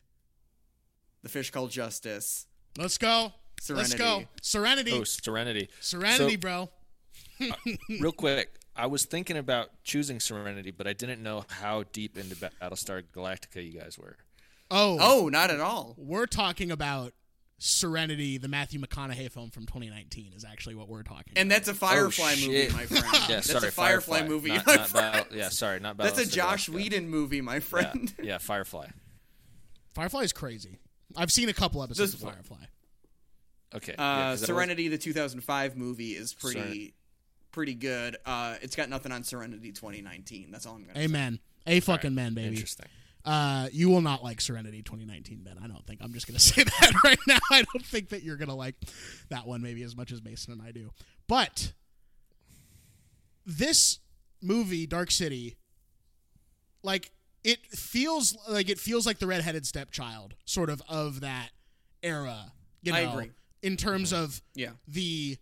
[1.24, 2.45] the fish called justice
[2.78, 3.32] Let's go.
[3.62, 3.90] Serenity.
[3.94, 4.24] Let's go.
[4.41, 4.91] Serenity.
[4.91, 4.91] Serenity.
[4.99, 5.70] Oh, Serenity.
[5.80, 6.70] Serenity, So- bro.
[8.02, 12.35] Real quick, I was thinking about choosing Serenity, but I didn't know how deep into
[12.35, 14.18] Battlestar Galactica you guys were.
[14.72, 14.97] Oh.
[14.99, 17.14] oh not at all We're talking about
[17.60, 21.73] Serenity, the Matthew McConaughey film from 2019 is actually what we're talking and that's a
[21.73, 25.14] firefly Oh, movie my friend Yeah, that's sorry, a firefly, movie Not, my not friend.
[25.14, 26.73] Battle- yeah, sorry, not that's a josh Galactica.
[26.73, 28.88] whedon movie my friend yeah, Firefly.
[29.93, 30.80] Firefly is crazy.
[31.15, 32.57] I've seen a couple episodes This- of Firefly.
[33.76, 33.95] Okay.
[33.97, 36.93] yeah, Uh, 'cause that was- Serenity, the 2005 movie, is pretty Seren-
[37.56, 38.18] pretty good.
[38.26, 40.52] Uh, it's got nothing on Serenity 2019.
[40.52, 41.03] That's all I'm gonna say.
[41.06, 41.40] Amen.
[41.65, 42.49] A fucking man, baby.
[42.49, 42.86] Interesting.
[43.23, 45.57] Uh, you will not like Serenity 2019, Ben.
[45.64, 46.02] I don't think.
[46.03, 47.40] I'm just gonna say that right now.
[47.49, 48.76] I don't think that you're gonna like
[49.30, 50.91] that one maybe as much as Mason and I do.
[51.27, 51.72] But
[53.45, 53.99] this
[54.41, 55.56] movie, Dark City,
[56.84, 57.11] like
[57.44, 61.49] it feels like it feels like the redheaded stepchild, sort of of that
[62.03, 62.52] era.
[62.82, 63.32] You know, I agree.
[63.64, 64.72] in terms of Yeah.
[64.88, 65.38] the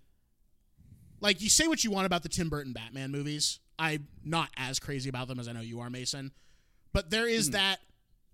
[1.23, 3.59] like you say what you want about the Tim Burton Batman movies.
[3.79, 6.31] I'm not as crazy about them as I know you are, Mason.
[6.91, 7.53] But there is hmm.
[7.53, 7.79] that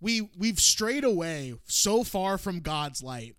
[0.02, 3.36] we we've strayed away so far from God's light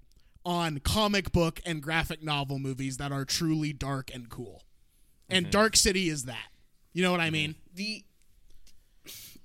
[0.46, 4.62] on comic book and graphic novel movies that are truly dark and cool.
[5.28, 5.50] And mm-hmm.
[5.50, 6.48] Dark City is that.
[6.92, 7.32] You know what I mm-hmm.
[7.32, 7.54] mean?
[7.74, 8.04] The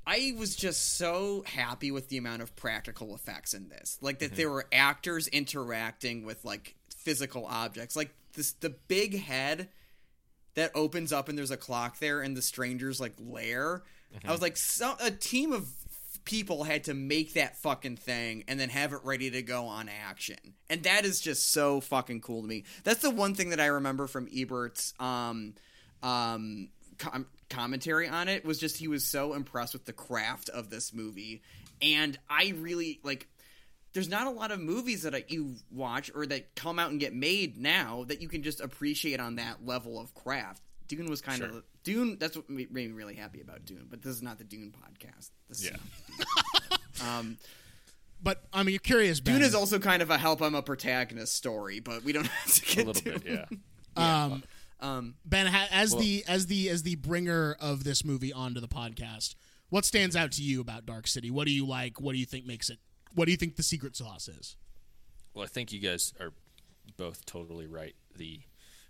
[0.08, 3.98] I was just so happy with the amount of practical effects in this.
[4.02, 4.36] Like that mm-hmm.
[4.36, 7.96] there were actors interacting with like physical objects.
[7.96, 9.70] Like this the big head
[10.56, 13.84] that opens up and there's a clock there and the stranger's like lair.
[14.26, 15.68] I was like so, a team of
[16.24, 19.90] people had to make that fucking thing and then have it ready to go on
[19.90, 20.38] action.
[20.70, 22.64] And that is just so fucking cool to me.
[22.84, 25.54] That's the one thing that I remember from Ebert's um
[26.02, 30.70] um com- commentary on it was just he was so impressed with the craft of
[30.70, 31.42] this movie
[31.82, 33.28] and I really like
[33.96, 37.16] there's not a lot of movies that you watch or that come out and get
[37.16, 40.62] made now that you can just appreciate on that level of craft.
[40.90, 42.18] Dune was kind of Dune.
[42.20, 43.88] That's what made me really happy about Dune.
[43.90, 45.30] But this is not the Dune podcast.
[45.48, 45.78] This is Yeah.
[47.18, 47.38] um,
[48.22, 49.36] But I mean, you're curious, Ben.
[49.36, 52.54] Dune is also kind of a help I'm a protagonist story, but we don't have
[52.54, 53.50] to get A little to bit,
[53.98, 54.26] yeah.
[54.26, 54.44] um,
[54.82, 58.68] Um, Ben, ha- as the as the as the bringer of this movie onto the
[58.68, 59.36] podcast,
[59.70, 61.32] what stands out to you about Dark City?
[61.32, 62.02] What do you like?
[62.02, 62.80] What do you think makes it?
[63.16, 64.56] What do you think the secret sauce is?
[65.34, 66.34] Well, I think you guys are
[66.98, 67.96] both totally right.
[68.16, 68.42] The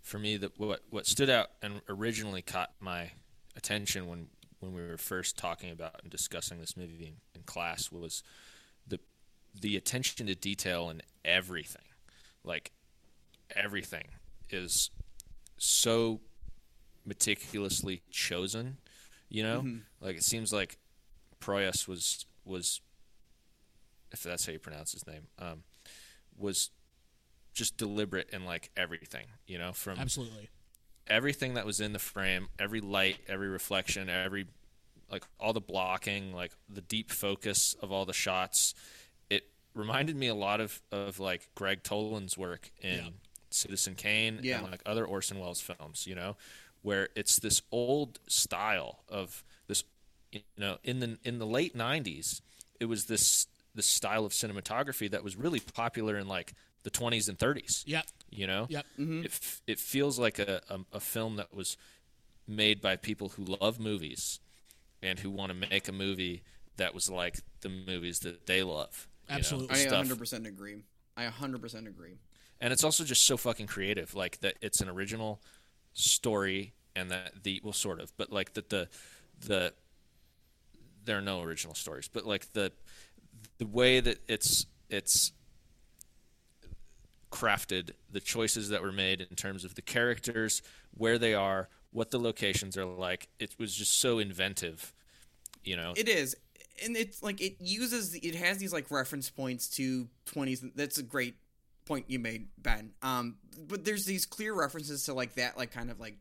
[0.02, 3.12] for me, that what what stood out and originally caught my
[3.56, 4.28] attention when
[4.60, 8.24] when we were first talking about and discussing this movie in, in class was
[8.88, 9.00] the
[9.60, 11.82] the attention to detail in everything.
[12.44, 12.72] Like
[13.56, 14.06] everything
[14.50, 14.90] is
[15.58, 16.22] so
[17.06, 18.78] meticulously chosen.
[19.30, 19.78] You know, mm-hmm.
[20.02, 20.78] like it seems like
[21.42, 22.82] Proyas was was
[24.12, 25.64] if that's how you pronounce his name, um,
[26.38, 26.70] was
[27.54, 30.50] just deliberate in like everything, you know, from Absolutely.
[31.08, 34.46] everything that was in the frame, every light, every reflection, every
[35.12, 38.74] like all the blocking, like the deep focus of all the shots.
[39.30, 43.10] It reminded me a lot of of like Gregg Toland's work in Yeah.
[43.52, 44.60] Citizen Kane Yeah.
[44.60, 46.36] and like other Orson Welles films, you know,
[46.82, 49.84] where it's this old style of this
[50.32, 52.42] you know, in the in the late 90s,
[52.82, 56.54] it was this this style of cinematography that was really popular in like
[56.84, 58.06] the 20s and 30s Yep.
[58.30, 58.86] you know Yep.
[59.00, 59.20] Mm-hmm.
[59.22, 61.78] it, f- it feels like a, a, a film that was
[62.48, 64.40] made by people who love movies
[65.04, 66.44] and who want to make a movie
[66.78, 69.76] that was like the movies that they love you know, Absolutely.
[69.76, 70.06] I stuff.
[70.08, 70.84] 100% agree.
[71.18, 72.18] I 100% agree.
[72.62, 75.42] and it's also just so fucking creative like that it's an original
[75.94, 78.88] story and that the well sort of but like that the
[79.40, 79.74] the
[81.06, 82.72] there are no original stories but like the
[83.58, 85.32] the way that it's it's
[87.32, 90.62] crafted, the choices that were made in terms of the characters,
[90.94, 94.94] where they are, what the locations are like, it was just so inventive.
[95.64, 96.36] You know, It is,
[96.84, 100.64] and it's like it uses it has these like reference points to twenties.
[100.76, 101.36] That's a great
[101.86, 102.92] point you made, Ben.
[103.02, 106.18] Um, but there's these clear references to like that, like kind of like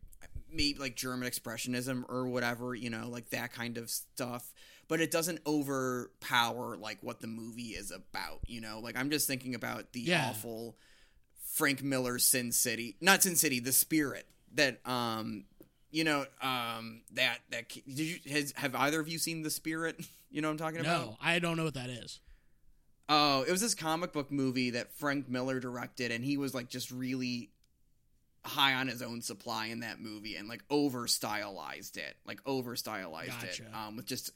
[0.51, 4.52] maybe like German expressionism or whatever, you know, like that kind of stuff.
[4.89, 8.81] But it doesn't overpower like what the movie is about, you know.
[8.81, 10.28] Like I'm just thinking about the Yeah.
[10.28, 10.77] awful
[11.52, 15.44] Frank Miller Sin City, not Sin City, The Spirit that um
[15.90, 20.01] you know um that that did you has, have either of you seen The Spirit?
[20.31, 21.06] You know what I'm talking about?
[21.06, 22.19] No, I don't know what that is.
[23.09, 26.69] Oh, it was this comic book movie that Frank Miller directed, and he was like
[26.69, 27.51] just really
[28.44, 32.74] high on his own supply in that movie and like over stylized it, like over
[32.74, 34.32] stylized it, um, with just.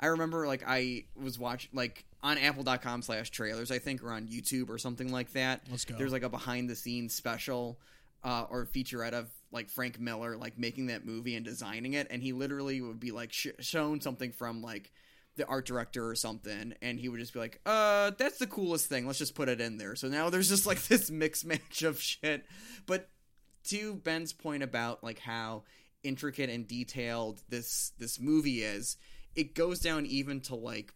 [0.00, 4.26] I remember like I was watching like on Apple.com slash trailers, I think, or on
[4.26, 5.62] YouTube or something like that.
[5.70, 5.94] Let's go.
[5.96, 7.78] There's like a behind the scenes special
[8.24, 12.22] uh, or featurette of like Frank Miller like making that movie and designing it, and
[12.22, 14.90] he literally would be like sh- shown something from like
[15.36, 18.86] the art director or something, and he would just be like, "Uh, that's the coolest
[18.86, 19.06] thing.
[19.06, 22.00] Let's just put it in there." So now there's just like this mix match of
[22.00, 22.46] shit.
[22.86, 23.08] But
[23.64, 25.64] to Ben's point about like how
[26.02, 28.96] intricate and detailed this this movie is,
[29.36, 30.92] it goes down even to like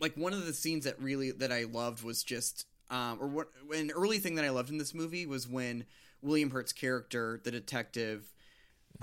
[0.00, 3.48] like one of the scenes that really that I loved was just um or what
[3.74, 5.86] an early thing that I loved in this movie was when
[6.22, 8.32] William Hurt's character, the detective,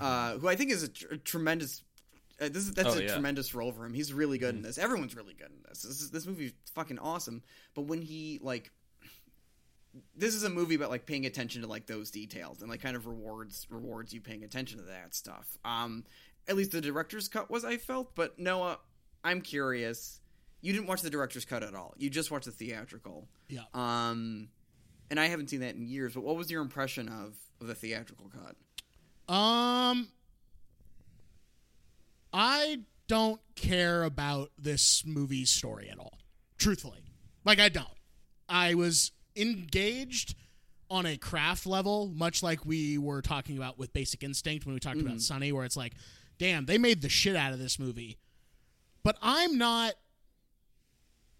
[0.00, 1.82] uh, who I think is a, tr- a tremendous.
[2.40, 3.12] Uh, this is that's Oh, a yeah.
[3.12, 3.94] tremendous role for him.
[3.94, 4.76] He's really good in this.
[4.78, 5.82] Everyone's really good in this.
[5.82, 7.42] This is, this movie's fucking awesome.
[7.74, 8.72] But when he like,
[10.16, 12.96] this is a movie about like paying attention to like those details and like kind
[12.96, 15.56] of rewards rewards you paying attention to that stuff.
[15.64, 16.04] Um,
[16.48, 18.14] at least the director's cut was I felt.
[18.14, 18.78] But Noah,
[19.22, 20.20] I'm curious.
[20.60, 21.94] You didn't watch the director's cut at all.
[21.98, 23.28] You just watched the theatrical.
[23.48, 23.64] Yeah.
[23.74, 24.48] Um,
[25.10, 26.14] and I haven't seen that in years.
[26.14, 28.56] But what was your impression of of the theatrical cut?
[29.32, 30.08] Um,
[32.32, 36.18] I don't care about this movie's story at all.
[36.58, 37.04] Truthfully,
[37.44, 37.88] like I don't.
[38.48, 40.34] I was engaged
[40.90, 44.80] on a craft level, much like we were talking about with Basic Instinct when we
[44.80, 45.94] talked about Sunny, where it's like,
[46.38, 48.18] damn, they made the shit out of this movie,
[49.02, 49.94] but I'm not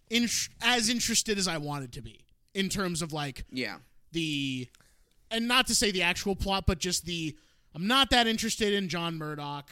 [0.09, 0.29] in-
[0.61, 3.79] as interested as I wanted to be in terms of like Yeah.
[4.11, 4.69] the
[5.31, 7.37] and not to say the actual plot, but just the
[7.73, 9.69] I'm not that interested in John Murdoch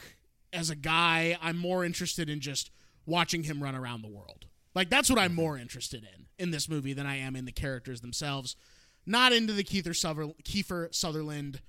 [0.52, 1.38] as a guy.
[1.40, 2.70] I'm more interested in just
[3.06, 4.46] watching him run around the world.
[4.74, 5.36] Like that's what I'm mm-hmm.
[5.36, 8.56] more interested in in this movie than I am in the characters themselves.
[9.06, 11.60] Not into the Kiefer, Suther- Kiefer Sutherland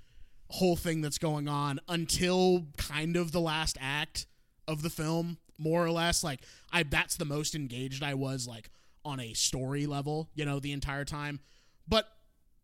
[0.49, 4.27] whole thing that's going on until kind of the last act
[4.67, 6.23] of the film, more or less.
[6.23, 6.41] Like
[6.71, 8.69] I that's the most engaged I was like
[9.03, 11.39] on a story level, you know, the entire time.
[11.87, 12.07] But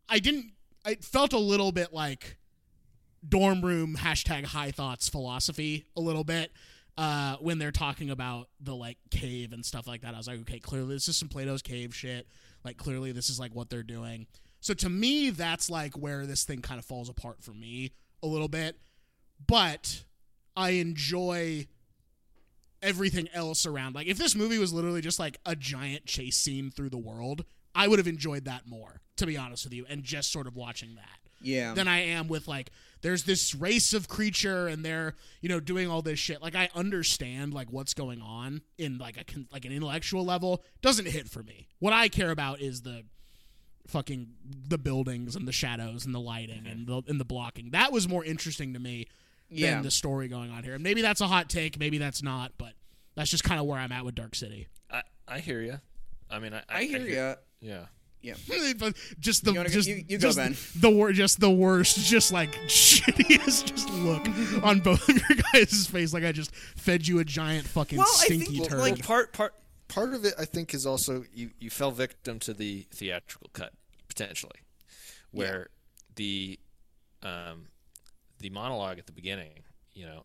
[0.08, 0.52] I didn't
[0.84, 2.36] I felt a little bit like
[3.28, 6.50] dorm room hashtag high thoughts philosophy a little bit
[6.98, 10.40] uh when they're talking about the like cave and stuff like that i was like
[10.40, 12.26] okay clearly this is some plato's cave shit
[12.64, 14.26] like clearly this is like what they're doing
[14.62, 18.26] so to me that's like where this thing kind of falls apart for me a
[18.26, 18.76] little bit
[19.46, 20.04] but
[20.56, 21.66] i enjoy
[22.82, 26.70] everything else around like if this movie was literally just like a giant chase scene
[26.70, 27.44] through the world
[27.74, 30.56] i would have enjoyed that more to be honest with you and just sort of
[30.56, 31.74] watching that Yeah.
[31.74, 32.70] than I am with like
[33.02, 36.40] there's this race of creature and they're you know doing all this shit.
[36.40, 41.06] Like I understand like what's going on in like a like an intellectual level doesn't
[41.08, 41.66] hit for me.
[41.80, 43.04] What I care about is the
[43.88, 44.28] fucking
[44.68, 47.70] the buildings and the shadows and the lighting and the and the blocking.
[47.70, 49.06] That was more interesting to me
[49.50, 49.74] Yeah.
[49.74, 50.74] than the story going on here.
[50.74, 52.72] And maybe that's a hot take, maybe that's not, but
[53.14, 54.68] that's just kind of where I'm at with Dark City.
[54.90, 55.80] I, I hear you.
[56.30, 57.34] I mean, I, I hear you.
[57.60, 57.86] Yeah.
[58.22, 58.34] Yeah.
[58.78, 60.56] But just the You go- just, you- you go, just Ben.
[60.76, 64.26] the wor- just the worst, just like shittiest just look
[64.64, 68.06] on both of your guys' face, like I just fed you a giant fucking Well,
[68.20, 68.78] I think, stinky well, turd.
[68.78, 69.54] like- part part
[69.92, 73.72] part of it I think is also you you fell victim to the theatrical cut
[74.08, 74.60] potentially,
[75.30, 75.68] where
[76.16, 76.58] the
[77.22, 77.66] um
[78.38, 79.64] the monologue at the beginning,
[79.94, 80.24] you know,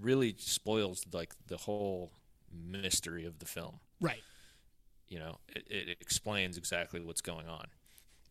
[0.00, 2.12] really spoils like the whole
[2.52, 3.80] mystery of the film.
[4.00, 4.22] right?
[5.08, 7.66] You know, it, it explains exactly what's going on,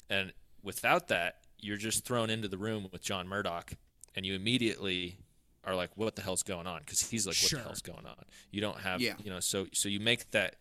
[0.09, 0.33] and
[0.63, 3.73] without that, you're just thrown into the room with John Murdoch,
[4.15, 5.19] and you immediately
[5.63, 7.59] are like, "What the hell's going on?" Because he's like, "What Sure.
[7.59, 9.15] the hell's going on?" You don't have, Yeah.
[9.23, 10.55] you know, so so you make that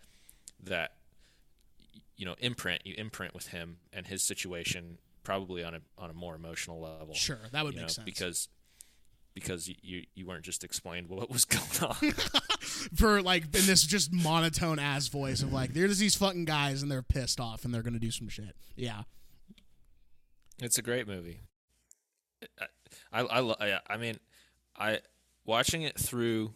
[0.64, 0.92] that
[2.16, 6.14] you know imprint you imprint with him and his situation probably on a on a
[6.14, 7.14] more emotional level.
[7.14, 8.04] Sure, that would make know, sense.
[8.04, 8.48] because
[9.32, 11.94] because you, you you weren't just explained what was going on.
[12.94, 16.90] for like in this just monotone ass voice of like there's these fucking guys and
[16.90, 18.54] they're pissed off and they're gonna do some shit.
[18.76, 19.02] Yeah.
[20.58, 21.40] It's a great movie.
[23.12, 23.40] I, I, I,
[23.76, 24.16] I, I mean,
[24.80, 25.00] I
[25.44, 26.52] watching it through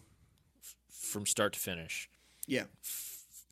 [0.61, 2.09] f- from start to finish
[2.47, 2.65] Yeah.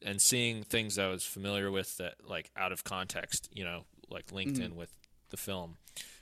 [0.02, 4.32] and seeing things I was familiar with that like out of context, you know, like
[4.32, 4.92] linked in with
[5.30, 5.78] the film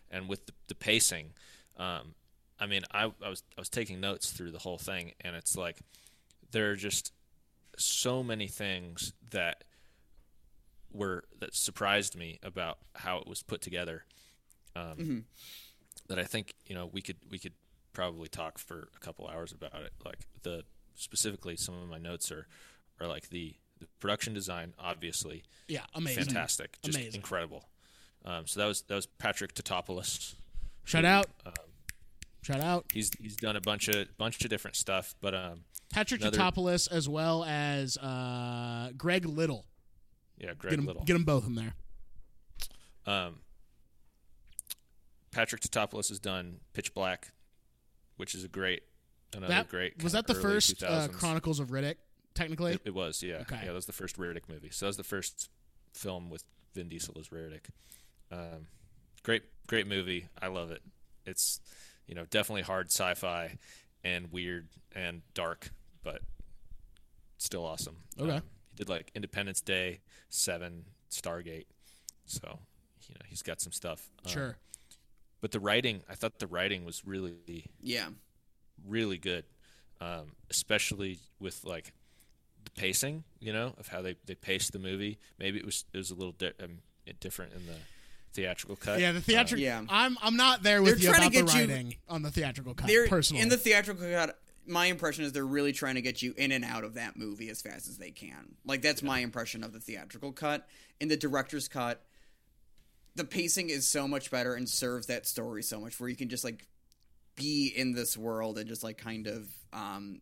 [0.10, 1.34] and with the, the pacing.
[1.78, 2.14] Um,
[2.60, 5.56] I mean, I, I was I was taking notes through the whole thing, and it's
[5.56, 5.80] like
[6.52, 7.12] there are just
[7.78, 9.64] so many things that
[10.92, 14.04] were that surprised me about how it was put together.
[14.76, 15.26] Um,
[16.08, 17.54] That I think you know we could we could
[17.94, 19.94] probably talk for a couple hours about it.
[20.06, 20.64] Like the
[20.96, 22.48] specifically, some of my notes are
[23.00, 25.86] are like the the production design, obviously Yeah.
[25.96, 26.26] Amazing.
[26.26, 27.16] fantastic, just Amazing.
[27.16, 27.70] incredible.
[28.24, 30.36] Um, so that was that was Patrick Tatopoulos.
[30.86, 31.28] Shout who, out.
[31.46, 31.54] Um,
[32.44, 32.86] Shout out.
[32.94, 36.92] he's he's done a bunch of bunch of different stuff, but um, Patrick Another- Tatopoulos
[36.92, 39.66] as well as uh, Greg Little.
[40.38, 41.04] yeah, Greg Get them, Little.
[41.04, 41.74] get them both in there.
[43.08, 43.40] Um,
[45.32, 47.32] Patrick Tatopoulos has done Pitch Black,
[48.22, 48.84] which is a great,
[49.36, 50.02] another That great.
[50.04, 51.96] was that the first uh, Chronicles of Riddick.
[52.36, 53.58] Technically, It, it was, yeah, Okay.
[53.62, 53.66] yeah.
[53.66, 54.70] That was the first Riddick movie.
[54.70, 55.50] So that was the first
[55.94, 56.44] film with
[56.76, 57.66] Vin Diesel as Riddick.
[58.32, 58.68] Um,
[59.24, 60.28] great, great movie.
[60.40, 60.84] I love it.
[61.26, 61.60] It's,
[62.08, 63.58] you know, definitely hard sci-fi
[64.04, 65.72] and weird and dark,
[66.04, 66.22] but
[67.40, 67.98] still awesome.
[68.20, 68.36] Okay.
[68.38, 71.66] Um, he did like Independence Day, Seven, Stargate.
[72.26, 72.60] So,
[73.10, 74.10] you know, he's got some stuff.
[74.26, 74.58] Um, sure.
[75.42, 78.10] But the writing, I thought the writing was really Yeah.
[78.88, 79.46] really good,
[80.00, 81.94] um, especially with like
[82.64, 85.18] the pacing, you know, of how they they paced the movie.
[85.40, 86.80] Maybe it was it was a little di- um,
[87.20, 87.76] different in the
[88.34, 89.00] theatrical cut.
[89.00, 89.64] Yeah, the theatrical.
[89.64, 89.84] yeah.
[89.90, 92.22] I'm I'm not there with They're you trying about to the get you- writing on
[92.22, 92.88] the theatrical cut.
[92.88, 94.38] They're personally, in the theatrical cut.
[94.68, 97.50] My impression is they're really trying to get you in and out of that movie
[97.50, 98.56] as fast as they can.
[98.64, 100.68] Like that's my impression of the theatrical cut.
[101.00, 102.06] In the director's cut,
[103.16, 106.30] the pacing is so much better and serves that story so much where you can
[106.30, 106.68] just like
[107.36, 110.22] be in this world and just like kind of um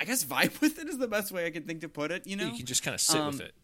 [0.00, 2.26] I guess vibe with it is the best way I can think to put it,
[2.26, 2.46] you know?
[2.50, 3.54] you can just kind of sit Um, with it.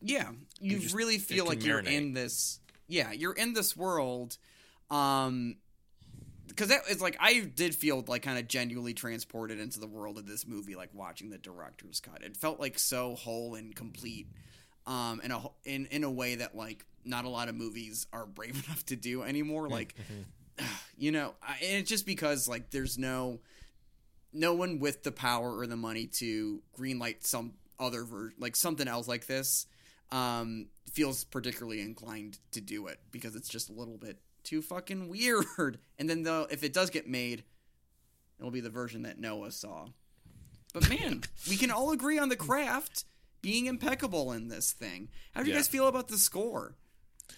[0.00, 2.60] Yeah, you just- really feel like you're in this.
[2.88, 4.36] Yeah, you're in this world.
[4.90, 5.56] Um,
[6.46, 10.18] because that is like I did feel like kind of genuinely transported into the world
[10.18, 12.22] of this movie, like watching the director's cut.
[12.22, 14.28] It felt like so whole and complete,
[14.86, 18.26] um, in a in in a way that like not a lot of movies are
[18.26, 19.68] brave enough to do anymore.
[19.68, 19.94] Like,
[20.98, 23.40] you know, I, and it's just because like there's no
[24.32, 28.04] no one with the power or the money to greenlight some other
[28.38, 29.66] like something else like this
[30.12, 35.08] um feels particularly inclined to do it because it's just a little bit too fucking
[35.10, 35.78] weird.
[35.98, 37.44] And then though if it does get made
[38.38, 39.86] it'll be the version that Noah saw.
[40.72, 43.04] But man we can all agree on the craft
[43.42, 45.08] being impeccable in this thing.
[45.32, 45.58] How do you Yeah.
[45.60, 46.74] guys feel about the score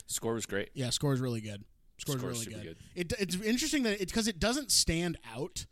[0.06, 0.70] Score was great.
[0.74, 1.64] yeah, score score's really good.
[1.98, 2.76] Score's, Score's really good.
[2.94, 3.12] good.
[3.12, 5.66] It, it's interesting that it because it doesn't stand out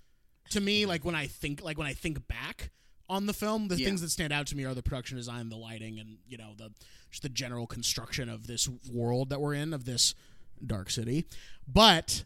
[0.50, 0.82] to me.
[0.82, 0.88] Mm-hmm.
[0.88, 2.70] Like when I think like when I think back
[3.10, 3.86] on the film, the Yeah.
[3.86, 6.52] things that stand out to me are the production design, the lighting, and you know
[6.56, 6.70] the
[7.10, 10.14] just the general construction of this world that we're in of this
[10.66, 11.26] dark city.
[11.68, 12.24] But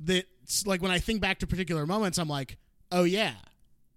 [0.00, 0.24] that
[0.64, 2.56] like when I think back to particular moments, I'm like,
[2.90, 3.34] oh yeah,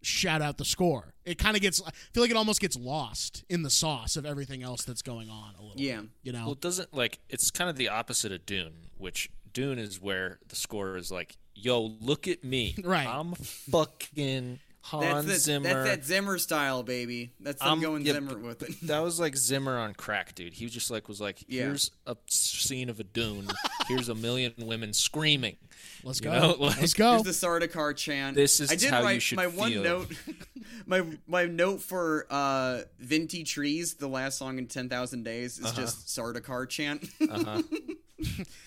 [0.08, 1.14] shout out the score.
[1.26, 1.82] It kind of gets.
[1.86, 5.30] I feel like it almost gets lost in the sauce of everything else that's going
[5.30, 5.54] on.
[5.60, 5.80] A little.
[5.82, 6.02] Yeah.
[6.02, 6.44] bit, you know.
[6.46, 10.40] Well, it doesn't like it's kind of the opposite of Dune, which Dune is where
[10.48, 13.06] the score is like, "Yo, look at me, Right.
[13.08, 18.06] I'm fucking Hans that's, the, Zimmer." that's that Zimmer style baby that's them I'm- going
[18.06, 20.54] yeah, Zimmer with it That was like Zimmer on crack, dude.
[20.54, 21.64] He was just like was like, Yeah.
[21.64, 23.48] "Here's a scene of a dune.
[23.88, 25.58] Here's a million women screaming."
[26.04, 26.40] Let's You go.
[26.40, 27.12] know, like- Let's go.
[27.24, 28.36] Here's the Sardaukar chant.
[28.36, 30.12] This is I did how my, you should my one note.
[30.86, 35.66] my my note for uh, "Viginti Tres," the last song in Ten Thousand Days, is
[35.66, 35.76] Uh-huh.
[35.82, 37.04] just Sardaukar chant.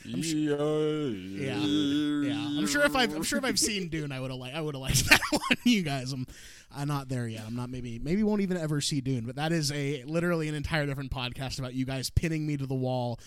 [0.05, 2.59] Yeah, yeah.
[2.59, 4.61] I'm sure if I've I'm sure if I've seen Dune, I would have liked, I
[4.61, 5.41] would have liked that one.
[5.65, 6.27] You guys, I'm
[6.75, 7.43] I'm not there yet.
[7.47, 9.25] I'm not maybe maybe won't even ever see Dune.
[9.27, 12.67] But that is a literally an entire different podcast about you guys pinning me to
[12.67, 13.19] the wall,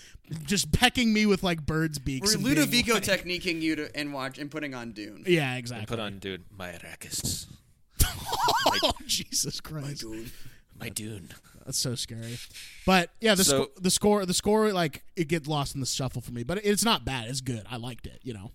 [0.45, 2.37] just pecking me with like birds' beaks.
[2.37, 5.23] We're Ludovico like- techniquing you to and watch and putting on Dune.
[5.27, 5.85] Yeah, exactly.
[5.87, 7.47] Put on, Dune, my Arrakis,
[8.05, 10.31] oh Jesus Christ, my dune.
[10.79, 11.29] My Dune.
[11.65, 12.37] that's so scary.
[12.85, 15.85] But yeah, the So- sco- the score the score like it gets lost in the
[15.87, 16.43] shuffle for me.
[16.43, 17.29] But it's not bad.
[17.29, 17.63] It's good.
[17.69, 18.19] I liked it.
[18.23, 18.51] You know,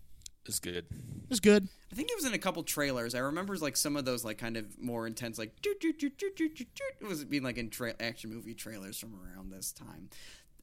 [0.48, 0.86] It's good.
[1.30, 1.68] it's good.
[1.92, 3.14] I think it was in a couple trailers.
[3.14, 6.18] I remember like some of those like kind of more intense like doot, doot, doot,
[6.18, 6.94] doot, doot, doot, doot.
[7.00, 10.08] it was being like in tra- action movie trailers from around this time.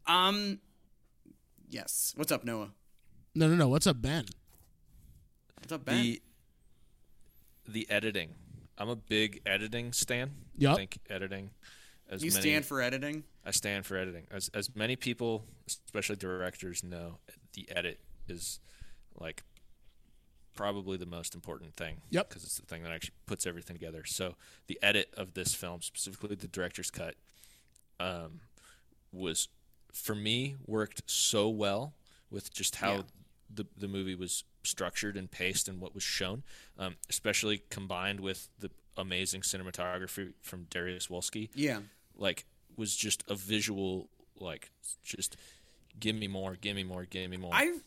[0.08, 0.60] Um,
[1.70, 2.14] yes.
[2.16, 2.72] What's up, Noah?
[3.36, 3.68] No, no, no.
[3.68, 4.26] What's up, Ben?
[5.60, 6.02] What's up, Ben?
[6.02, 6.22] The
[7.68, 8.36] the editing
[8.78, 10.32] I'm a big editing stan.
[10.58, 10.74] Yup.
[10.74, 11.52] I think editing.
[12.10, 13.24] As You many, stand for editing.
[13.46, 14.28] I stand for editing.
[14.30, 17.20] As as many people, especially directors, know,
[17.54, 18.60] the edit is
[19.20, 19.44] like
[20.56, 21.98] probably the most important thing.
[22.10, 22.30] Yep.
[22.30, 24.04] Because it's the thing that actually puts everything together.
[24.06, 24.36] So
[24.68, 27.16] the edit of this film, specifically the director's cut,
[28.00, 28.42] um,
[29.12, 29.48] was
[29.94, 31.94] for me worked so well
[32.30, 33.02] with just how Yeah.
[33.54, 36.44] the the movie was structured and paced and what was shown,
[36.78, 41.82] um, especially combined with the amazing cinematography from Dariusz Wolski Yeah.
[42.16, 42.46] like
[42.78, 44.10] was just a visual
[44.40, 44.72] like
[45.04, 45.38] just
[46.00, 47.80] give me more give me more give me more I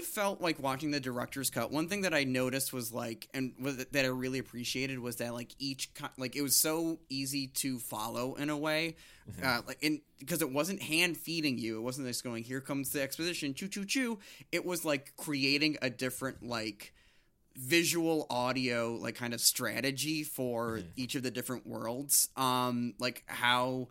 [0.00, 1.70] felt like watching the director's cut.
[1.70, 5.34] One thing that I noticed was like, and was that I really appreciated was that
[5.34, 8.96] like each like it was so easy to follow in a way,
[9.42, 12.90] uh, like and because it wasn't hand feeding you, it wasn't just going here comes
[12.90, 14.18] the exposition, choo choo choo.
[14.52, 16.92] It was like creating a different like
[17.56, 23.88] visual audio like kind of strategy for each of the different worlds um like how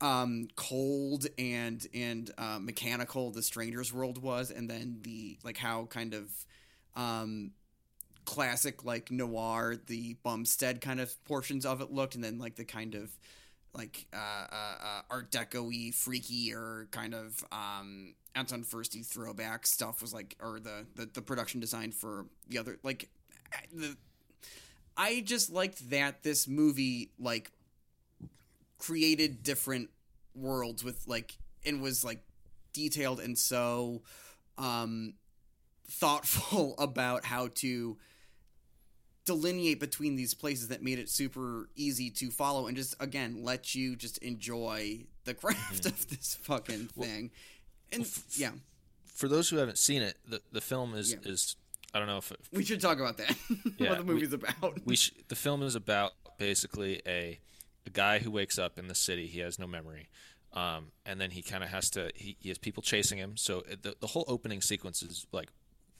[0.00, 5.86] um cold and and uh, mechanical the strangers world was and then the like how
[5.86, 6.30] kind of
[6.94, 7.52] um
[8.26, 12.64] classic like noir the bumstead kind of portions of it looked and then like the
[12.64, 13.16] kind of
[13.72, 14.16] like uh,
[14.52, 20.36] uh, uh art deco-y freaky or kind of um anton firsty throwback stuff was like
[20.40, 23.08] or the, the the production design for the other like
[23.72, 23.96] the
[24.96, 27.50] i just liked that this movie like
[28.86, 29.90] created different
[30.34, 32.20] worlds with like and was like
[32.72, 34.02] detailed and so
[34.58, 35.14] um
[35.88, 37.96] thoughtful about how to
[39.24, 43.74] delineate between these places that made it super easy to follow and just again let
[43.74, 47.30] you just enjoy the craft of this fucking thing.
[47.92, 48.50] And yeah.
[49.04, 51.30] for those who haven't seen it the, the film is Yeah.
[51.32, 51.56] is
[51.94, 53.34] i don't know if we should talk about that.
[53.78, 54.78] Yeah, what the we- movie's about.
[54.84, 57.40] we sh- the film is about basically a
[57.86, 60.08] a guy who wakes up in the city he has no memory
[60.56, 63.36] um, and then he kind of has to he, he has people chasing him.
[63.36, 65.50] So the, the whole opening sequence is like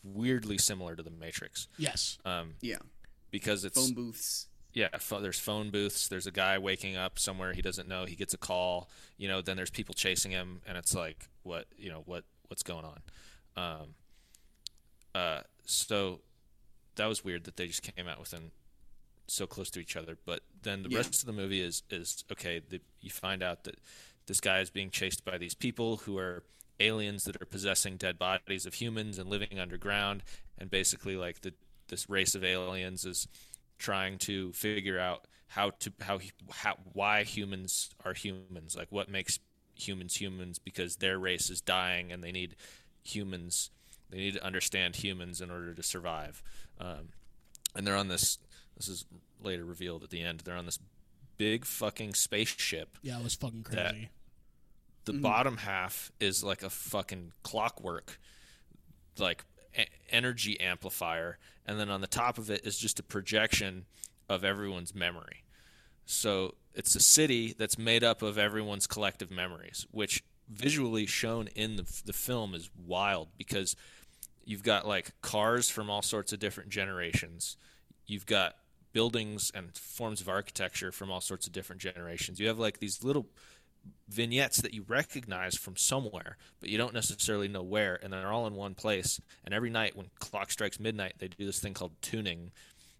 [0.03, 1.69] weirdly similar to the matrix.
[1.77, 2.17] Yes.
[2.25, 2.79] um, yeah.
[3.31, 4.47] because it's phone booths.
[4.73, 8.15] Yeah pho- there's phone booths there's a guy waking up somewhere he doesn't know he
[8.15, 11.89] gets a call you know then there's people chasing him and it's like what you
[11.89, 13.01] know what what's going on?
[13.57, 13.95] Um
[15.15, 16.21] uh so
[16.97, 18.51] that was weird that they just came out within
[19.27, 20.99] so close to each other but then the Yeah.
[20.99, 23.77] rest of the movie is is okay the, you find out that
[24.27, 26.43] this guy is being chased by these people who are
[26.81, 30.23] aliens that are possessing dead bodies of humans and living underground
[30.59, 31.53] and basically like the
[31.89, 33.29] this race of aliens is
[33.79, 36.19] trying to figure out how to how
[36.51, 39.39] how why humans are humans like what makes
[39.75, 42.57] humans humans because their race is dying and they need
[43.03, 43.71] humans
[44.11, 46.43] they need to understand humans in order to survive
[46.81, 47.09] um,
[47.75, 48.39] and they're on this
[48.77, 49.05] this is
[49.43, 50.41] later revealed at the end.
[50.41, 50.79] They're on this
[51.37, 54.11] big fucking spaceship Yeah, it was fucking crazy.
[55.05, 55.23] the mm-hmm.
[55.23, 58.19] bottom half is like a fucking clockwork
[59.19, 59.45] like
[59.79, 63.85] e- energy amplifier and then on the top of it is just a projection
[64.29, 65.45] of everyone's memory.
[66.07, 71.77] So it's a city that's made up of everyone's collective memories which visually shown in
[71.77, 73.77] the, the film is wild because
[74.45, 77.57] you've got like cars from all sorts of different generations.
[78.07, 78.55] You've got
[78.97, 83.05] buildings and forms of architecture from all sorts of different generations you have like these
[83.05, 83.27] little
[84.09, 88.47] vignettes that you recognize from somewhere, but you don't necessarily know where, and they're all
[88.47, 89.21] in one place.
[89.45, 92.51] And every night when clock strikes midnight, they do this thing called tuning,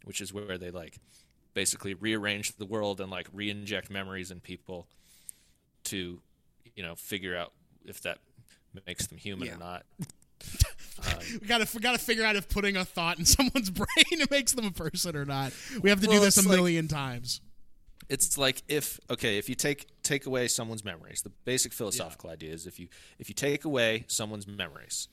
[0.05, 0.99] which is where they like
[1.55, 4.87] basically rearrange the world and like re-inject memories in people
[5.85, 6.21] to,
[6.77, 7.53] you know, figure out
[7.85, 8.19] if that
[8.87, 9.55] makes them human Yeah.
[9.55, 9.87] or not.
[11.41, 14.53] We gotta we gotta figure out if putting a thought in someone's brain it makes
[14.53, 15.53] them a person or not.
[15.81, 17.41] We have to do this a like- million times.
[18.09, 22.53] it's like if okay if you take take away someone's memories the basic philosophical idea
[22.53, 25.09] is if you if you take away someone's memories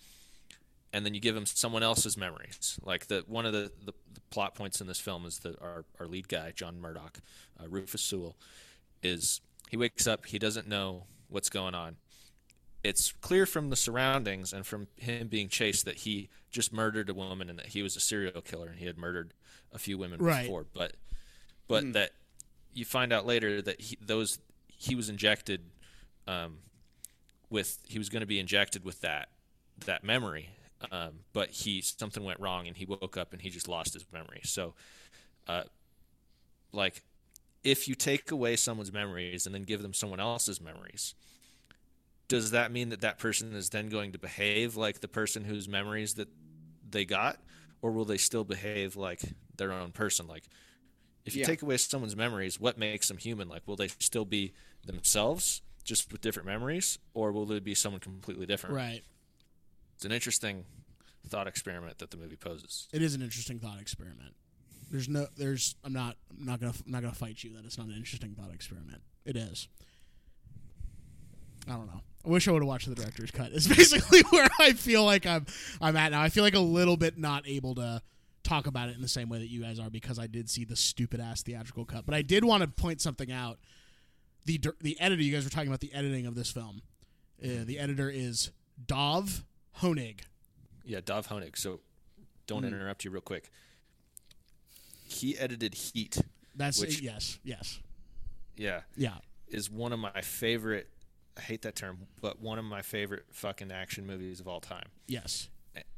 [0.93, 4.21] and then you give them someone else's memories like the one of the, the, the
[4.29, 7.19] plot points in this film is that our, our lead guy john murdoch
[7.59, 8.35] uh, rufus sewell
[9.01, 9.41] is
[9.71, 11.95] he wakes up he doesn't know what's going on
[12.83, 17.13] it's clear from the surroundings and from him being chased that he just murdered a
[17.13, 19.33] woman and that he was a serial killer and he had murdered
[19.71, 20.43] a few women Right.
[20.43, 20.65] before.
[20.73, 20.93] But
[21.67, 22.11] but that
[22.73, 25.61] you find out later that he, those he was injected
[26.27, 26.57] um,
[27.49, 29.29] with he was going to be injected with that
[29.85, 30.49] that memory
[30.91, 34.03] um, but he something went wrong and he woke up and he just lost his
[34.11, 34.41] memory.
[34.43, 34.73] So
[35.47, 35.63] uh,
[36.73, 37.01] like
[37.63, 41.15] if you take away someone's memories and then give them someone else's memories
[42.33, 45.67] does that mean that that person is then going to behave like the person whose
[45.69, 46.27] memories that
[46.89, 47.39] they got
[47.81, 49.21] or will they still behave like
[49.57, 50.43] their own person like
[51.25, 51.45] if you Yeah.
[51.47, 53.47] take away someone's memories, what makes them human?
[53.47, 54.51] Like, will they still be
[54.85, 58.75] themselves, just with different memories, or will they be someone completely different?
[58.75, 59.01] Right.
[59.95, 60.65] It's an interesting
[61.29, 62.89] thought experiment that the movie poses.
[62.91, 64.33] It is an interesting thought experiment.
[64.91, 65.27] There's no.
[65.37, 65.75] There's.
[65.85, 66.17] I'm not.
[66.37, 66.73] I'm not gonna.
[66.85, 69.01] I'm not gonna fight you that it's not an interesting thought experiment.
[69.23, 69.69] It is.
[71.67, 72.01] I don't know.
[72.25, 73.51] I wish I would have watched the director's cut.
[73.51, 75.45] Is basically where I feel like I'm.
[75.81, 76.21] I'm at now.
[76.21, 78.01] I feel like a little bit not able to
[78.43, 80.65] talk about it in the same way that you guys are because I did see
[80.65, 82.05] the stupid ass theatrical cut.
[82.05, 83.59] But I did want to point something out.
[84.45, 85.21] The the editor.
[85.21, 86.81] You guys were talking about the editing of this film.
[87.43, 88.51] Uh, the editor is
[88.85, 89.43] Dov
[89.81, 90.21] Hoenig.
[90.85, 91.57] Yeah, Dov Hoenig.
[91.57, 91.79] So,
[92.47, 93.49] don't interrupt you real quick.
[95.05, 96.21] He edited Heat.
[96.55, 97.79] That's Which- yes, yes,
[98.55, 99.15] Yeah, yeah.
[99.47, 100.89] is one of my favorite.
[101.37, 104.89] I hate that term, but one of my favorite fucking action movies of all time.
[105.07, 105.49] Yes.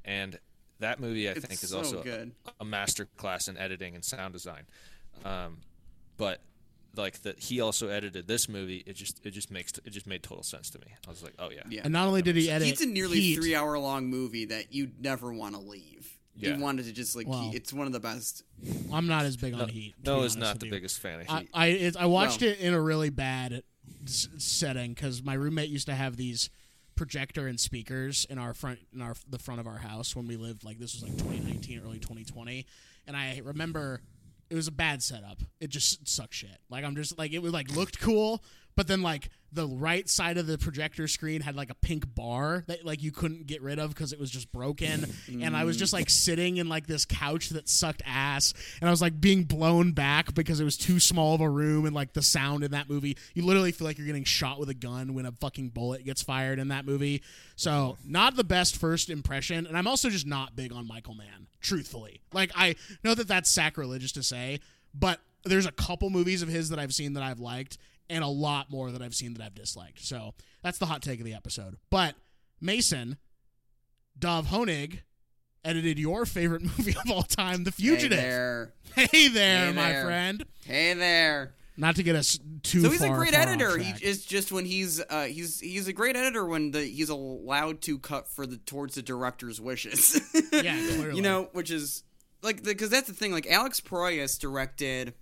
[0.05, 0.39] And
[0.79, 2.31] that movie, I It's think, is so also good.
[2.59, 4.63] a master class in editing and sound design.
[5.25, 5.57] Um,
[6.17, 6.41] but
[6.95, 8.83] like that, he also edited this movie.
[8.85, 10.85] It just it just makes it just made total sense to me.
[11.05, 11.81] I was like, oh yeah, Yeah.
[11.83, 14.73] And not only did he edit, it's a nearly Heat, three hour long movie that
[14.73, 16.17] you'd never want to leave.
[16.37, 16.55] Yeah.
[16.55, 17.43] You wanted to just like Wow.
[17.49, 18.43] keep- it's one of the best.
[18.91, 19.95] I'm not as big on No, Heat.
[20.05, 20.71] no be is not the you.
[20.71, 21.49] biggest fan of I Heat.
[21.53, 23.63] I, it, I watched Well- it in a really bad
[24.05, 26.49] setting because my roommate used to have these
[26.95, 30.37] projector and speakers in our front in our the front of our house when we
[30.37, 32.65] lived like this was like 2019 early 2020
[33.05, 34.01] and i remember
[34.49, 35.39] it was a bad setup.
[35.59, 36.57] It just sucked shit.
[36.69, 38.43] Like i'm just like it was like looked cool
[38.75, 42.65] but then like the right side of the projector screen had like a pink bar
[42.67, 45.05] that like you couldn't get rid of because it was just broken.
[45.41, 48.91] And i was just like sitting in like this couch that sucked ass and i
[48.91, 52.13] was like being blown back because it was too small of a room and like
[52.13, 53.17] the sound in that movie.
[53.33, 56.21] You literally feel like you're getting shot with a gun when a fucking bullet gets
[56.21, 57.23] fired in that movie.
[57.55, 61.47] So not the best first impression and i'm also just not big on michael mann
[61.61, 62.21] truthfully.
[62.33, 64.59] Like i know that that's sacrilegious to say
[64.93, 67.77] but there's a couple movies of his that I've seen that I've liked,
[68.09, 69.99] and a lot more that I've seen that I've disliked.
[70.05, 70.33] So
[70.63, 71.77] that's the hot take of the episode.
[71.89, 72.15] But
[72.61, 73.17] Mason,
[74.17, 74.99] Dov Hoenig,
[75.63, 78.17] edited your favorite movie of all time, The Fugitive.
[78.19, 78.73] Hey there.
[78.95, 80.05] Hey there, Hey my there.
[80.05, 80.45] friend.
[80.65, 81.53] Hey there.
[81.77, 83.77] Not to get us too So he's a great editor.
[83.77, 87.81] He is just when he's uh, he's he's a great editor when the he's allowed
[87.81, 90.21] to cut for the towards the director's wishes.
[90.53, 90.61] Yeah,
[90.95, 91.17] clearly.
[91.17, 92.03] you know, which is
[92.41, 93.33] like because that's the thing.
[93.33, 95.15] Like Alex Proyas directed.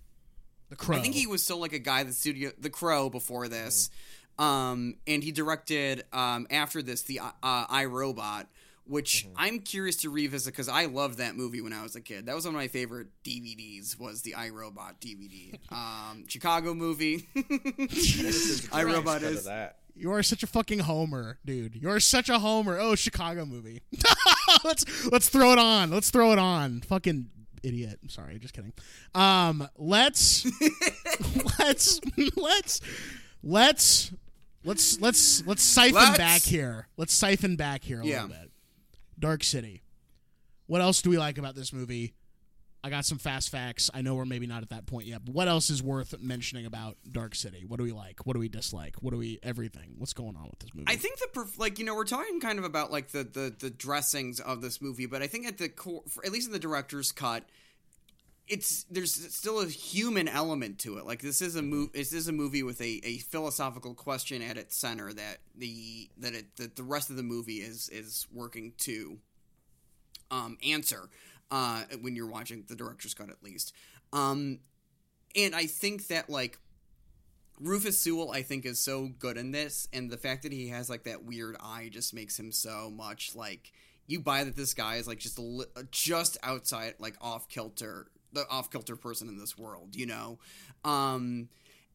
[0.73, 0.97] The Crow.
[0.97, 3.91] I think he was still like a guy the studio The Crow before this,
[4.39, 8.47] um, and he directed um, after this the uh, iRobot,
[8.85, 12.25] which I'm curious to revisit because I loved that movie when I was a kid.
[12.25, 13.99] That was one of my favorite DVDs.
[13.99, 17.27] Was the iRobot DVD, um, Chicago movie.
[17.35, 19.77] iRobot Cut of is that.
[19.95, 21.75] You are such a fucking homer, dude.
[21.75, 22.79] You're such a homer.
[22.79, 23.83] Oh, Chicago movie.
[24.63, 25.91] let's let's throw it on.
[25.91, 26.81] Let's throw it on.
[26.81, 27.29] Fucking
[27.63, 27.99] idiot.
[28.03, 28.73] I'm sorry, just kidding.
[29.15, 30.45] Um, let's
[31.59, 31.99] let's
[32.35, 32.81] let's
[33.43, 34.11] let's
[34.63, 36.87] let's let's let's siphon Let's- back here.
[36.97, 38.23] Let's siphon back here a Yeah.
[38.23, 38.51] little bit.
[39.19, 39.81] Dark City.
[40.67, 42.13] What else do we like about this movie?
[42.85, 43.89] I got some fast facts.
[43.93, 46.65] I know we're maybe not at that point yet, but what else is worth mentioning
[46.65, 47.63] about Dark City?
[47.65, 48.25] What do we like?
[48.25, 48.97] What do we dislike?
[48.99, 49.95] What do we everything?
[49.97, 50.87] What's going on with this movie?
[50.87, 53.69] I think the like you know we're talking kind of about like the the the
[53.69, 57.13] dressings of this movie, but I think at the core, at least in the director's
[57.13, 57.45] cut,
[58.49, 61.05] it's there's still a human element to it.
[61.05, 61.91] Like this is a movie.
[61.93, 66.33] This is a movie with a, a philosophical question at its center that the that
[66.33, 69.19] it that the rest of the movie is is working to
[70.31, 71.09] um answer
[71.53, 73.73] uh when you're watching the director's cut at least.
[74.11, 74.59] Um
[75.35, 76.57] and I think that like
[77.59, 80.89] Rufus Sewell, I think, is so good in this, and the fact that he has
[80.89, 83.71] like that weird eye just makes him so much like
[84.07, 88.45] you buy that this guy is like just li- just outside like off kilter, the
[88.49, 90.39] off kilter person in this world, you know.
[90.83, 91.49] Um,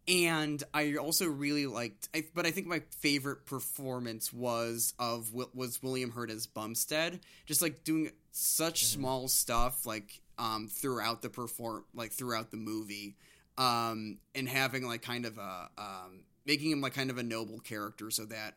[0.06, 5.82] and I also really liked, I, but I think my favorite performance was of was
[5.82, 11.84] William Hurt as Bumstead, just like doing such small stuff like um throughout the perform
[11.94, 13.16] like throughout the movie
[13.56, 17.58] um, and having like kind of a um, making him like kind of a noble
[17.58, 18.54] character, so that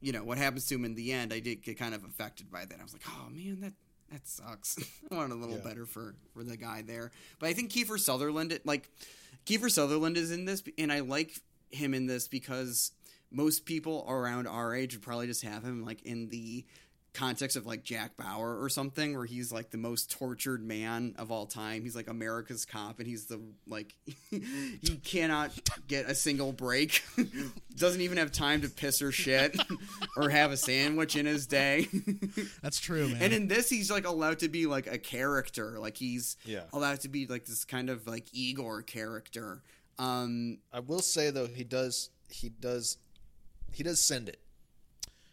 [0.00, 1.32] you know what happens to him in the end.
[1.32, 2.78] I did get kind of affected by that.
[2.78, 3.72] I was like, oh man, that
[4.12, 4.78] that sucks.
[5.10, 5.64] I wanted a little Yeah.
[5.64, 7.10] better for for the guy there,
[7.40, 8.88] but I think Kiefer Sutherland, like
[9.46, 11.40] Kiefer Sutherland, is in this, and I like
[11.70, 12.92] him in this because
[13.32, 16.64] most people around our age would probably just have him like in the
[17.12, 21.30] context of like Jack Bauer or something, where he's like the most tortured man of
[21.32, 21.82] all time.
[21.82, 23.94] He's like America's cop, and he's the like
[24.30, 25.50] he cannot
[25.88, 27.02] get a single break.
[27.76, 29.58] Doesn't even have time to piss or shit
[30.16, 31.88] or have a sandwich in his day.
[32.62, 33.22] That's true, man.
[33.22, 35.78] And in this, he's like allowed to be like a character.
[35.78, 36.64] Like he's Yeah.
[36.72, 39.62] allowed to be like this kind of like Igor character.
[39.98, 42.98] Um, I will say though, he does he does
[43.72, 44.40] he does send it.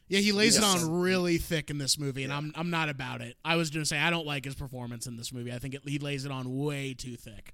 [0.07, 3.21] Yeah, he lays it on really thick in this movie, and I'm I'm not about
[3.21, 3.35] it.
[3.45, 5.51] I was gonna say I don't like his performance in this movie.
[5.53, 7.53] I think it, he lays it on way too thick.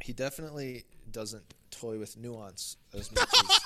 [0.00, 3.60] He definitely doesn't toy with nuance as much as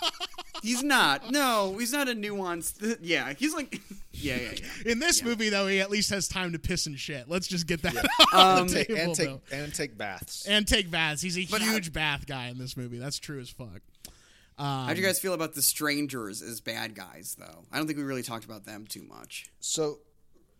[0.62, 1.30] he's not.
[1.30, 2.98] No, he's not a nuanced.
[3.02, 3.80] Yeah, he's like.
[4.18, 4.52] Yeah, yeah,
[4.86, 4.92] yeah.
[4.92, 7.28] In this movie, though, he at least has time to piss and shit.
[7.28, 7.94] Let's just get that
[8.32, 10.46] Um, on the table, and take and take baths.
[10.48, 11.20] and take baths.
[11.20, 12.96] He's a But how- huge bath guy in this movie.
[12.96, 13.82] That's true as fuck.
[14.58, 17.64] How do you um, guys feel about the strangers as bad guys, though?
[17.70, 19.50] I don't think we really talked about them too much.
[19.60, 19.98] So,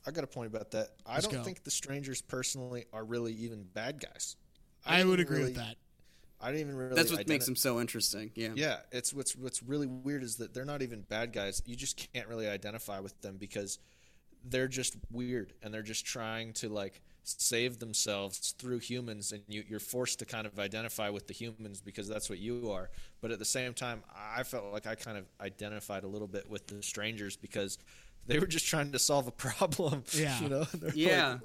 [0.07, 0.91] I got a point about that.
[1.07, 1.43] I Let's don't go.
[1.43, 4.37] think the strangers personally are really even bad guys.
[4.85, 5.77] I, didn't would agree really- with that.
[6.39, 6.95] I didn't even really.
[6.95, 8.31] That's what identi- makes them so interesting.
[8.35, 8.51] Yeah.
[8.55, 11.63] Yeah, it's what's what's really weird is that they're not even bad guys.
[11.65, 13.79] You just can't really identify with them because
[14.45, 19.65] they're just weird and they're just trying to like save themselves through humans and you,
[19.69, 22.89] you're forced to kind of identify with the humans because that's what you are
[23.21, 24.03] but at the same time
[24.37, 27.79] i felt like i kind of identified a little bit with the strangers because
[28.27, 30.41] they were just trying to solve a problem Yeah.
[30.41, 31.33] you know They're Yeah.
[31.33, 31.41] like,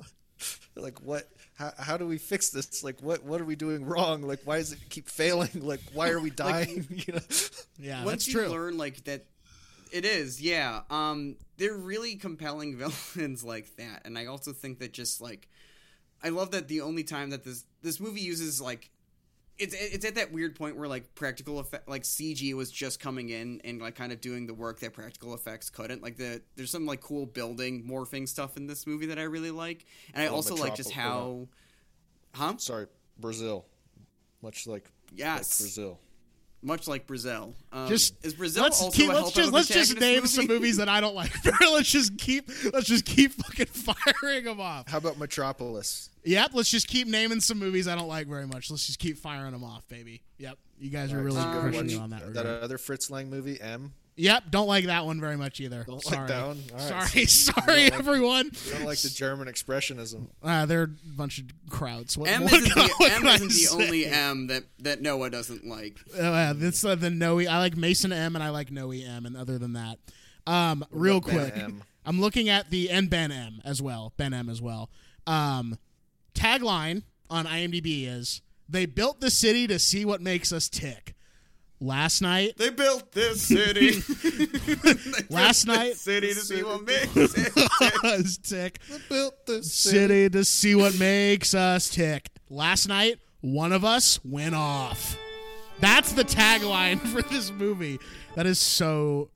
[0.75, 4.21] like what how, how do we fix this like what what are we doing wrong
[4.23, 7.19] like why does it keep failing like why are we dying you know
[7.79, 8.49] Yeah, Once that's you true.
[8.49, 9.25] learn like that,
[9.91, 10.41] it is.
[10.41, 10.81] Yeah.
[10.89, 15.49] Um, they're really compelling villains like that, and I also think that just like,
[16.23, 18.89] I love that the only time that this this movie uses like.
[19.57, 23.29] It's, it's at that weird point where like practical effect like CG was just coming
[23.29, 26.71] in and like kind of doing the work that practical effects couldn't like the there's
[26.71, 29.85] some like cool building morphing stuff in this movie that I really like
[30.15, 31.47] and I Oh, also like just how
[32.33, 32.87] huh sorry
[33.19, 33.67] brazil
[34.41, 35.59] much like Yes.
[35.61, 35.99] like brazil
[36.63, 39.93] much like Brazil um, just is Brazil let's also keep, a let's just let's just
[39.95, 41.31] name antagonist some movies that I don't like.
[41.61, 43.65] let's just keep let's just keep fucking
[44.21, 44.87] firing them off.
[44.89, 48.69] how about metropolis Yep, let's just keep naming some movies I don't like very much.
[48.69, 50.21] Let's just keep firing them off, baby.
[50.37, 52.19] Yep, you guys are really Uh, crushing me on that.
[52.19, 52.63] that regard.
[52.63, 55.83] other fritz lang movie m Yep, don't like that one very much either.
[55.85, 56.27] Don't like sorry.
[56.27, 56.59] that one?
[56.73, 58.51] All right, Sorry, so sorry, don't like- everyone.
[58.69, 60.27] I don't like the German expressionism.
[60.43, 62.17] Uh, they're a bunch of crowds.
[62.17, 63.73] What, M what isn't the, what M isn't the say?
[63.83, 65.97] only M that, that Noah doesn't like.
[66.17, 67.39] Uh, this uh, the Noe.
[67.39, 69.25] I like Mason M and I like Noe M.
[69.25, 69.97] And other than that,
[70.45, 71.83] um, real Ben quick, M?
[72.05, 74.13] I'm looking at the and Ben M as well.
[74.17, 74.89] Ben M as well.
[75.25, 75.77] Um,
[76.33, 81.15] tagline on IMDb is "They built the city to see what makes us tick."
[81.83, 84.03] Last night, They built this city.
[85.31, 87.17] last night, city to see what makes
[88.03, 88.79] us tick.
[89.09, 92.29] Built the City to see what makes us tick.
[92.51, 95.17] Last night, one of us went off.
[95.79, 97.99] That's the tagline for this movie.
[98.35, 99.31] That is so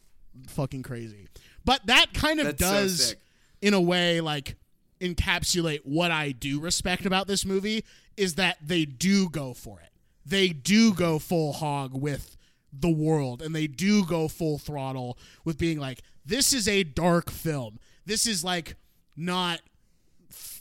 [0.50, 1.28] fucking crazy.
[1.66, 3.20] But that kind of That's does, sick.
[3.64, 4.56] in a way, like
[5.02, 7.84] encapsulate what I do respect about this movie
[8.16, 9.90] is that they do go for it.
[10.28, 12.35] They do go full hog with
[12.82, 17.30] the world and they do go full throttle with being like, this is a dark
[17.30, 17.80] film.
[18.06, 18.76] This is like
[19.16, 19.62] not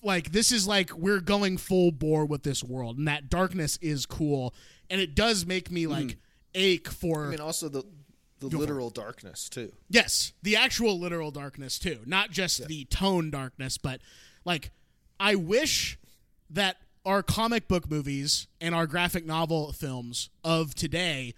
[0.03, 4.07] like this is like we're going full bore with this world and that darkness is
[4.07, 4.55] cool
[4.91, 6.19] and it does make me like mm-hmm.
[6.55, 7.85] ache for I mean, also the
[8.41, 9.73] the literal darkness too.
[9.89, 14.01] yes the actual literal darkness too not just the tone darkness but
[14.45, 14.71] like
[15.19, 15.99] i wish
[16.51, 16.77] that
[17.07, 21.35] our comic book movies and our graphic novel films of today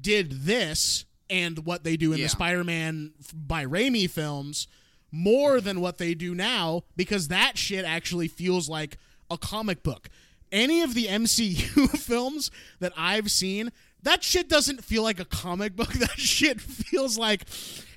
[0.00, 2.24] did this and what they do in Yeah.
[2.24, 4.66] the spider-man by Raimi films
[5.10, 8.98] more than what they do now because that shit actually feels like
[9.30, 10.08] a comic book.
[10.50, 12.50] Any of the MCU films
[12.80, 13.70] that I've seen,
[14.02, 15.92] that shit doesn't feel like a comic book.
[15.98, 17.42] That shit feels like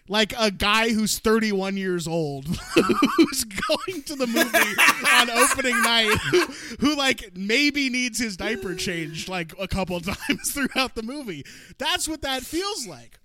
[0.08, 2.46] like a guy who's 31 years old
[2.76, 6.46] who's going to the movie on opening night who,
[6.80, 11.46] who like maybe needs his diaper changed like a couple times throughout the movie.
[11.78, 13.20] That's what that feels like.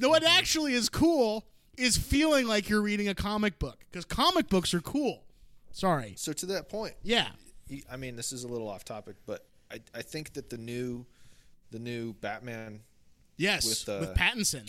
[0.00, 1.46] What actually is cool
[1.76, 5.22] is feeling like you're reading a comic book because comic books are cool.
[5.72, 6.14] Sorry.
[6.16, 7.28] So to that point, Yeah.
[7.90, 11.06] i mean, this is a little off topic, but I, I think that the new
[11.70, 12.80] the new Batman
[13.36, 13.66] Yes.
[13.86, 14.68] With, uh, with Pattinson.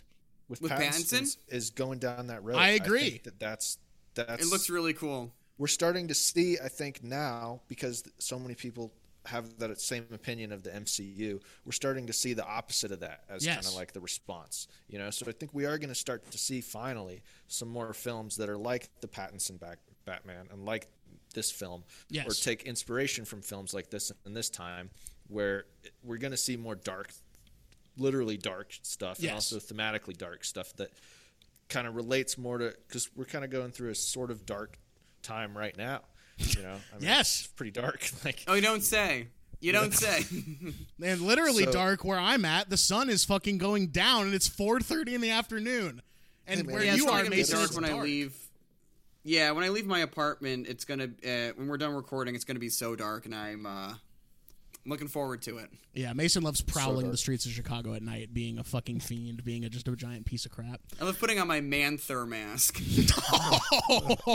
[0.50, 1.38] With, With Pattinson Pattinson?
[1.50, 2.58] is going down that road.
[2.58, 3.10] I agree.
[3.12, 3.78] think that that's
[4.16, 5.32] that's It looks really cool.
[5.58, 6.58] we're starting to see.
[6.64, 8.92] I think now because so many people
[9.26, 11.42] have that same opinion of the MCU.
[11.66, 13.56] We're starting to see the opposite of that as Yes.
[13.56, 15.10] kind of like the response, you know.
[15.10, 18.48] So I think we are going to start to see finally some more films that
[18.50, 20.88] are like the Pattinson back Batman and like
[21.34, 22.26] this film, Yes.
[22.26, 24.90] or take inspiration from films like this and this time,
[25.28, 25.66] where
[26.04, 27.12] we're going to see more dark,
[27.98, 29.30] literally dark stuff, Yes.
[29.30, 30.92] and also thematically dark stuff that
[31.70, 34.78] kind of relates more to because we're kind of going through a sort of dark
[35.24, 36.02] time right now.
[36.38, 37.40] You know, I mean, Yes.
[37.42, 38.10] it's pretty dark.
[38.26, 39.28] Like, Oh, you don't say.
[39.60, 40.24] You don't say.
[41.04, 44.48] And literally So- dark where I'm at, the sun is fucking going down and it's
[44.48, 46.02] 4:30 in the afternoon.
[46.46, 46.74] And man.
[46.76, 48.36] where yeah, you probably are, gonna be Mason, dark it's when I leave.
[49.24, 52.60] Yeah, when I leave my apartment, it's gonna uh, when we're done recording, it's gonna
[52.60, 53.96] be so dark, and I'm uh,
[54.88, 55.70] looking forward to it.
[55.94, 57.12] Yeah, Mason loves prowling dark.
[57.12, 60.26] the streets of Chicago at night, being a fucking fiend, being a, just a giant
[60.26, 60.80] piece of crap.
[61.00, 62.82] I love putting on my Manther mask.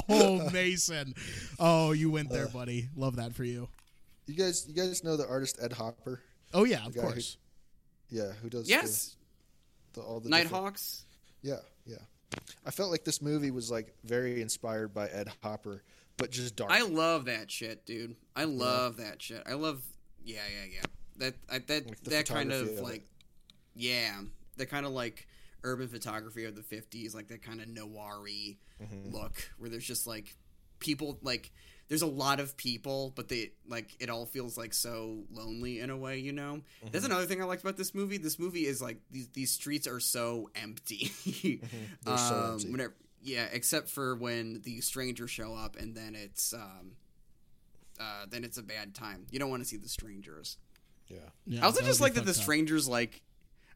[0.08, 1.14] Oh, Mason.
[1.58, 2.88] Oh, you went there, uh, buddy.
[2.96, 3.68] Love that for you.
[4.26, 6.20] you guys, you guys know the artist Ed Hopper?
[6.54, 7.36] Oh yeah, of guy who- course.
[8.10, 9.16] Yeah, who does yes,
[9.94, 11.04] the, the, all the different- Nighthawks.
[11.42, 11.56] Yeah,
[11.86, 11.96] yeah.
[12.66, 15.82] I felt like this movie was like very inspired by Ed Hopper,
[16.18, 16.70] but just dark.
[16.70, 18.16] I love that shit, dude.
[18.36, 19.42] I love that shit.
[19.46, 19.82] I love.
[20.24, 20.82] Yeah, yeah, yeah.
[21.18, 23.04] That I, that Like that kind of of like,
[23.74, 24.20] yeah,
[24.56, 25.26] the kind of like
[25.64, 29.14] urban photography of the '50s, like that kind of noir-y Mm-hmm.
[29.14, 30.34] look, where there's just like
[30.80, 31.52] people like
[31.88, 35.88] there's a lot of people, but they like it all feels like so lonely in
[35.90, 36.62] a way, you know.
[36.82, 36.88] Mm-hmm.
[36.90, 38.16] That's another thing I liked about this movie.
[38.16, 41.12] This movie is like these these streets are so empty.
[41.24, 41.76] Mm-hmm.
[42.04, 42.70] They're so Um, empty.
[42.72, 46.96] Whenever, yeah, except for when the strangers show up, and then it's um,
[48.00, 49.26] uh, then it's a bad time.
[49.30, 50.56] You don't want to see the strangers.
[51.08, 51.16] yeah.
[51.46, 52.42] Yeah, I also just like that the fucked up.
[52.42, 53.22] strangers like.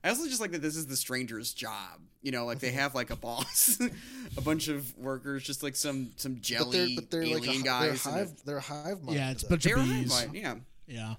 [0.04, 2.00] I also just like that this is the stranger's job.
[2.22, 3.80] You know, like they have like a boss,
[4.36, 7.66] a bunch of workers, just like some some But jelly they're but they're alien like
[7.66, 8.04] a, hi- guys.
[8.04, 8.42] They're and a- hive.
[8.44, 9.16] They're a hive mind.
[9.18, 9.50] Yeah, it's a though.
[9.50, 10.12] bunch They're of bees.
[10.12, 10.54] hive mind, yeah.
[10.86, 11.14] Yeah.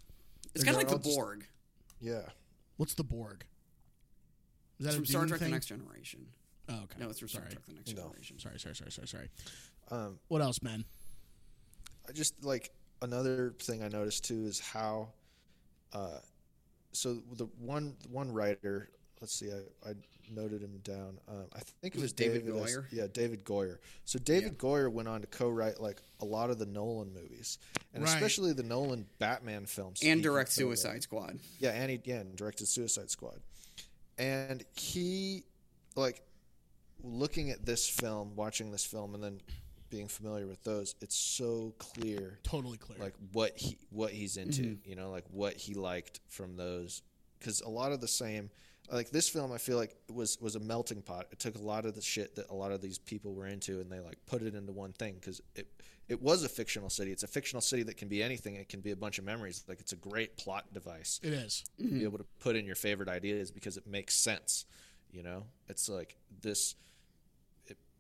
[0.56, 1.46] It's kind of like the just- Borg.
[2.00, 2.22] Yeah.
[2.78, 3.44] What's the Borg?
[4.80, 5.50] Is that It's a from Star Trek: thing?
[5.50, 6.26] The Next Generation.
[6.70, 6.96] Oh, okay.
[7.00, 7.46] No, it's from sorry.
[7.50, 8.04] Star Trek: The Next No.
[8.04, 8.40] Generation.
[8.40, 9.30] Sorry, sorry, sorry, sorry, sorry.
[9.92, 10.86] Um, What else, man?
[12.08, 12.72] I just like
[13.02, 15.10] another thing I noticed too is how,
[15.94, 16.20] uh,
[16.92, 18.90] so the one one writer.
[19.20, 19.94] Let's see, I, I
[20.32, 21.18] noted him down.
[21.28, 22.86] Um, I think it Was was, it David David S- Goyer?
[22.92, 23.78] Yeah, David Goyer.
[24.06, 27.58] So David Goyer went on to co-write like a lot of the Nolan movies,
[27.96, 28.14] and Right.
[28.14, 30.02] especially the Nolan Batman films.
[30.04, 30.52] And direct.
[30.52, 31.40] Suicide Squad.
[31.60, 33.40] Yeah, and he yeah, and directed Suicide Squad.
[34.20, 35.44] And he
[35.96, 36.22] like
[37.04, 39.42] looking at this film, watching this film and then
[39.90, 42.98] being familiar with those, it's so clear Totally clear.
[43.00, 44.90] like what he what he's into, Mm-hmm.
[44.90, 47.02] you know, like what he liked from those
[47.40, 48.50] cuz a lot of the same
[48.92, 51.28] like this film I feel like was was a melting pot.
[51.32, 53.82] It took a lot of the shit that a lot of these people were into
[53.82, 55.68] and they like put it into one thing cuz it
[56.08, 57.12] it was a fictional city.
[57.12, 58.56] It's a fictional city that can be anything.
[58.56, 59.66] It can be a bunch of memories.
[59.68, 61.66] Like it's a great plot device it is.
[61.80, 64.66] to be able to put in your favorite ideas because it makes sense.
[65.12, 66.76] You know, it's like this.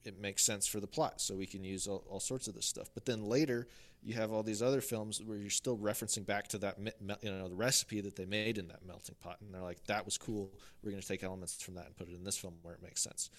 [0.08, 2.66] It, makes sense for the plot, so we can use all, all sorts of this
[2.66, 2.90] stuff.
[2.94, 3.68] But then later,
[4.02, 6.78] you have all these other films where you're still referencing back to that,
[7.22, 10.06] you know, the recipe that they made in that melting pot, and they're like, "That
[10.06, 10.52] was cool.
[10.82, 12.82] We're going to take elements from that and put it in this film where it
[12.82, 13.30] makes sense."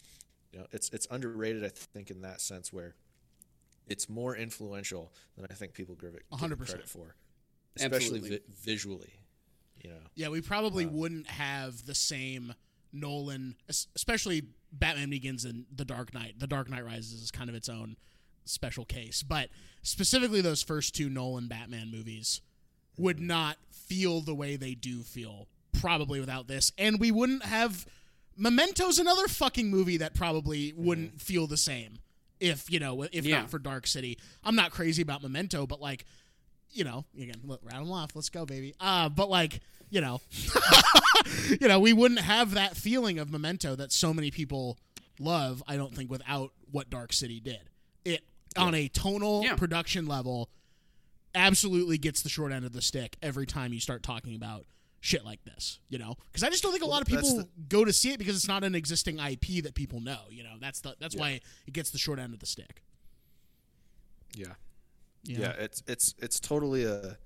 [0.53, 2.95] You know, it's it's underrated, I think, in that sense where
[3.87, 6.67] it's more influential than I think people give it give it 100%.
[6.67, 7.15] credit for,
[7.77, 9.13] especially vi- visually.
[9.83, 10.01] You know.
[10.15, 12.55] Yeah, we probably uh, wouldn't have the same
[12.93, 14.43] Nolan, especially
[14.73, 16.39] Batman Begins and The Dark Knight.
[16.39, 17.97] The Dark Knight Rises is kind of its own
[18.45, 19.49] special case, but
[19.83, 22.41] specifically those first two Nolan Batman movies
[22.97, 25.47] would not feel the way they do feel
[25.81, 27.87] probably without this, and we wouldn't have
[28.37, 31.99] Memento's another fucking movie that probably wouldn't feel the same
[32.41, 33.41] if you know if Yeah.
[33.41, 34.19] not for Dark City.
[34.45, 36.05] I'm not crazy about Memento, but like
[36.71, 38.15] you know, again, look, rattle them off.
[38.15, 38.75] Let's go, baby.
[38.79, 40.21] Uh, but like, you know,
[41.61, 44.79] you know, we wouldn't have that feeling of Memento that so many people
[45.19, 45.63] love.
[45.67, 47.61] I don't think without what Dark City did.
[48.05, 48.23] It
[48.57, 49.57] on a tonal Yeah.
[49.57, 50.49] production level,
[51.35, 54.65] absolutely gets the short end of the stick every time you start talking about
[55.01, 55.79] shit like this.
[55.89, 58.13] You know, because I just don't think a lot of people the- go to see
[58.13, 60.21] it because it's not an existing IP that people know.
[60.31, 62.83] You know, that's the that's why it gets the short end of the stick.
[64.35, 64.55] Yeah.
[65.25, 65.45] you know?
[65.45, 67.17] Yeah, it's it's it's totally a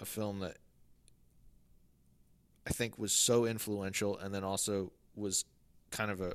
[0.00, 0.56] a film that
[2.66, 5.44] I think was so influential and then also was
[5.90, 6.34] kind of a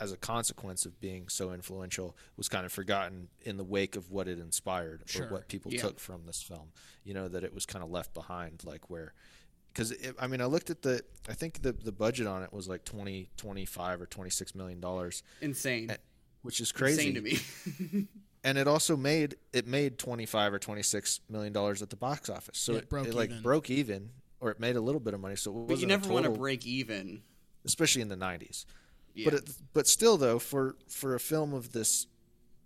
[0.00, 4.10] as a consequence of being so influential was kind of forgotten in the wake of
[4.10, 5.26] what it inspired Sure.
[5.26, 5.82] or what people Yeah.
[5.82, 6.72] took from this film.
[7.04, 9.12] You know that it was kind of left behind like where
[9.72, 12.68] because I mean I looked at the I think the the budget on it was
[12.68, 15.94] like 20 25 or 26 million dollars Insane.
[16.42, 18.06] which is crazy Insane to me.
[18.44, 22.58] and it also made it made 25 or 26 million dollars at the box office.
[22.58, 23.42] So it, it broke it, like even.
[23.42, 24.10] broke even
[24.42, 25.36] or it made a little bit of money.
[25.36, 27.22] So it But you never a want to break even.
[27.64, 28.66] especially in the 90s.
[29.14, 29.24] Yeah.
[29.26, 32.06] But it, but still though for for a film of this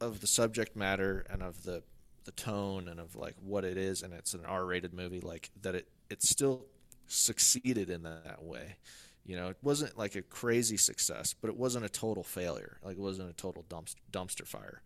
[0.01, 1.83] of the subject matter and of the
[2.25, 5.75] the tone and of like what it is and it's an R-rated movie like that
[5.75, 6.67] it it still
[7.07, 8.77] succeeded in that way.
[9.25, 12.79] You know, it wasn't like a crazy success, but it wasn't a total failure.
[12.83, 14.83] Like it wasn't a total dumpster, dumpster fire.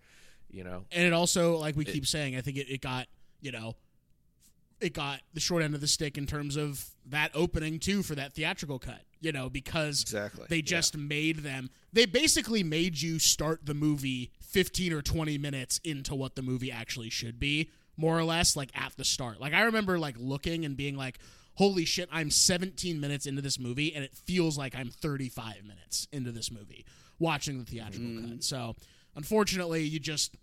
[0.50, 3.06] You know, and it also like we keep saying i think it, it got
[3.40, 3.76] you know
[4.80, 8.14] it got the short end of the stick in terms of that opening too for
[8.14, 10.62] that theatrical cut you know because Exactly, they yeah.
[10.62, 16.14] just made them they basically made you start the movie 15 or 20 minutes into
[16.14, 19.40] what the movie actually should be more or less like at the start.
[19.40, 21.18] Like i remember like looking and being like
[21.54, 26.08] holy shit i'm 17 minutes into this movie and it feels like i'm 35 minutes
[26.12, 26.86] into this movie
[27.18, 28.30] watching the theatrical mm-hmm.
[28.32, 28.44] cut.
[28.44, 28.74] So
[29.14, 30.34] unfortunately you just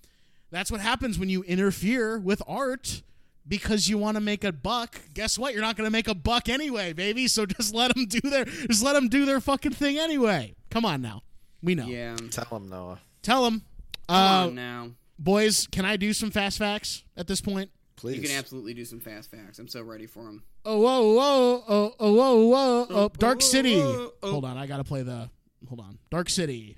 [0.51, 3.01] that's what happens when you interfere with art
[3.47, 4.99] because you want to make a buck.
[5.13, 5.53] Guess what?
[5.53, 7.27] You're not going to make a buck anyway, baby.
[7.27, 10.55] So just let them do their just let them do their fucking thing anyway.
[10.69, 11.23] Come on now.
[11.63, 11.87] We know.
[11.87, 12.15] Yeah.
[12.31, 13.63] tell them Noah, Tell them.
[14.07, 14.89] Come Uh, on now.
[15.19, 17.69] boys, can I do some fast facts at this point?
[17.95, 18.17] please.
[18.17, 19.57] You can absolutely do some fast facts.
[19.57, 20.43] I'm so ready for them.
[20.63, 23.79] Oh whoa whoa oh oh whoa whoa oh Dark whoa, City.
[23.79, 24.31] whoa, oh.
[24.31, 25.29] Hold on, I gotta play the.
[25.67, 26.77] Hold on, Dark City.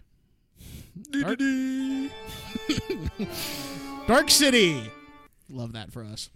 [1.11, 1.39] Dark,
[4.07, 4.89] Dark City.
[5.49, 6.29] Love that for us.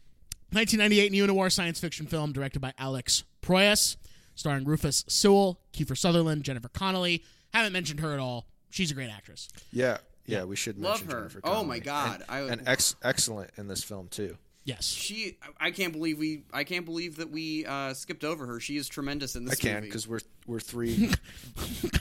[0.53, 3.97] 1998 neo-noir science fiction film directed by Alex Proyas,
[4.35, 7.23] starring Rufus Sewell, Kiefer Sutherland, Jennifer Connelly.
[7.53, 8.47] Haven't mentioned her at all.
[8.69, 9.49] She's a great actress.
[9.71, 11.17] Yeah, yeah, we should Love mention her.
[11.29, 14.37] Jennifer Oh my God, and, I and ex- excellent in this film too.
[14.65, 14.85] Yes.
[14.85, 18.61] She, I can't believe we, I can't believe that we uh, skipped over her.
[18.61, 19.59] She is tremendous in this.
[19.59, 19.87] I can movie.
[19.87, 21.09] because we're we're three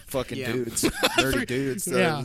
[0.07, 0.53] fucking Yeah.
[0.53, 0.89] dudes,
[1.19, 1.85] dirty dudes.
[1.87, 2.25] That Yeah.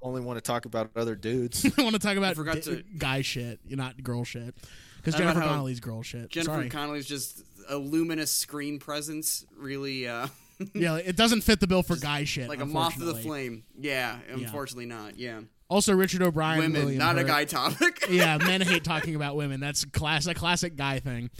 [0.00, 1.64] only want to talk about other dudes.
[1.78, 4.54] I want to talk about forgot di- to- guy shit, You not girl shit.
[5.02, 6.28] Because Jennifer Connelly's girl shit.
[6.30, 6.68] Jennifer Sorry.
[6.68, 9.44] Connelly's just a luminous screen presence.
[9.56, 10.28] Really, uh,
[10.74, 12.48] yeah, it doesn't fit the bill for guy shit.
[12.48, 13.64] like a moth to the flame.
[13.78, 15.18] Yeah, unfortunately not.
[15.18, 16.58] Yeah, Also, Richard O'Brien.
[16.60, 18.04] women, William not a guy topic.
[18.08, 19.58] yeah, men hate talking about women.
[19.60, 21.30] That's class, a classic guy thing.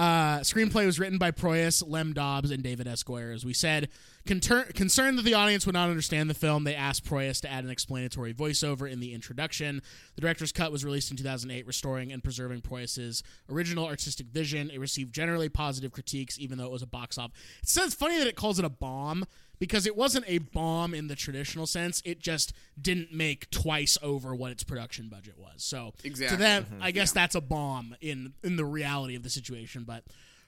[0.00, 2.86] Uh, screenplay was written by Proyas, Lem Dobbs, and David.
[2.86, 3.34] Goyer.
[3.34, 3.90] As we said,
[4.26, 7.64] Conter- concerned that the audience would not understand the film, they asked Proyas to add
[7.64, 9.82] an explanatory voiceover in the introduction.
[10.14, 14.70] The director's cut was released in 2008, restoring and preserving Proyas's original artistic vision.
[14.70, 17.36] It received generally positive critiques, even though it was a box office.
[17.62, 19.26] It says funny that it calls it a bomb
[19.60, 22.02] because it wasn't a bomb in the traditional sense.
[22.04, 25.62] It just didn't make twice over what its production budget was.
[25.62, 26.36] So Exactly.
[26.36, 29.84] to them, I guess that's a bomb in in the reality of the situation.
[29.84, 30.02] But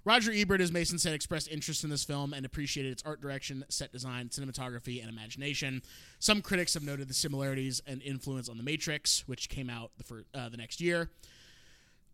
[0.05, 3.65] Roger Ebert, as Mason said, expressed interest in this film and appreciated its art direction,
[3.69, 5.81] set design, cinematography, and imagination.
[6.19, 10.05] Some critics have noted the similarities and influence on The Matrix, which came out the
[10.05, 11.09] fir- uh, the next year.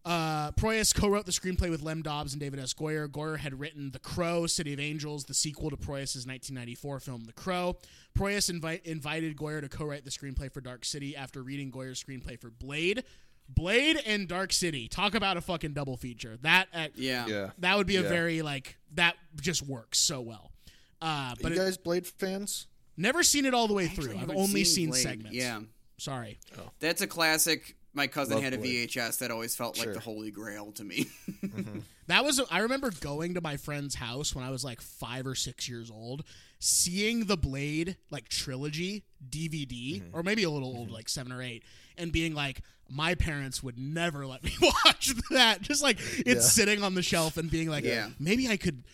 [0.05, 2.73] Uh, Proyas co-wrote the screenplay with Lem Dobbs and David S.
[2.73, 3.09] Goyer.
[3.09, 7.33] Goyer had written The Crow, City of Angels, the sequel to Proyas' 1994 film The
[7.33, 7.77] Crow.
[8.17, 12.41] Proyas invi- invited Goyer to co-write the screenplay for Dark City after reading Goyer's screenplay
[12.41, 13.05] for Blade.
[13.51, 14.89] Blade and Dark City.
[14.89, 16.37] Talk about a fucking double feature.
[16.43, 17.27] That uh, yeah.
[17.27, 17.51] Yeah.
[17.59, 18.09] that would be a Yeah.
[18.09, 20.53] very like that just works so well.
[21.01, 22.67] Uh, but you it, guys Blade fans?
[22.99, 24.19] never seen it all the way Actually, through.
[24.19, 25.03] I've only seen, Blade.
[25.03, 25.35] segments.
[25.37, 25.61] Yeah,
[25.97, 26.39] Sorry.
[26.81, 27.75] that's a classic.
[27.95, 28.91] My cousin Love had a Blade.
[28.91, 31.07] VHS that always felt like the holy grail to me.
[31.43, 31.79] Mm-hmm.
[32.09, 35.35] That was I remember going to my friend's house when I was like 5 or
[35.35, 36.25] 6 years old,
[36.59, 40.17] seeing the Blade like trilogy DVD mm-hmm.
[40.17, 40.95] or maybe a little old mm-hmm.
[40.95, 41.63] like 7 or 8
[41.99, 45.61] and being like my parents would never let me watch that.
[45.61, 46.41] Just like it's Yeah.
[46.41, 48.09] sitting on the shelf and being like Yeah.
[48.19, 48.85] maybe I could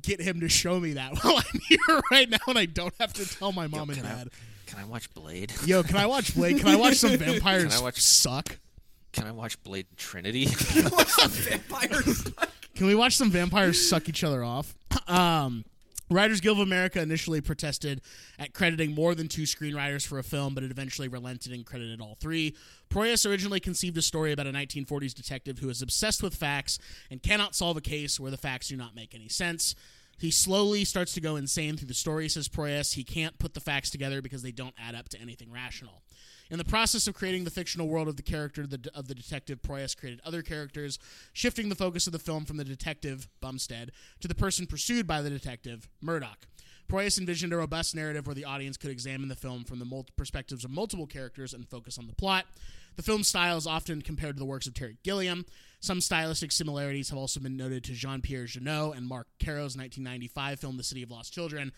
[0.00, 3.12] get him to show me that while I'm here right now and I don't have
[3.12, 4.30] to tell my mom and can I- dad.
[4.74, 5.52] Can I watch Blade?
[5.66, 6.58] Yo, can I watch Blade?
[6.58, 8.58] Can I watch some vampires Can I watch- suck?
[9.12, 10.46] Can I watch Blade Trinity?
[11.28, 12.24] Vampires.
[12.74, 14.74] Can we watch some vampires suck each other off?
[15.06, 15.64] Um,
[16.10, 18.00] Writers Guild of America initially protested
[18.40, 22.00] at crediting more than two screenwriters for a film, but it eventually relented and credited
[22.00, 22.56] all three.
[22.90, 27.22] Proyas originally conceived a story about a 1940s detective who is obsessed with facts and
[27.22, 29.76] cannot solve a case where the facts do not make any sense.
[30.18, 32.94] He slowly starts to go insane through the story, says Proyas.
[32.94, 36.02] He can't put the facts together because they don't add up to anything rational.
[36.50, 39.62] In the process of creating the fictional world of the character the, of the detective,
[39.62, 40.98] Proyas created other characters,
[41.32, 45.22] shifting the focus of the film from the detective, Bumstead, to the person pursued by
[45.22, 46.46] the detective, Murdoch.
[46.88, 50.06] Proyas envisioned a robust narrative where the audience could examine the film from the mul-
[50.16, 52.44] perspectives of multiple characters and focus on the plot.
[52.96, 55.46] The film's style is often compared to the works of Terry Gilliam.
[55.84, 60.58] Some stylistic similarities have also been noted to Jean Pierre Jeunet and Marc Caro's 1995
[60.58, 61.72] film, The City of Lost Children.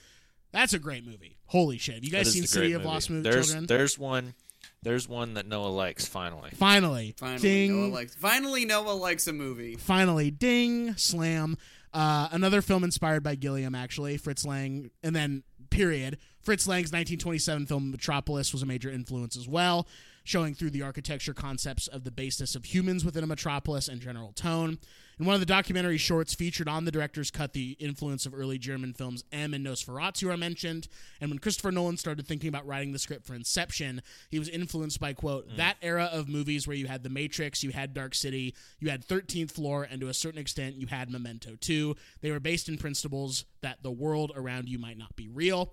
[0.53, 1.39] That's a great movie.
[1.47, 1.97] Holy shit.
[1.97, 2.85] Have you guys seen the City great of.
[2.85, 3.67] Lost Mo- there's, Children?
[3.67, 4.35] There's one
[4.81, 6.07] There's one that Noah likes.
[6.07, 7.81] Finally, Finally, Finally, ding.
[7.81, 8.15] Noah likes.
[8.15, 9.75] Finally, Noah likes a movie.
[9.75, 11.57] finally, ding, slam.
[11.93, 16.19] Uh, another film inspired by Gilliam, actually, Fritz Lang, and then period.
[16.43, 19.89] Fritz Lang's 1927 film Metropolis was a major influence as well,
[20.27, 24.33] showing through the architecture concepts of the baseness of humans within a metropolis and general
[24.33, 24.77] tone.
[25.21, 28.59] In one of the documentary shorts featured on the director's cut, the influence of early
[28.59, 30.89] German films M and Nosferatu are mentioned.
[31.21, 34.99] And when Christopher Nolan started thinking about writing the script for Inception, he was influenced
[34.99, 35.57] by, quote, mm.
[35.59, 39.07] that era of movies where you had The Matrix, you had Dark City, you had
[39.07, 41.95] 13th Floor, and to a certain extent, you had Memento 2.
[42.21, 45.73] They were based in principles that the world around you might not be real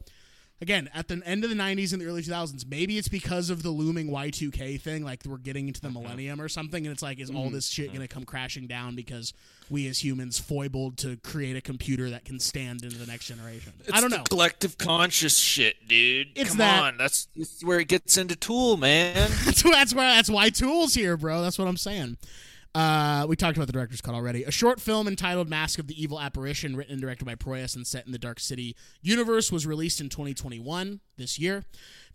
[0.62, 3.64] again at the end of the 90s and the early 2000s maybe it's because of
[3.64, 6.00] the looming y2k thing like we're getting into the uh-huh.
[6.00, 7.56] millennium or something and it's like is all mm-hmm.
[7.56, 7.98] this shit uh-huh.
[7.98, 9.34] going to come crashing down because
[9.70, 13.72] we as humans foibled to create a computer that can stand into the next generation?
[13.92, 14.24] I don't the know.
[14.24, 16.28] collective conscious shit, dude.
[16.36, 19.16] It's Come that- on, that's, that's where it gets into Tool, man.
[19.46, 21.42] that's, that's where that's why tools here bro.
[21.42, 22.18] That's what i'm saying
[22.76, 24.44] uh, we talked about the director's cut already.
[24.44, 27.86] A short film entitled "Mask of the Evil Apparition," written and directed by Proyas and
[27.86, 31.64] set in the Dark City universe, was released in 2021 this year.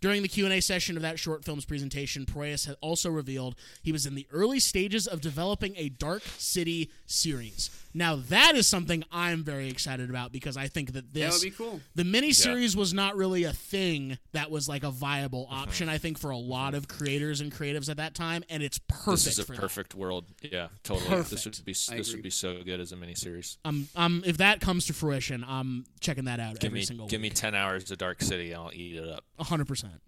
[0.01, 4.05] During the Q&A session of that short film's presentation, Proyas had also revealed he was
[4.05, 7.69] in the early stages of developing a Dark City series.
[7.93, 11.51] Now that is something I'm very excited about because I think that this That would
[11.51, 11.81] be cool.
[11.95, 15.89] the miniseries was not really a thing that was like a viable option.
[15.89, 19.25] I think for a lot of creators and creatives at that time, and it's perfect
[19.25, 19.61] this is a for that.
[19.61, 20.25] perfect world.
[20.41, 21.09] Yeah, totally.
[21.09, 21.29] Perfect.
[21.31, 22.19] This would be I this agree.
[22.19, 23.57] would be so good as a miniseries.
[23.65, 27.07] Um, um, if that comes to fruition, I'm checking that out Give every me single
[27.07, 29.23] give me ten hours of Dark City, and I'll eat it up.
[29.39, 30.01] hundred percent.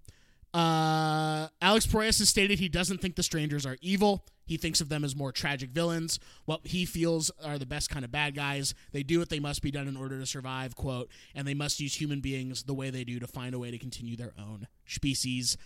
[0.54, 4.26] Uh, Alex Proyas has stated he doesn't think the strangers are evil.
[4.46, 6.20] He thinks of them as more tragic villains.
[6.44, 8.74] What he feels are the best kind of bad guys.
[8.92, 11.80] They do what they must be done in order to survive, quote, and they must
[11.80, 14.68] use human beings the way they do to find a way to continue their own
[14.86, 15.58] species.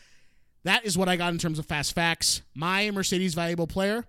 [0.66, 2.44] That is what I got in terms of fast facts.
[2.54, 4.06] My Mercedes valuable player,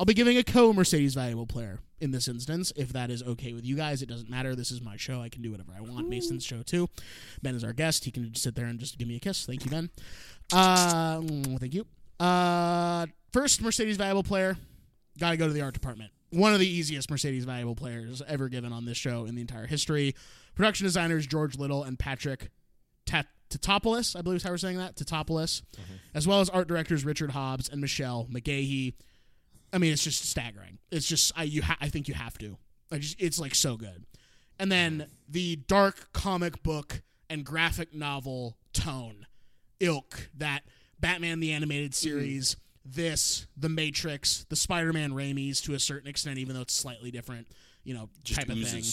[0.00, 3.52] I'll be giving a co Mercedes valuable player in this instance, if that is okay
[3.52, 4.02] with you guys.
[4.02, 4.54] It doesn't matter.
[4.54, 5.20] This is my show.
[5.22, 6.08] I can do whatever I want.
[6.08, 6.88] Mason's show too.
[7.42, 8.04] Ben is our guest.
[8.04, 9.46] He can just sit there and just give me a kiss.
[9.46, 9.88] Thank you, Ben.
[10.52, 11.86] Uh, mm, thank you.
[12.20, 14.56] Uh, first Mercedes valuable player.
[15.18, 16.10] Got to go to the art department.
[16.30, 19.66] One of the easiest Mercedes valuable players ever given on this show in the entire
[19.66, 20.14] history.
[20.54, 22.48] Production designers George Little and Patrick
[23.06, 25.62] Tat- Tatopoulos, I believe is how we're saying that, Tatopoulos,
[26.14, 28.94] as well as art directors Richard Hobbs and Michelle McGahey.
[29.72, 30.78] I mean, it's just staggering.
[30.90, 32.56] It's just I you ha- I think you have to.
[32.90, 34.04] I just it's like so good.
[34.58, 39.26] And then the dark comic book and graphic novel tone,
[39.80, 40.62] ilk that
[41.00, 42.08] Batman the animated mm-hmm.
[42.08, 47.10] series, this, The Matrix, the Spider-Man Raimis to a certain extent, even though it's slightly
[47.10, 47.48] different,
[47.84, 48.84] you know, Just type of thing.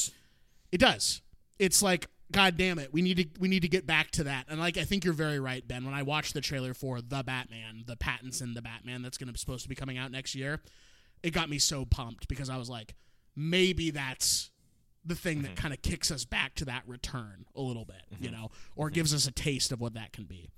[0.72, 1.22] It does.
[1.60, 4.46] It's like, God damn it, we need to we need to get back to that.
[4.50, 5.84] And like I think you're very right, Ben.
[5.86, 9.40] When I watched the trailer for The Batman, the Pattinson The Batman that's gonna be
[9.40, 10.62] supposed to be coming out next year,
[11.24, 12.96] it got me so pumped because I was like,
[13.36, 14.52] maybe that's
[15.06, 15.62] the thing that mm-hmm.
[15.62, 18.42] kind of kicks us back to that return a little bit, you mm-hmm.
[18.42, 18.96] know, or mm-hmm.
[18.96, 20.50] gives us a taste of what that can be.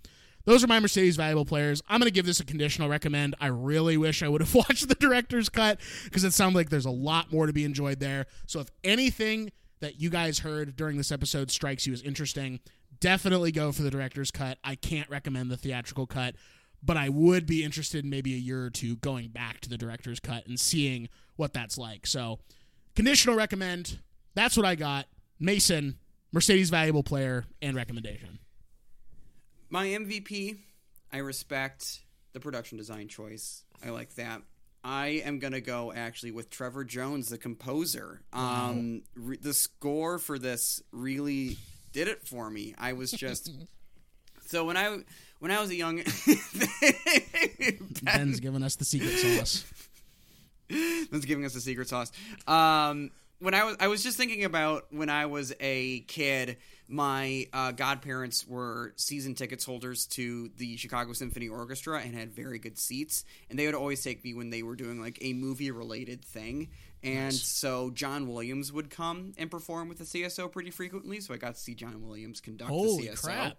[0.46, 1.84] Those are my Mercedes valuable players.
[1.88, 3.36] I'm going to give this a conditional recommend.
[3.40, 6.86] I really wish I would have watched the director's cut because it sounds like there's
[6.86, 8.26] a lot more to be enjoyed there.
[8.48, 9.52] So if anything
[9.82, 12.60] that you guys heard during this episode strikes you as interesting,
[13.00, 14.58] definitely go for the director's cut.
[14.64, 16.36] I can't recommend the theatrical cut,
[16.82, 19.78] but I would be interested in maybe a year or two going back to the
[19.78, 22.08] director's cut and seeing what that's like.
[22.08, 22.40] So
[22.96, 24.00] conditional recommend.
[24.36, 25.08] That's what I got.
[25.40, 25.98] Mason,
[26.32, 28.40] Mercedes valuable player and recommendation.
[29.70, 30.58] My MVP,
[31.12, 32.02] I respect
[32.34, 33.64] the production design choice.
[33.84, 34.42] I like that.
[34.84, 38.22] I am gonna go actually with Trevor Jones, the composer.
[38.34, 41.58] Um, re- the score for this really
[41.94, 42.74] did it for me.
[42.78, 43.52] I was just
[44.48, 45.00] so when I
[45.40, 45.98] when I was a young
[48.04, 49.66] Ben's giving us the secret sauce.
[51.12, 52.12] That's giving us the secret sauce.
[52.48, 56.58] Um, when I was, I was just thinking about when I was a kid.
[56.92, 62.60] My uh, godparents were season tickets holders to the Chicago Symphony Orchestra and had very
[62.60, 63.24] good seats.
[63.50, 66.68] And they would always take me when they were doing like a movie related thing.
[67.02, 71.22] And so John Williams would come and perform with the CSO pretty frequently.
[71.22, 73.24] So I got to see John Williams conduct Holy the CSO.
[73.24, 73.58] crap.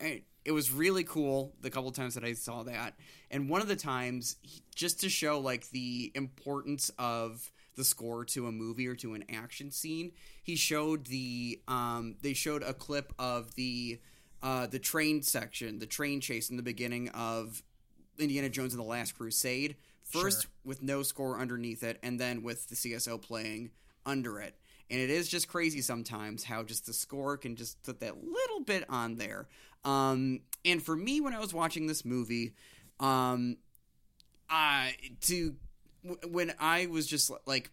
[0.00, 2.94] And it was really cool the couple times that I saw that.
[3.30, 4.36] And one of the times,
[4.74, 9.24] just to show like the importance of the score to a movie or to an
[9.32, 10.12] action scene,
[10.42, 13.98] he showed the um, they showed a clip of the
[14.42, 17.62] uh, the train section, the train chase in the beginning of
[18.18, 19.76] Indiana Jones and the Last Crusade.
[20.02, 23.70] First with no score underneath it, and then with the CSO playing
[24.04, 24.56] under it.
[24.90, 28.60] And it is just crazy sometimes how just the score can just put that little
[28.60, 29.46] bit on there.
[29.84, 32.54] Um, and for me, when I was watching this movie,
[32.98, 33.56] um,
[34.50, 35.54] I to
[36.28, 37.70] when I was just like,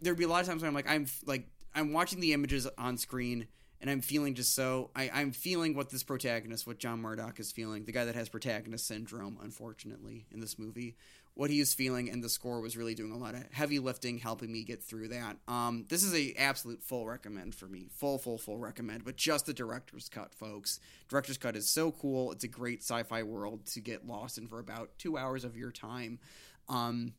[0.00, 2.66] there'd be a lot of times when I'm like, I'm like, I'm watching the images
[2.78, 3.48] on screen.
[3.80, 7.52] And I'm feeling just so I, I'm feeling what this protagonist, what John Murdoch is
[7.52, 10.96] feeling, the guy that has protagonist syndrome, unfortunately, in this movie,
[11.34, 14.16] what he is feeling, and the score was really doing a lot of heavy lifting,
[14.16, 15.36] helping me get through that.
[15.48, 19.04] Um, this is a absolute full recommend for me, full, full, full recommend.
[19.04, 20.80] But just the director's cut, folks.
[21.10, 22.32] Director's cut is so cool.
[22.32, 25.72] It's a great sci-fi world to get lost in for about two hours of your
[25.72, 26.20] time.
[26.70, 27.12] Um,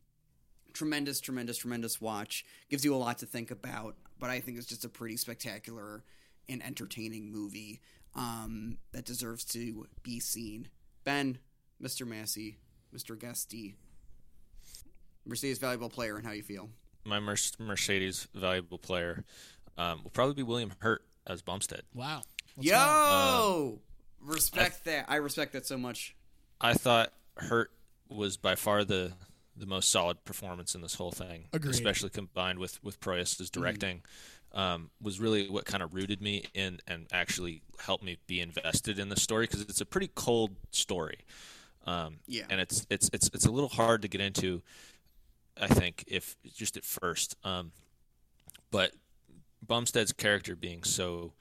[0.76, 2.44] tremendous, tremendous, tremendous watch.
[2.68, 6.04] Gives you a lot to think about, but I think it's just a pretty spectacular
[6.48, 7.80] and entertaining movie
[8.14, 10.68] um, that deserves to be seen.
[11.04, 11.38] Ben,
[11.82, 12.06] Mr.
[12.06, 12.58] Massey,
[12.94, 13.18] Mr.
[13.18, 13.74] Guesty,
[15.24, 16.68] Mercedes valuable player, and how you feel.
[17.04, 19.24] My Mer- Mercedes valuable player
[19.76, 21.82] um, will probably be William Hurt as Bumstead.
[21.94, 22.22] Wow.
[22.56, 23.78] Let's Yo, go.
[24.22, 25.06] respect that.
[25.08, 26.14] I respect that so much.
[26.60, 27.70] I thought Hurt
[28.08, 29.12] was by far the
[29.56, 31.70] the most solid performance in this whole thing, Agreed.
[31.70, 34.02] especially combined with with Proyas's directing.
[34.52, 38.98] Um, was really what kind of rooted me in and actually helped me be invested
[38.98, 41.18] in the story because it's a pretty cold story.
[41.84, 42.44] Um, Yeah.
[42.48, 44.62] and it's it's it's it's a little hard to get into.
[45.60, 47.72] I think if just at first, um,
[48.70, 48.92] but
[49.66, 51.32] Bumstead's character being so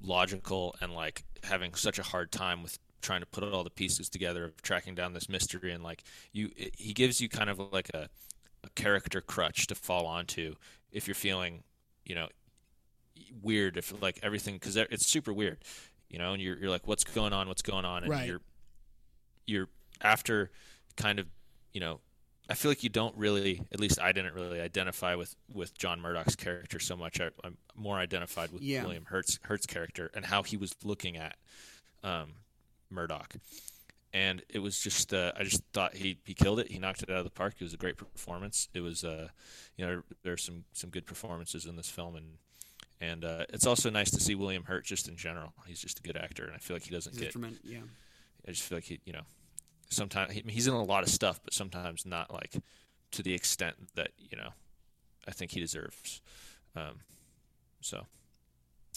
[0.00, 4.08] logical and like having such a hard time with trying to put all the pieces
[4.08, 6.02] together of tracking down this mystery and like
[6.32, 8.08] you it, he gives you kind of like a,
[8.64, 10.54] a character crutch to fall onto
[10.92, 11.62] if you're feeling
[12.04, 12.28] you know
[13.42, 15.58] weird if like everything because it's super weird
[16.08, 18.26] you know and you're, you're like what's going on what's going on and Right.
[18.28, 18.40] you're
[19.46, 19.68] you're
[20.00, 20.50] after
[20.96, 21.26] kind of
[21.72, 22.00] you know
[22.48, 26.00] I feel like you don't really, at least I didn't really identify with, with John
[26.00, 27.20] Murdoch's character so much.
[27.20, 28.84] I, I'm more identified with Yeah.
[28.84, 31.34] William Hurt's Hurt's character and how he was looking at
[32.04, 32.34] um,
[32.90, 33.34] Murdoch.
[34.12, 36.70] And it was just, uh, I just thought he, he killed it.
[36.70, 37.54] He knocked it out of the park.
[37.58, 38.68] It was a great performance.
[38.72, 39.28] It was, uh,
[39.76, 42.38] you know, there's some some good performances in this film, and
[43.00, 45.52] and uh, it's also nice to see William Hurt just in general.
[45.66, 47.80] He's just a good actor, and I feel like he doesn't He's get yeah.
[48.46, 49.22] I just feel like he, you know,
[49.90, 52.54] sometimes he, he's in a lot of stuff, but sometimes not like
[53.10, 54.50] to the extent that you know
[55.28, 56.22] I think he deserves.
[56.74, 57.00] Um,
[57.80, 58.06] so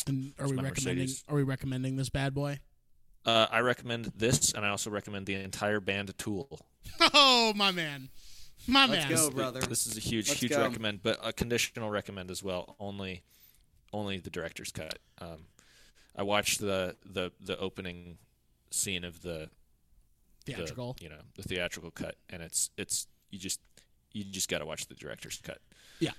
[0.08, 1.04] And are we recommending?
[1.04, 1.24] Mercedes.
[1.28, 2.60] Are we recommending this bad boy?
[3.30, 6.60] Uh, I recommend this, and I also recommend the entire band Tool.
[7.14, 8.10] Oh, my man,
[8.68, 9.16] my Let's man.
[9.16, 9.60] go, brother.
[9.62, 10.62] This is a huge, Let's huge go.
[10.64, 12.76] recommend, but a conditional recommend as well.
[12.80, 13.24] Only,
[13.94, 14.98] only the director's cut.
[15.22, 15.46] Um,
[16.16, 18.18] I watched the the the opening
[18.72, 19.50] scene of the
[20.46, 20.98] the, Theatrical.
[21.00, 23.60] you know, the theatrical cut, and it's it's you just
[24.12, 25.60] you just got to watch the director's cut.
[26.00, 26.12] Yeah,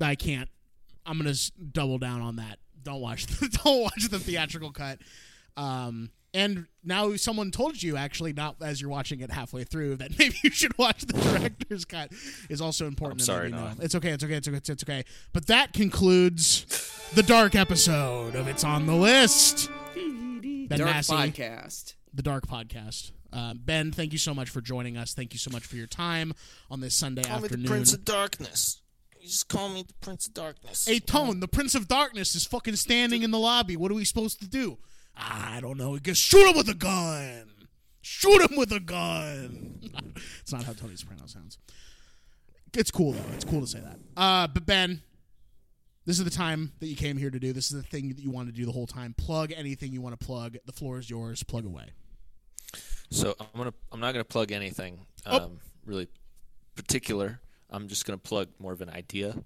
[0.00, 0.48] I can't.
[1.04, 1.34] I'm gonna
[1.72, 2.58] double down on that.
[2.82, 3.26] Don't watch.
[3.38, 4.98] The, don't watch the theatrical cut.
[5.56, 10.10] Um, and now someone told you actually, not as you're watching it halfway through, that
[10.18, 12.12] maybe you should watch the director's cut.
[12.48, 13.20] Is also important.
[13.20, 13.68] I'm sorry, maybe know.
[13.68, 13.76] Noah.
[13.80, 14.10] It's okay.
[14.10, 14.34] It's okay.
[14.34, 14.56] It's okay.
[14.56, 15.04] It's, it's okay.
[15.32, 16.66] But that concludes
[17.14, 19.70] the dark episode of It's on the List.
[19.94, 21.94] Ben Dark Massey, podcast.
[22.14, 23.12] the Dark Podcast.
[23.32, 25.14] Uh, ben, thank you so much for joining us.
[25.14, 26.32] Thank you so much for your time
[26.70, 27.40] on this Sunday afternoon.
[27.48, 28.82] Call me the Prince of Darkness.
[29.20, 30.86] You just call me the Prince of Darkness.
[30.86, 33.76] Hey, Tone, the Prince of Darkness is fucking standing in the lobby.
[33.76, 34.78] What are we supposed to do?
[35.16, 35.98] I don't know.
[35.98, 37.50] Just shoot him with a gun.
[38.00, 39.80] Shoot him with a gun.
[40.40, 41.58] it's not how Tony Soprano sounds.
[42.74, 43.34] It's cool, though.
[43.34, 43.98] It's cool to say that.
[44.16, 45.02] Uh, but, Ben,
[46.06, 47.52] this is the time that you came here to do.
[47.52, 49.14] This is the thing that you want to do the whole time.
[49.16, 50.56] Plug anything you want to plug.
[50.66, 51.42] The floor is yours.
[51.42, 51.90] Plug away.
[53.10, 55.36] So I'm gonna I'm not gonna plug anything Oh.
[55.44, 56.08] um, really
[56.76, 57.40] particular.
[57.68, 59.36] I'm just gonna plug more of an idea.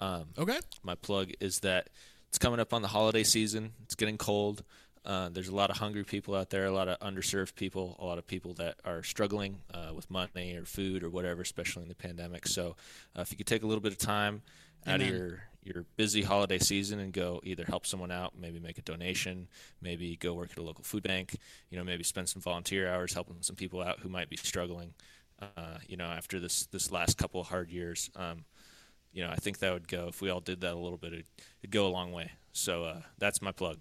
[0.00, 0.58] Um, Okay?
[0.82, 1.90] my plug is that
[2.28, 3.72] it's coming up on the holiday season.
[3.84, 4.64] It's getting cold.
[5.04, 8.04] Uh, there's a lot of hungry people out there, a lot of underserved people, a
[8.04, 11.88] lot of people that are struggling uh, with money or food or whatever, especially in
[11.88, 12.46] the pandemic.
[12.46, 12.76] So,
[13.16, 14.42] uh, if you could take a little bit of time
[14.86, 18.76] out of your your busy holiday season and go either help someone out, maybe make
[18.78, 19.48] a donation,
[19.80, 21.36] maybe go work at a local food bank,
[21.70, 24.92] you know, maybe spend some volunteer hours helping some people out who might be struggling,
[25.40, 28.10] uh, you know, after this this last couple of hard years.
[28.16, 28.44] Um,
[29.12, 31.12] you know, I think that would go if we all did that a little bit.
[31.12, 31.26] It'd,
[31.62, 32.32] it'd go a long way.
[32.52, 33.78] So uh, that's my plug.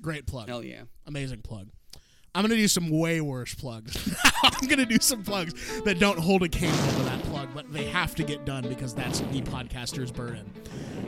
[0.00, 0.48] Great plug.
[0.48, 0.82] Hell yeah.
[1.06, 1.68] Amazing plug.
[2.34, 4.12] I'm gonna do some way worse plugs.
[4.42, 7.84] I'm gonna do some plugs that don't hold a candle to that plug, but they
[7.84, 10.50] have to get done because that's the podcaster's burden.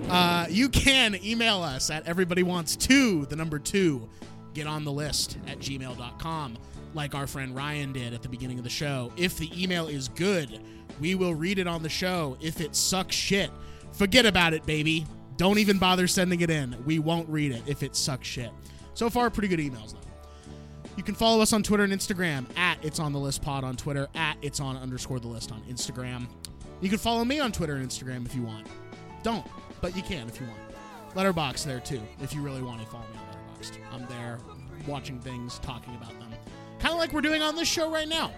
[0.08, 4.08] Uh, you can email us at everybody wants to the number two
[4.54, 6.56] get on the list at gmail.com
[6.94, 10.08] like our friend ryan did at the beginning of the show if the email is
[10.08, 10.60] good
[10.98, 13.50] we will read it on the show if it sucks shit
[13.92, 15.04] forget about it baby
[15.36, 18.50] don't even bother sending it in we won't read it if it sucks shit
[18.96, 22.78] so far pretty good emails though You can follow us on Twitter and Instagram at
[22.82, 26.26] It's On The List Pod on Twitter, at It's On underscore The List on Instagram.
[26.80, 28.66] You can follow me on Twitter and Instagram if you want.
[29.22, 29.46] Don't,
[29.80, 30.58] but you can if you want.
[31.14, 33.26] Letterboxd there too, if you really want to follow me on
[33.60, 33.78] Letterboxd.
[33.92, 34.38] I'm there
[34.86, 36.30] watching things, talking about them.
[36.78, 38.32] Kind of like we're doing on this show right now.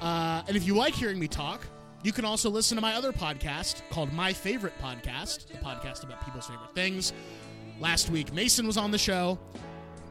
[0.00, 1.66] Uh, and if you like hearing me talk,
[2.02, 6.22] you can also listen to my other podcast called My Favorite Podcast, the podcast about
[6.24, 7.14] people's favorite things.
[7.80, 9.38] Last week, Mason was on the show.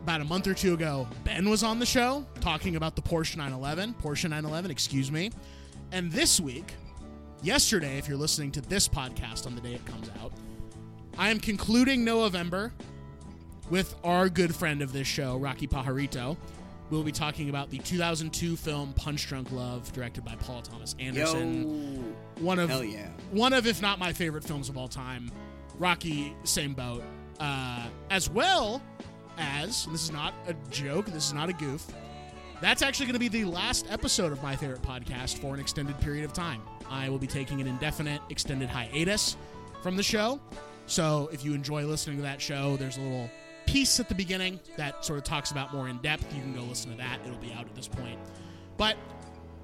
[0.03, 3.37] About a month or two ago, Ben was on the show talking about the Porsche
[3.37, 3.95] 911.
[4.03, 5.31] Porsche 911, excuse me.
[5.93, 6.73] And this week,
[7.41, 10.33] yesterday, if you're listening to this podcast on the day it comes out,
[11.17, 12.73] I am concluding November
[13.69, 16.35] with our good friend of this show, Rocky Pajarito.
[16.89, 21.95] We'll be talking about the 2002 film Punch Drunk Love, directed by Paul Thomas Anderson.
[21.95, 23.07] Yo, one of hell yeah.
[23.31, 25.31] one of, if not my favorite films of all time.
[25.79, 27.03] Rocky, same boat.
[27.39, 28.81] Uh, as well
[29.37, 31.85] as, this is not a joke, this is not a goof.
[32.61, 35.99] That's actually going to be the last episode of my favorite podcast for an extended
[35.99, 36.61] period of time.
[36.89, 39.35] I will be taking an indefinite extended hiatus
[39.81, 40.39] from the show.
[40.85, 43.29] So if you enjoy listening to that show, there's a little
[43.65, 46.33] piece at the beginning that sort of talks about more in depth.
[46.33, 47.19] You can go listen to that.
[47.25, 48.19] It'll be out at this point.
[48.77, 48.97] But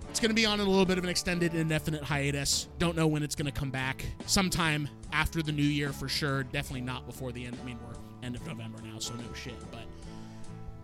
[0.09, 2.67] it's going to be on a little bit of an extended, indefinite hiatus.
[2.79, 4.05] Don't know when it's going to come back.
[4.25, 6.43] Sometime after the new year for sure.
[6.43, 7.57] Definitely not before the end.
[7.61, 9.55] I mean, we're end of November now, so no shit.
[9.71, 9.81] But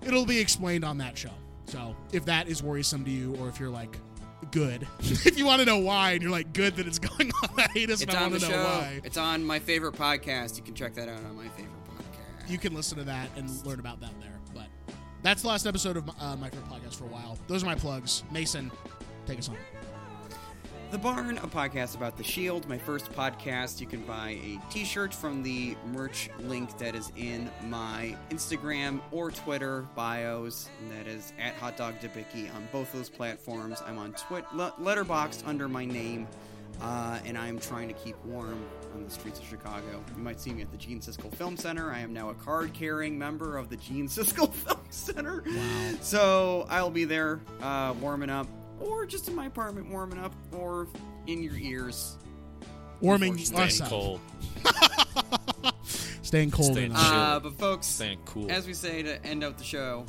[0.08, 1.32] it'll be explained on that show.
[1.68, 3.98] So if that is worrisome to you, or if you're like,
[4.52, 7.50] good, if you want to know why, and you're like, good that it's going on
[7.58, 10.58] hiatus, It's and I want to know why, It's on my favorite podcast.
[10.58, 12.50] You can check that out on my favorite podcast.
[12.50, 14.40] you can listen to that and learn about that there.
[14.54, 14.68] But
[15.24, 17.38] that's the last episode of uh, my favorite podcast for a while.
[17.48, 18.24] Those are my plugs.
[18.32, 18.72] Mason,
[19.26, 19.58] take us home.
[20.92, 23.82] The Barn, a podcast about the Shield, my first podcast.
[23.82, 29.02] You can buy a t shirt from the merch link that is in my Instagram
[29.12, 30.70] or Twitter bios.
[30.80, 33.82] And that is at Hot Dog Debicki on both those platforms.
[33.86, 36.28] I'm on Twit le- Letterboxd under my name,
[36.82, 38.64] uh, and I'm trying to keep warm
[38.94, 40.02] on the streets of Chicago.
[40.16, 41.92] You might see me at the Gene Siskel Film Center.
[41.92, 45.44] I am now a card carrying member of the Gene Siskel Film Center.
[45.46, 45.94] Wow.
[46.00, 48.48] So I'll be there uh, warming up,
[48.80, 50.88] or just in my apartment warming up, or
[51.28, 52.18] in your ears.
[53.02, 53.90] Warming Staying us up.
[53.90, 54.20] cold.
[56.22, 56.72] Staying cold.
[56.74, 56.96] Staying in.
[56.98, 58.50] Uh, but folks, Staying cool.
[58.52, 60.06] as we say to end out the show,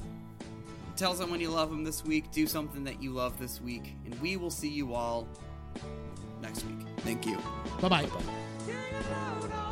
[0.97, 4.15] tell someone you love them this week, do something that you love this week, and
[4.21, 5.27] we will see you all
[6.41, 6.87] next week.
[6.99, 7.39] Thank you.
[7.81, 9.63] Bye bye.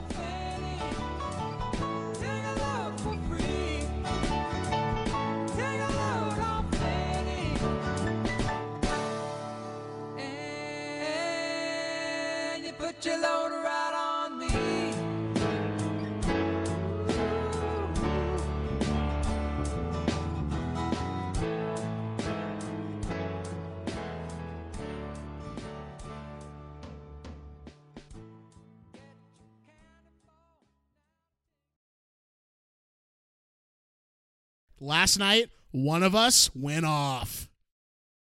[12.96, 14.94] Put your load right on me.
[34.80, 37.48] Last night, one of us went off.